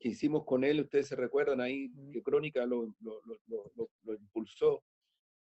que, 0.00 0.08
hicimos 0.08 0.44
con 0.44 0.64
él, 0.64 0.80
ustedes 0.80 1.06
se 1.08 1.16
recuerdan 1.16 1.60
ahí, 1.60 1.92
que 2.12 2.22
Crónica 2.22 2.66
lo, 2.66 2.92
lo, 3.00 3.20
lo, 3.46 3.90
lo 4.02 4.14
impulsó 4.14 4.82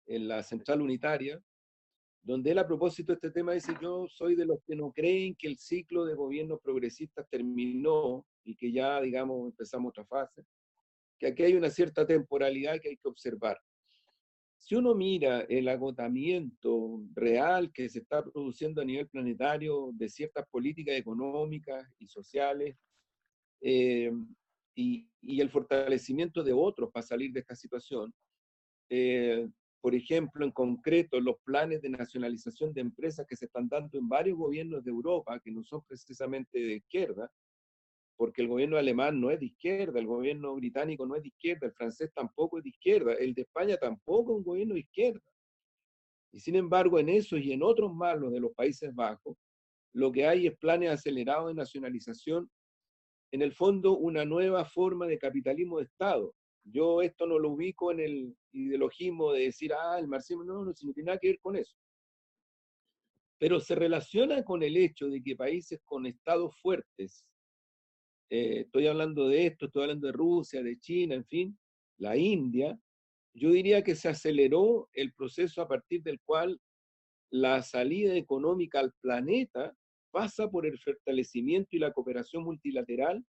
en 0.06 0.30
la 0.30 0.44
central 0.44 0.82
unitaria, 0.82 1.42
donde 2.22 2.52
él 2.52 2.60
a 2.60 2.68
propósito 2.68 3.12
de 3.12 3.16
este 3.16 3.32
tema 3.32 3.52
dice, 3.52 3.74
yo 3.82 4.08
soy 4.08 4.36
de 4.36 4.46
los 4.46 4.60
que 4.66 4.78
no 4.78 4.94
creen 4.94 5.36
que 5.36 5.48
el 5.48 5.58
ciclo 5.58 6.06
de 6.06 6.16
gobiernos 6.16 6.62
progresistas 6.62 7.28
terminó 7.30 8.26
y 8.46 8.56
que 8.56 8.72
ya, 8.72 9.02
digamos, 9.02 9.46
empezamos 9.46 9.90
otra 9.90 10.06
fase, 10.06 10.44
que 11.20 11.28
aquí 11.28 11.44
hay 11.44 11.56
una 11.56 11.70
cierta 11.70 12.08
temporalidad 12.08 12.80
que 12.80 12.90
hay 12.90 12.98
que 12.98 13.10
observar. 13.10 13.58
Si 14.66 14.76
uno 14.76 14.96
mira 14.96 15.42
el 15.42 15.68
agotamiento 15.68 17.02
real 17.14 17.74
que 17.74 17.90
se 17.90 18.00
está 18.00 18.24
produciendo 18.24 18.82
a 18.82 18.86
nivel 18.86 19.10
planetario 19.10 19.90
de 19.92 20.08
ciertas 20.08 20.48
políticas 20.50 20.96
económicas 20.96 21.86
y 22.00 22.08
sociales, 22.08 22.78
eh, 23.60 24.10
y, 24.74 25.10
y, 25.22 25.42
el 25.42 25.50
fortalecimiento 25.50 26.44
de 26.44 26.54
otros 26.54 26.92
para 26.94 27.06
salir 27.06 27.34
de 27.34 27.42
esta 27.42 27.56
situación, 27.56 28.14
eh, 28.90 29.50
por 29.82 29.96
ejemplo, 29.96 30.46
en 30.46 30.52
concreto, 30.52 31.20
los 31.20 31.36
planes 31.44 31.82
de 31.82 31.90
nacionalización 31.90 32.74
de 32.74 32.82
empresas 32.82 33.28
que 33.28 33.36
se 33.36 33.46
están 33.46 33.68
dando 33.68 33.98
en 33.98 34.08
varios 34.08 34.38
gobiernos 34.38 34.82
de 34.86 34.92
Europa, 34.92 35.42
que 35.42 35.52
no 35.52 35.62
son 35.62 35.84
precisamente 35.86 36.58
de 36.58 36.76
izquierda, 36.76 37.30
porque 38.16 38.42
el 38.42 38.48
gobierno 38.48 38.78
alemán 38.78 39.20
no 39.20 39.32
es 39.32 39.40
de 39.40 39.48
izquierda, 39.48 40.00
el 40.00 40.08
gobierno 40.08 40.56
británico 40.56 41.06
no 41.06 41.16
es 41.16 41.24
de 41.24 41.30
izquierda, 41.30 41.68
el 41.68 41.74
francés 41.74 42.12
tampoco 42.14 42.58
es 42.58 42.64
de 42.64 42.70
izquierda, 42.70 43.14
el 43.14 43.34
de 43.34 43.42
España 43.42 43.78
tampoco 43.78 44.34
es 44.34 44.38
un 44.38 44.44
gobierno 44.44 44.74
de 44.76 44.82
izquierda. 44.82 45.22
Y 46.32 46.40
sin 46.40 46.56
embargo, 46.56 47.00
en 47.00 47.10
esos 47.10 47.40
y 47.40 47.54
en 47.54 47.64
otros 47.64 47.94
más, 47.94 48.20
los 48.20 48.32
de 48.32 48.40
los 48.40 48.54
Países 48.54 48.94
Bajos, 48.94 49.38
lo 49.94 50.12
que 50.12 50.26
hay 50.26 50.48
es 50.48 50.58
planes 50.58 50.90
acelerados 50.90 51.50
de 51.50 51.54
nacionalización, 51.54 52.50
en 53.32 53.42
el 53.42 53.54
fondo 53.54 53.98
una 53.98 54.26
nueva 54.26 54.66
forma 54.66 55.08
de 55.08 55.18
capitalismo 55.18 55.80
de 55.80 55.86
Estado. 55.86 56.36
Yo 56.64 57.02
esto 57.02 57.26
no 57.26 57.40
lo 57.40 57.50
ubico 57.50 57.92
en 57.92 58.00
el 58.00 58.38
ideologismo 58.52 59.34
de 59.34 59.46
decir, 59.46 59.74
ah, 59.74 59.98
el 60.00 60.08
marxismo, 60.08 60.44
no, 60.44 60.64
no, 60.64 60.66
no 60.66 60.74
tiene 60.74 61.08
nada 61.08 61.20
que 61.20 61.30
ver 61.30 61.40
con 61.40 61.56
eso. 61.56 61.76
Pero 63.40 63.60
se 63.60 63.76
relaciona 63.76 64.44
con 64.44 64.64
el 64.64 64.78
hecho 64.78 65.08
de 65.08 65.22
que 65.22 65.36
países 65.36 65.82
con 65.84 66.06
estados 66.06 66.56
fuertes, 66.62 67.26
eh, 68.34 68.62
estoy 68.62 68.88
hablando 68.88 69.28
de 69.28 69.46
esto, 69.46 69.68
estoy 69.68 69.84
hablando 69.84 70.08
de 70.08 70.14
Rusia, 70.14 70.64
de 70.64 70.80
China, 70.80 71.14
en 71.14 71.26
fin, 71.26 71.60
la 72.00 72.18
India, 72.18 72.76
yo 73.36 73.52
diría 73.52 73.84
que 73.84 73.96
se 73.96 74.10
aceleró 74.10 74.90
el 74.94 75.14
proceso 75.14 75.62
a 75.62 75.68
partir 75.68 76.02
del 76.02 76.20
cual 76.26 76.60
la 77.32 77.62
salida 77.62 78.16
económica 78.16 78.80
al 78.80 78.92
planeta 79.02 79.76
pasa 80.10 80.50
por 80.50 80.66
el 80.66 80.80
fortalecimiento 80.80 81.76
y 81.76 81.80
la 81.80 81.94
cooperación 81.94 82.44
multilateral 82.44 83.24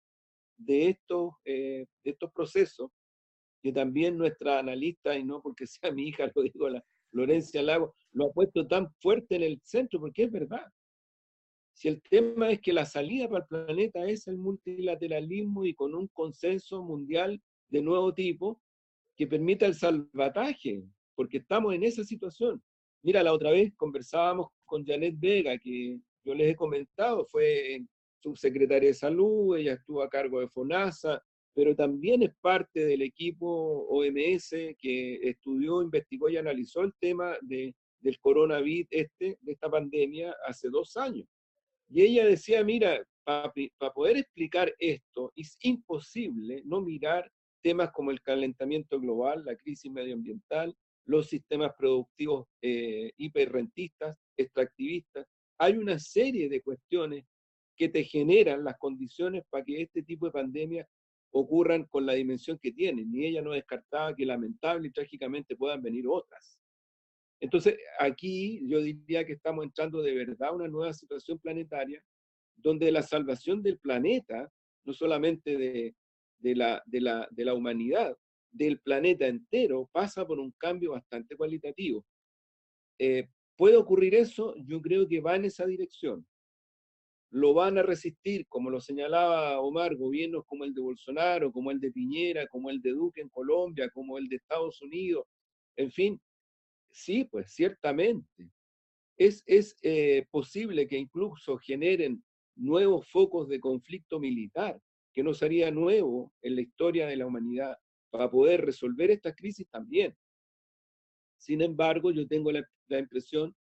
de 0.59 0.91
estos, 0.91 1.33
eh, 1.47 1.87
de 2.05 2.11
estos 2.11 2.31
procesos, 2.33 2.91
que 3.63 3.73
también 3.73 4.19
nuestra 4.19 4.59
analista, 4.59 5.17
y 5.17 5.25
no 5.25 5.41
porque 5.41 5.67
sea 5.67 5.93
mi 5.93 6.09
hija, 6.09 6.31
lo 6.35 6.43
digo, 6.43 6.69
la 6.69 6.85
Florencia 7.11 7.63
Lago, 7.63 7.95
lo 8.13 8.27
ha 8.27 8.33
puesto 8.33 8.67
tan 8.67 8.93
fuerte 9.01 9.37
en 9.37 9.45
el 9.45 9.61
centro, 9.65 9.99
porque 9.99 10.25
es 10.25 10.31
verdad. 10.31 10.67
Si 11.81 11.89
el 11.89 12.03
tema 12.03 12.51
es 12.51 12.61
que 12.61 12.75
la 12.75 12.85
salida 12.85 13.27
para 13.27 13.43
el 13.43 13.49
planeta 13.49 14.05
es 14.05 14.29
el 14.29 14.37
multilateralismo 14.37 15.65
y 15.65 15.73
con 15.73 15.95
un 15.95 16.09
consenso 16.09 16.83
mundial 16.83 17.41
de 17.71 17.81
nuevo 17.81 18.13
tipo 18.13 18.61
que 19.17 19.27
permita 19.27 19.65
el 19.65 19.75
salvataje, 19.75 20.85
porque 21.15 21.39
estamos 21.39 21.73
en 21.73 21.85
esa 21.85 22.05
situación. 22.05 22.63
Mira, 23.03 23.23
la 23.23 23.33
otra 23.33 23.53
vez 23.53 23.73
conversábamos 23.79 24.49
con 24.67 24.85
Janet 24.85 25.15
Vega, 25.19 25.57
que 25.57 25.99
yo 26.23 26.35
les 26.35 26.53
he 26.53 26.55
comentado, 26.55 27.25
fue 27.25 27.83
subsecretaria 28.19 28.91
de 28.91 28.95
salud, 28.95 29.57
ella 29.57 29.73
estuvo 29.73 30.03
a 30.03 30.11
cargo 30.11 30.41
de 30.41 30.49
FONASA, 30.49 31.23
pero 31.55 31.75
también 31.75 32.23
es 32.23 32.35
parte 32.43 32.85
del 32.85 33.01
equipo 33.01 33.87
OMS 33.89 34.51
que 34.79 35.15
estudió, 35.23 35.81
investigó 35.81 36.29
y 36.29 36.37
analizó 36.37 36.83
el 36.83 36.93
tema 37.01 37.39
de, 37.41 37.75
del 38.01 38.21
coronavirus, 38.21 38.87
este, 38.91 39.39
de 39.41 39.53
esta 39.53 39.71
pandemia, 39.71 40.37
hace 40.47 40.69
dos 40.69 40.95
años. 40.99 41.27
Y 41.91 42.03
ella 42.03 42.25
decía, 42.25 42.63
mira, 42.63 43.05
para 43.25 43.93
poder 43.95 44.17
explicar 44.17 44.73
esto, 44.79 45.33
es 45.37 45.57
imposible 45.63 46.63
no 46.65 46.81
mirar 46.81 47.31
temas 47.63 47.91
como 47.91 48.11
el 48.11 48.23
calentamiento 48.23 48.99
global, 49.01 49.45
la 49.45 49.57
crisis 49.57 49.91
medioambiental, 49.91 50.75
los 51.05 51.29
sistemas 51.29 51.73
productivos 51.77 52.47
eh, 52.63 53.11
hiperrentistas, 53.17 54.17
extractivistas. 54.37 55.27
Hay 55.59 55.77
una 55.77 55.99
serie 55.99 56.49
de 56.49 56.63
cuestiones 56.63 57.25
que 57.77 57.89
te 57.89 58.05
generan 58.05 58.65
las 58.65 58.79
condiciones 58.79 59.43
para 59.51 59.65
que 59.65 59.83
este 59.83 60.03
tipo 60.03 60.27
de 60.27 60.33
pandemias 60.33 60.87
ocurran 61.33 61.85
con 61.85 62.07
la 62.07 62.13
dimensión 62.13 62.59
que 62.63 62.73
tienen. 62.73 63.13
Y 63.13 63.27
ella 63.27 63.43
no 63.43 63.53
descartaba 63.53 64.15
que 64.15 64.27
lamentable 64.27 64.89
y 64.89 64.93
trágicamente 64.93 65.57
puedan 65.57 65.83
venir 65.83 66.07
otras. 66.07 66.60
Entonces, 67.41 67.79
aquí 67.99 68.61
yo 68.69 68.83
diría 68.83 69.25
que 69.25 69.33
estamos 69.33 69.65
entrando 69.65 70.03
de 70.03 70.15
verdad 70.15 70.49
a 70.49 70.53
una 70.53 70.69
nueva 70.69 70.93
situación 70.93 71.39
planetaria, 71.39 72.03
donde 72.57 72.93
la 72.93 73.03
salvación 73.03 73.63
del 73.63 73.79
planeta, 73.79 74.51
no 74.85 74.93
solamente 74.93 75.57
de, 75.57 76.55
la, 76.55 76.83
de, 76.85 77.01
la, 77.01 77.27
de 77.31 77.45
la 77.45 77.55
humanidad, 77.55 78.15
del 78.53 78.81
planeta 78.81 79.27
entero, 79.27 79.89
pasa 79.93 80.27
por 80.27 80.39
un 80.39 80.53
cambio 80.59 80.93
bastante 80.93 81.37
cualitativo. 81.37 82.05
Eh, 82.99 83.29
¿Puede 83.57 83.77
ocurrir 83.77 84.15
eso? 84.15 84.55
Yo 84.67 84.81
creo 84.83 85.07
que 85.09 85.21
va 85.21 85.37
en 85.37 85.47
esa 85.47 85.67
dirección. 85.67 86.27
Lo 87.33 87.55
van 87.55 87.79
a 87.79 87.83
resistir, 87.83 88.47
como 88.49 88.71
lo 88.71 88.81
señalaba 88.81 89.61
Omar, 89.61 89.97
gobiernos 89.97 90.45
como 90.47 90.65
el 90.65 90.75
de 90.75 90.81
Bolsonaro, 90.81 91.53
como 91.53 91.71
el 91.71 91.79
de 91.79 91.93
Piñera, 91.93 92.47
como 92.49 92.71
el 92.71 92.83
de 92.83 92.91
Duque 92.91 93.21
en 93.21 93.29
Colombia, 93.29 93.89
como 93.91 94.19
el 94.19 94.29
de 94.29 94.37
Estados 94.37 94.83
Unidos, 94.83 95.25
en 95.77 95.93
fin, 95.93 96.21
Sí, 96.91 97.25
pues 97.25 97.53
ciertamente. 97.53 98.51
Es, 99.17 99.43
es 99.47 99.77
eh, 99.83 100.27
posible 100.31 100.87
que 100.87 100.97
incluso 100.97 101.59
generen 101.59 102.25
nuevos 102.57 103.09
focos 103.09 103.49
de 103.49 103.61
conflicto 103.61 104.19
militar, 104.19 104.81
que 105.13 105.23
no 105.23 105.35
sería 105.35 105.71
nuevo 105.71 106.33
en 106.43 106.57
la 106.57 106.63
historia 106.63 107.07
de 107.07 107.17
la 107.17 107.27
humanidad, 107.27 107.77
para 108.11 108.31
poder 108.31 108.65
resolver 108.65 109.11
esta 109.11 109.35
crisis 109.35 109.69
también. 109.69 110.17
Sin 111.39 111.63
embargo, 111.63 112.11
yo 112.11 112.27
tengo 112.27 112.51
la, 112.51 112.67
la 112.89 112.99
impresión 112.99 113.55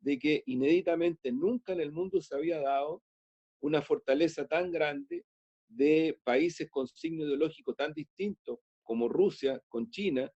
de 0.00 0.18
que 0.18 0.42
inéditamente 0.46 1.32
nunca 1.32 1.72
en 1.72 1.80
el 1.80 1.90
mundo 1.90 2.20
se 2.20 2.34
había 2.34 2.60
dado 2.60 3.02
una 3.60 3.80
fortaleza 3.80 4.46
tan 4.46 4.70
grande 4.70 5.24
de 5.68 6.20
países 6.22 6.70
con 6.70 6.86
signo 6.86 7.24
ideológico 7.24 7.74
tan 7.74 7.94
distintos 7.94 8.58
como 8.82 9.08
Rusia 9.08 9.60
con 9.68 9.90
China, 9.90 10.30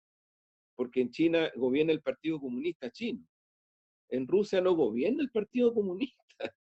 porque 0.79 1.01
en 1.01 1.11
China 1.11 1.51
gobierna 1.57 1.93
el 1.93 2.03
Partido 2.03 2.39
Comunista 2.39 2.89
Chino. 2.89 3.27
En 4.11 4.29
Rusia 4.29 4.61
no 4.61 4.77
gobierna 4.77 5.25
el 5.25 5.31
Partido 5.31 5.75
Comunista. 5.75 6.23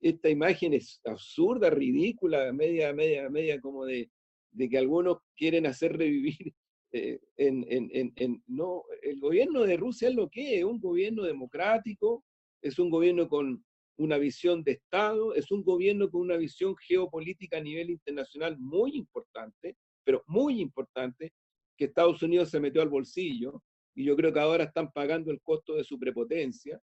Esta 0.00 0.28
imagen 0.28 0.74
es 0.74 1.00
absurda, 1.04 1.70
ridícula, 1.70 2.52
media, 2.52 2.92
media, 2.92 3.30
media 3.30 3.60
como 3.60 3.84
de, 3.84 4.10
de 4.50 4.68
que 4.68 4.76
algunos 4.76 5.18
quieren 5.36 5.66
hacer 5.66 5.96
revivir. 5.96 6.52
Eh, 6.92 7.20
en, 7.36 7.64
en, 7.68 8.12
en, 8.16 8.42
no, 8.48 8.82
el 9.02 9.20
gobierno 9.20 9.62
de 9.62 9.76
Rusia 9.76 10.08
es 10.08 10.14
lo 10.16 10.28
que 10.28 10.58
es, 10.58 10.64
un 10.64 10.80
gobierno 10.80 11.22
democrático, 11.22 12.24
es 12.60 12.80
un 12.80 12.90
gobierno 12.90 13.28
con 13.28 13.64
una 13.96 14.18
visión 14.18 14.64
de 14.64 14.72
Estado, 14.72 15.32
es 15.36 15.52
un 15.52 15.62
gobierno 15.62 16.10
con 16.10 16.22
una 16.22 16.36
visión 16.36 16.74
geopolítica 16.76 17.58
a 17.58 17.62
nivel 17.62 17.90
internacional 17.90 18.58
muy 18.58 18.96
importante, 18.96 19.76
pero 20.02 20.24
muy 20.26 20.60
importante, 20.60 21.32
que 21.80 21.86
Estados 21.86 22.22
Unidos 22.22 22.50
se 22.50 22.60
metió 22.60 22.82
al 22.82 22.90
bolsillo 22.90 23.62
y 23.94 24.04
yo 24.04 24.14
creo 24.14 24.30
que 24.34 24.38
ahora 24.38 24.64
están 24.64 24.92
pagando 24.92 25.30
el 25.30 25.40
costo 25.40 25.76
de 25.76 25.82
su 25.82 25.98
prepotencia. 25.98 26.78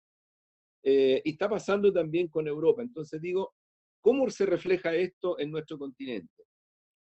Eh, 0.84 1.20
y 1.24 1.30
está 1.32 1.48
pasando 1.48 1.92
también 1.92 2.28
con 2.28 2.46
Europa. 2.46 2.80
Entonces 2.80 3.20
digo, 3.20 3.52
¿cómo 4.00 4.30
se 4.30 4.46
refleja 4.46 4.94
esto 4.94 5.36
en 5.40 5.50
nuestro 5.50 5.78
continente? 5.78 6.44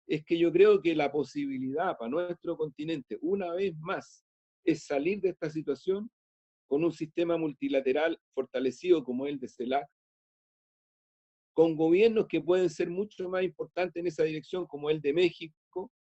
Es 0.07 0.23
que 0.23 0.39
yo 0.39 0.49
creo 0.53 0.81
que 0.81 0.95
la 0.95 1.11
posibilidad 1.11 1.97
para 1.97 2.09
nuestro 2.09 2.55
continente, 2.55 3.17
una 3.21 3.51
vez 3.51 3.77
más, 3.79 4.23
es 4.63 4.85
salir 4.85 5.19
de 5.19 5.29
esta 5.29 5.49
situación 5.49 6.09
con 6.67 6.85
un 6.85 6.93
sistema 6.93 7.35
multilateral 7.35 8.17
fortalecido 8.33 9.03
como 9.03 9.27
el 9.27 9.41
de 9.41 9.49
CELAC, 9.49 9.89
con 11.53 11.75
gobiernos 11.75 12.27
que 12.29 12.39
pueden 12.39 12.69
ser 12.69 12.89
mucho 12.89 13.27
más 13.27 13.43
importantes 13.43 13.99
en 13.99 14.07
esa 14.07 14.23
dirección, 14.23 14.65
como 14.67 14.89
el 14.89 15.01
de 15.01 15.11
México, 15.11 15.91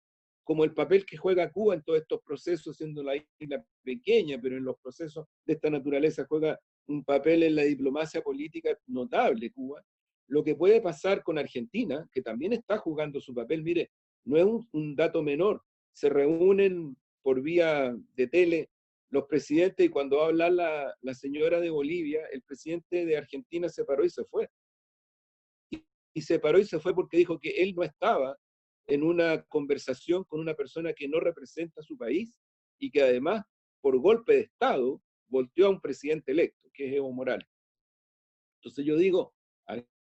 como 0.44 0.64
el 0.64 0.74
papel 0.74 1.06
que 1.06 1.16
juega 1.16 1.50
Cuba 1.50 1.74
en 1.74 1.82
todos 1.82 2.00
estos 2.00 2.20
procesos, 2.22 2.76
siendo 2.76 3.02
la 3.02 3.14
isla 3.38 3.64
pequeña, 3.82 4.38
pero 4.40 4.56
en 4.56 4.64
los 4.64 4.76
procesos 4.78 5.26
de 5.46 5.54
esta 5.54 5.70
naturaleza 5.70 6.26
juega 6.28 6.58
un 6.86 7.04
papel 7.04 7.44
en 7.44 7.54
la 7.54 7.62
diplomacia 7.62 8.22
política 8.22 8.76
notable 8.86 9.52
Cuba. 9.52 9.84
Lo 10.28 10.42
que 10.42 10.54
puede 10.54 10.80
pasar 10.80 11.22
con 11.22 11.38
Argentina, 11.38 12.08
que 12.12 12.22
también 12.22 12.52
está 12.52 12.78
jugando 12.78 13.20
su 13.20 13.34
papel, 13.34 13.62
mire, 13.62 13.90
no 14.24 14.36
es 14.36 14.66
un, 14.72 14.96
dato 14.96 15.22
menor, 15.22 15.62
se 15.92 16.08
reúnen 16.08 16.96
por 17.22 17.40
vía 17.42 17.94
de 18.14 18.26
tele 18.26 18.70
los 19.10 19.26
presidentes 19.26 19.84
y 19.84 19.90
cuando 19.90 20.16
va 20.16 20.24
a 20.24 20.28
hablar 20.28 20.52
la, 20.52 21.14
señora 21.14 21.60
de 21.60 21.70
Bolivia, 21.70 22.24
el 22.32 22.42
presidente 22.42 23.04
de 23.04 23.16
Argentina 23.16 23.68
se 23.68 23.84
paró 23.84 24.04
y 24.04 24.10
se 24.10 24.24
fue. 24.24 24.48
Y 26.14 26.22
se 26.22 26.38
paró 26.38 26.58
y 26.58 26.64
se 26.64 26.78
fue 26.78 26.94
porque 26.94 27.18
dijo 27.18 27.38
que 27.38 27.50
él 27.62 27.74
no 27.74 27.82
estaba 27.82 28.36
en 28.86 29.02
una 29.02 29.42
conversación 29.42 30.24
con 30.24 30.40
una 30.40 30.54
persona 30.54 30.92
que 30.92 31.08
no 31.08 31.20
representa 31.20 31.80
a 31.80 31.84
su 31.84 31.96
país 31.96 32.38
y 32.78 32.90
que 32.90 33.02
además, 33.02 33.44
por 33.80 33.98
golpe 33.98 34.34
de 34.34 34.40
Estado, 34.40 35.00
volteó 35.28 35.66
a 35.66 35.70
un 35.70 35.80
presidente 35.80 36.32
electo, 36.32 36.68
que 36.72 36.88
es 36.88 36.94
Evo 36.94 37.12
Morales. 37.12 37.48
Entonces 38.60 38.84
yo 38.84 38.96
digo, 38.96 39.34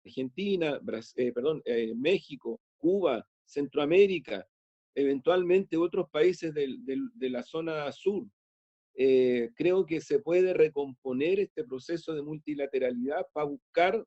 Argentina, 0.06 0.80
eh, 1.16 1.32
perdón, 1.32 1.62
eh, 1.66 1.94
México, 1.96 2.62
Cuba, 2.78 3.28
Centroamérica, 3.46 4.48
eventualmente 4.96 5.78
otros 5.78 6.10
países 6.10 6.54
de 6.54 7.30
la 7.30 7.44
zona 7.44 7.92
sur, 7.92 8.28
eh, 9.00 9.52
creo 9.56 9.86
que 9.86 10.02
se 10.02 10.18
puede 10.18 10.56
recomponer 10.56 11.40
este 11.40 11.64
proceso 11.64 12.16
de 12.16 12.24
multilateralidad 12.24 13.28
para 13.32 13.46
buscar 13.46 14.04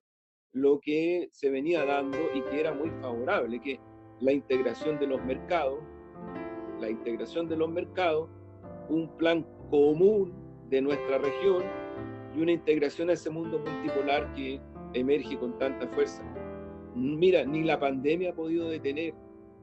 lo 0.51 0.81
que 0.81 1.29
se 1.31 1.49
venía 1.49 1.85
dando 1.85 2.17
y 2.35 2.41
que 2.41 2.59
era 2.59 2.73
muy 2.73 2.89
favorable, 3.01 3.61
que 3.61 3.79
la 4.21 4.31
integración 4.31 4.99
de 4.99 5.07
los 5.07 5.23
mercados, 5.25 5.79
la 6.79 6.89
integración 6.89 7.49
de 7.49 7.57
los 7.57 7.69
mercados, 7.69 8.29
un 8.89 9.09
plan 9.17 9.45
común 9.69 10.33
de 10.69 10.81
nuestra 10.81 11.17
región 11.17 11.63
y 12.35 12.41
una 12.41 12.51
integración 12.51 13.09
a 13.09 13.13
ese 13.13 13.29
mundo 13.29 13.59
multipolar 13.59 14.33
que 14.33 14.61
emerge 14.93 15.37
con 15.37 15.57
tanta 15.57 15.87
fuerza. 15.89 16.23
Mira, 16.95 17.45
ni 17.45 17.63
la 17.63 17.79
pandemia 17.79 18.31
ha 18.31 18.35
podido 18.35 18.69
detener 18.69 19.13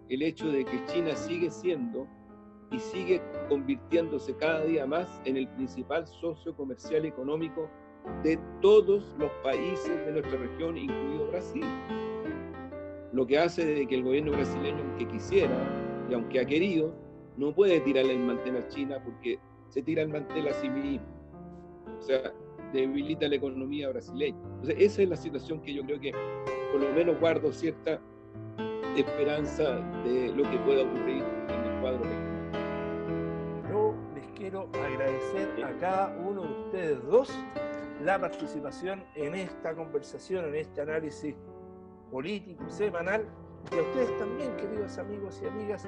el 0.09 0.22
hecho 0.22 0.50
de 0.50 0.64
que 0.64 0.84
China 0.86 1.14
sigue 1.14 1.50
siendo 1.50 2.06
y 2.70 2.78
sigue 2.78 3.22
convirtiéndose 3.48 4.34
cada 4.36 4.64
día 4.64 4.86
más 4.86 5.20
en 5.24 5.36
el 5.36 5.48
principal 5.48 6.06
socio 6.06 6.54
comercial 6.54 7.04
económico 7.04 7.70
de 8.22 8.38
todos 8.61 9.14
los 9.18 9.30
países 9.42 10.06
de 10.06 10.12
nuestra 10.12 10.38
región, 10.38 10.76
incluido 10.76 11.28
Brasil. 11.28 11.64
Lo 13.12 13.26
que 13.26 13.38
hace 13.38 13.64
de 13.64 13.86
que 13.86 13.94
el 13.94 14.02
gobierno 14.02 14.32
brasileño, 14.32 14.78
aunque 14.80 15.06
quisiera 15.09 15.56
y 16.11 16.14
aunque 16.14 16.40
ha 16.40 16.44
querido, 16.44 16.94
no 17.36 17.54
puede 17.54 17.80
tirarle 17.80 18.12
el 18.12 18.20
mantel 18.20 18.56
a 18.56 18.68
China 18.68 19.00
porque 19.02 19.38
se 19.68 19.82
tira 19.82 20.02
el 20.02 20.09
mantel 20.09 20.48
a 20.48 20.52
sí 20.52 20.68
mismo. 20.68 21.06
O 21.98 22.02
sea, 22.02 22.32
debilita 22.72 23.28
la 23.28 23.36
economía 23.36 23.88
brasileña. 23.88 24.38
Entonces, 24.56 24.76
esa 24.78 25.02
es 25.02 25.09
la 25.09 25.16
situación 25.16 25.61
que 25.62 25.72
yo 25.72 25.82
creo 25.84 26.00
que 26.00 26.12
por 26.72 26.80
lo 26.80 26.92
menos 26.92 27.18
guardo 27.18 27.52
cierta 27.52 28.00
esperanza 28.96 29.78
de 30.04 30.32
lo 30.34 30.48
que 30.50 30.59
pueda 30.59 30.82
ocurrir 30.82 31.22
en 31.48 31.72
el 31.72 31.80
cuadro. 31.80 32.02
Yo 33.70 33.94
les 34.14 34.26
quiero 34.38 34.68
agradecer 34.74 35.64
a 35.64 35.72
cada 35.78 36.16
uno 36.18 36.42
de 36.42 36.48
ustedes 36.48 37.06
dos 37.06 37.30
la 38.04 38.18
participación 38.18 39.02
en 39.14 39.34
esta 39.34 39.74
conversación, 39.74 40.46
en 40.46 40.54
este 40.56 40.80
análisis 40.80 41.34
político 42.11 42.68
semanal, 42.68 43.24
y 43.72 43.78
a 43.78 43.82
ustedes 43.82 44.18
también, 44.18 44.56
queridos 44.56 44.98
amigos 44.98 45.40
y 45.42 45.46
amigas, 45.46 45.86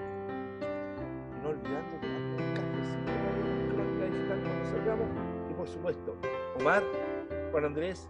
no 1.42 1.48
olvidando 1.50 2.00
que 2.00 2.06
un 2.06 2.54
cafecito 2.54 3.12
digital 4.06 4.42
cuando 4.42 4.64
salgamos, 4.70 5.08
y 5.50 5.54
por 5.54 5.68
supuesto, 5.68 6.16
Omar, 6.58 6.82
Juan 7.50 7.64
Andrés, 7.64 8.08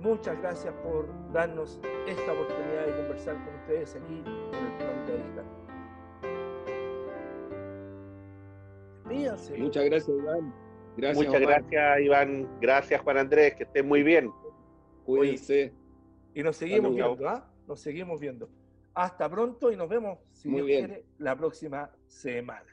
muchas 0.00 0.38
gracias 0.40 0.74
por 0.82 1.08
darnos 1.32 1.80
esta 2.06 2.32
oportunidad 2.32 2.86
de 2.86 2.96
conversar 2.96 3.34
con 3.44 3.54
ustedes 3.54 3.96
aquí 3.96 4.22
en 4.24 4.66
el 4.66 4.76
Crónica 4.78 5.12
Digital. 5.12 5.44
Muchas 9.58 9.84
gracias, 9.84 10.08
Iván. 10.08 10.54
Gracias, 10.96 11.26
Muchas 11.26 11.40
gracias, 11.40 12.00
Iván. 12.00 12.48
Gracias, 12.60 13.00
Juan 13.00 13.18
Andrés. 13.18 13.54
Que 13.54 13.64
estén 13.64 13.86
muy 13.86 14.02
bien. 14.02 14.30
Cuídense. 15.04 15.72
Y 16.34 16.42
nos 16.42 16.56
seguimos 16.56 16.94
viendo, 16.94 17.28
¿ah? 17.28 17.51
Nos 17.72 17.80
seguimos 17.80 18.20
viendo. 18.20 18.50
Hasta 18.92 19.30
pronto 19.30 19.72
y 19.72 19.76
nos 19.76 19.88
vemos, 19.88 20.18
si 20.34 20.50
Dios 20.50 20.66
quiere, 20.66 21.04
la 21.16 21.34
próxima 21.34 21.90
semana. 22.06 22.71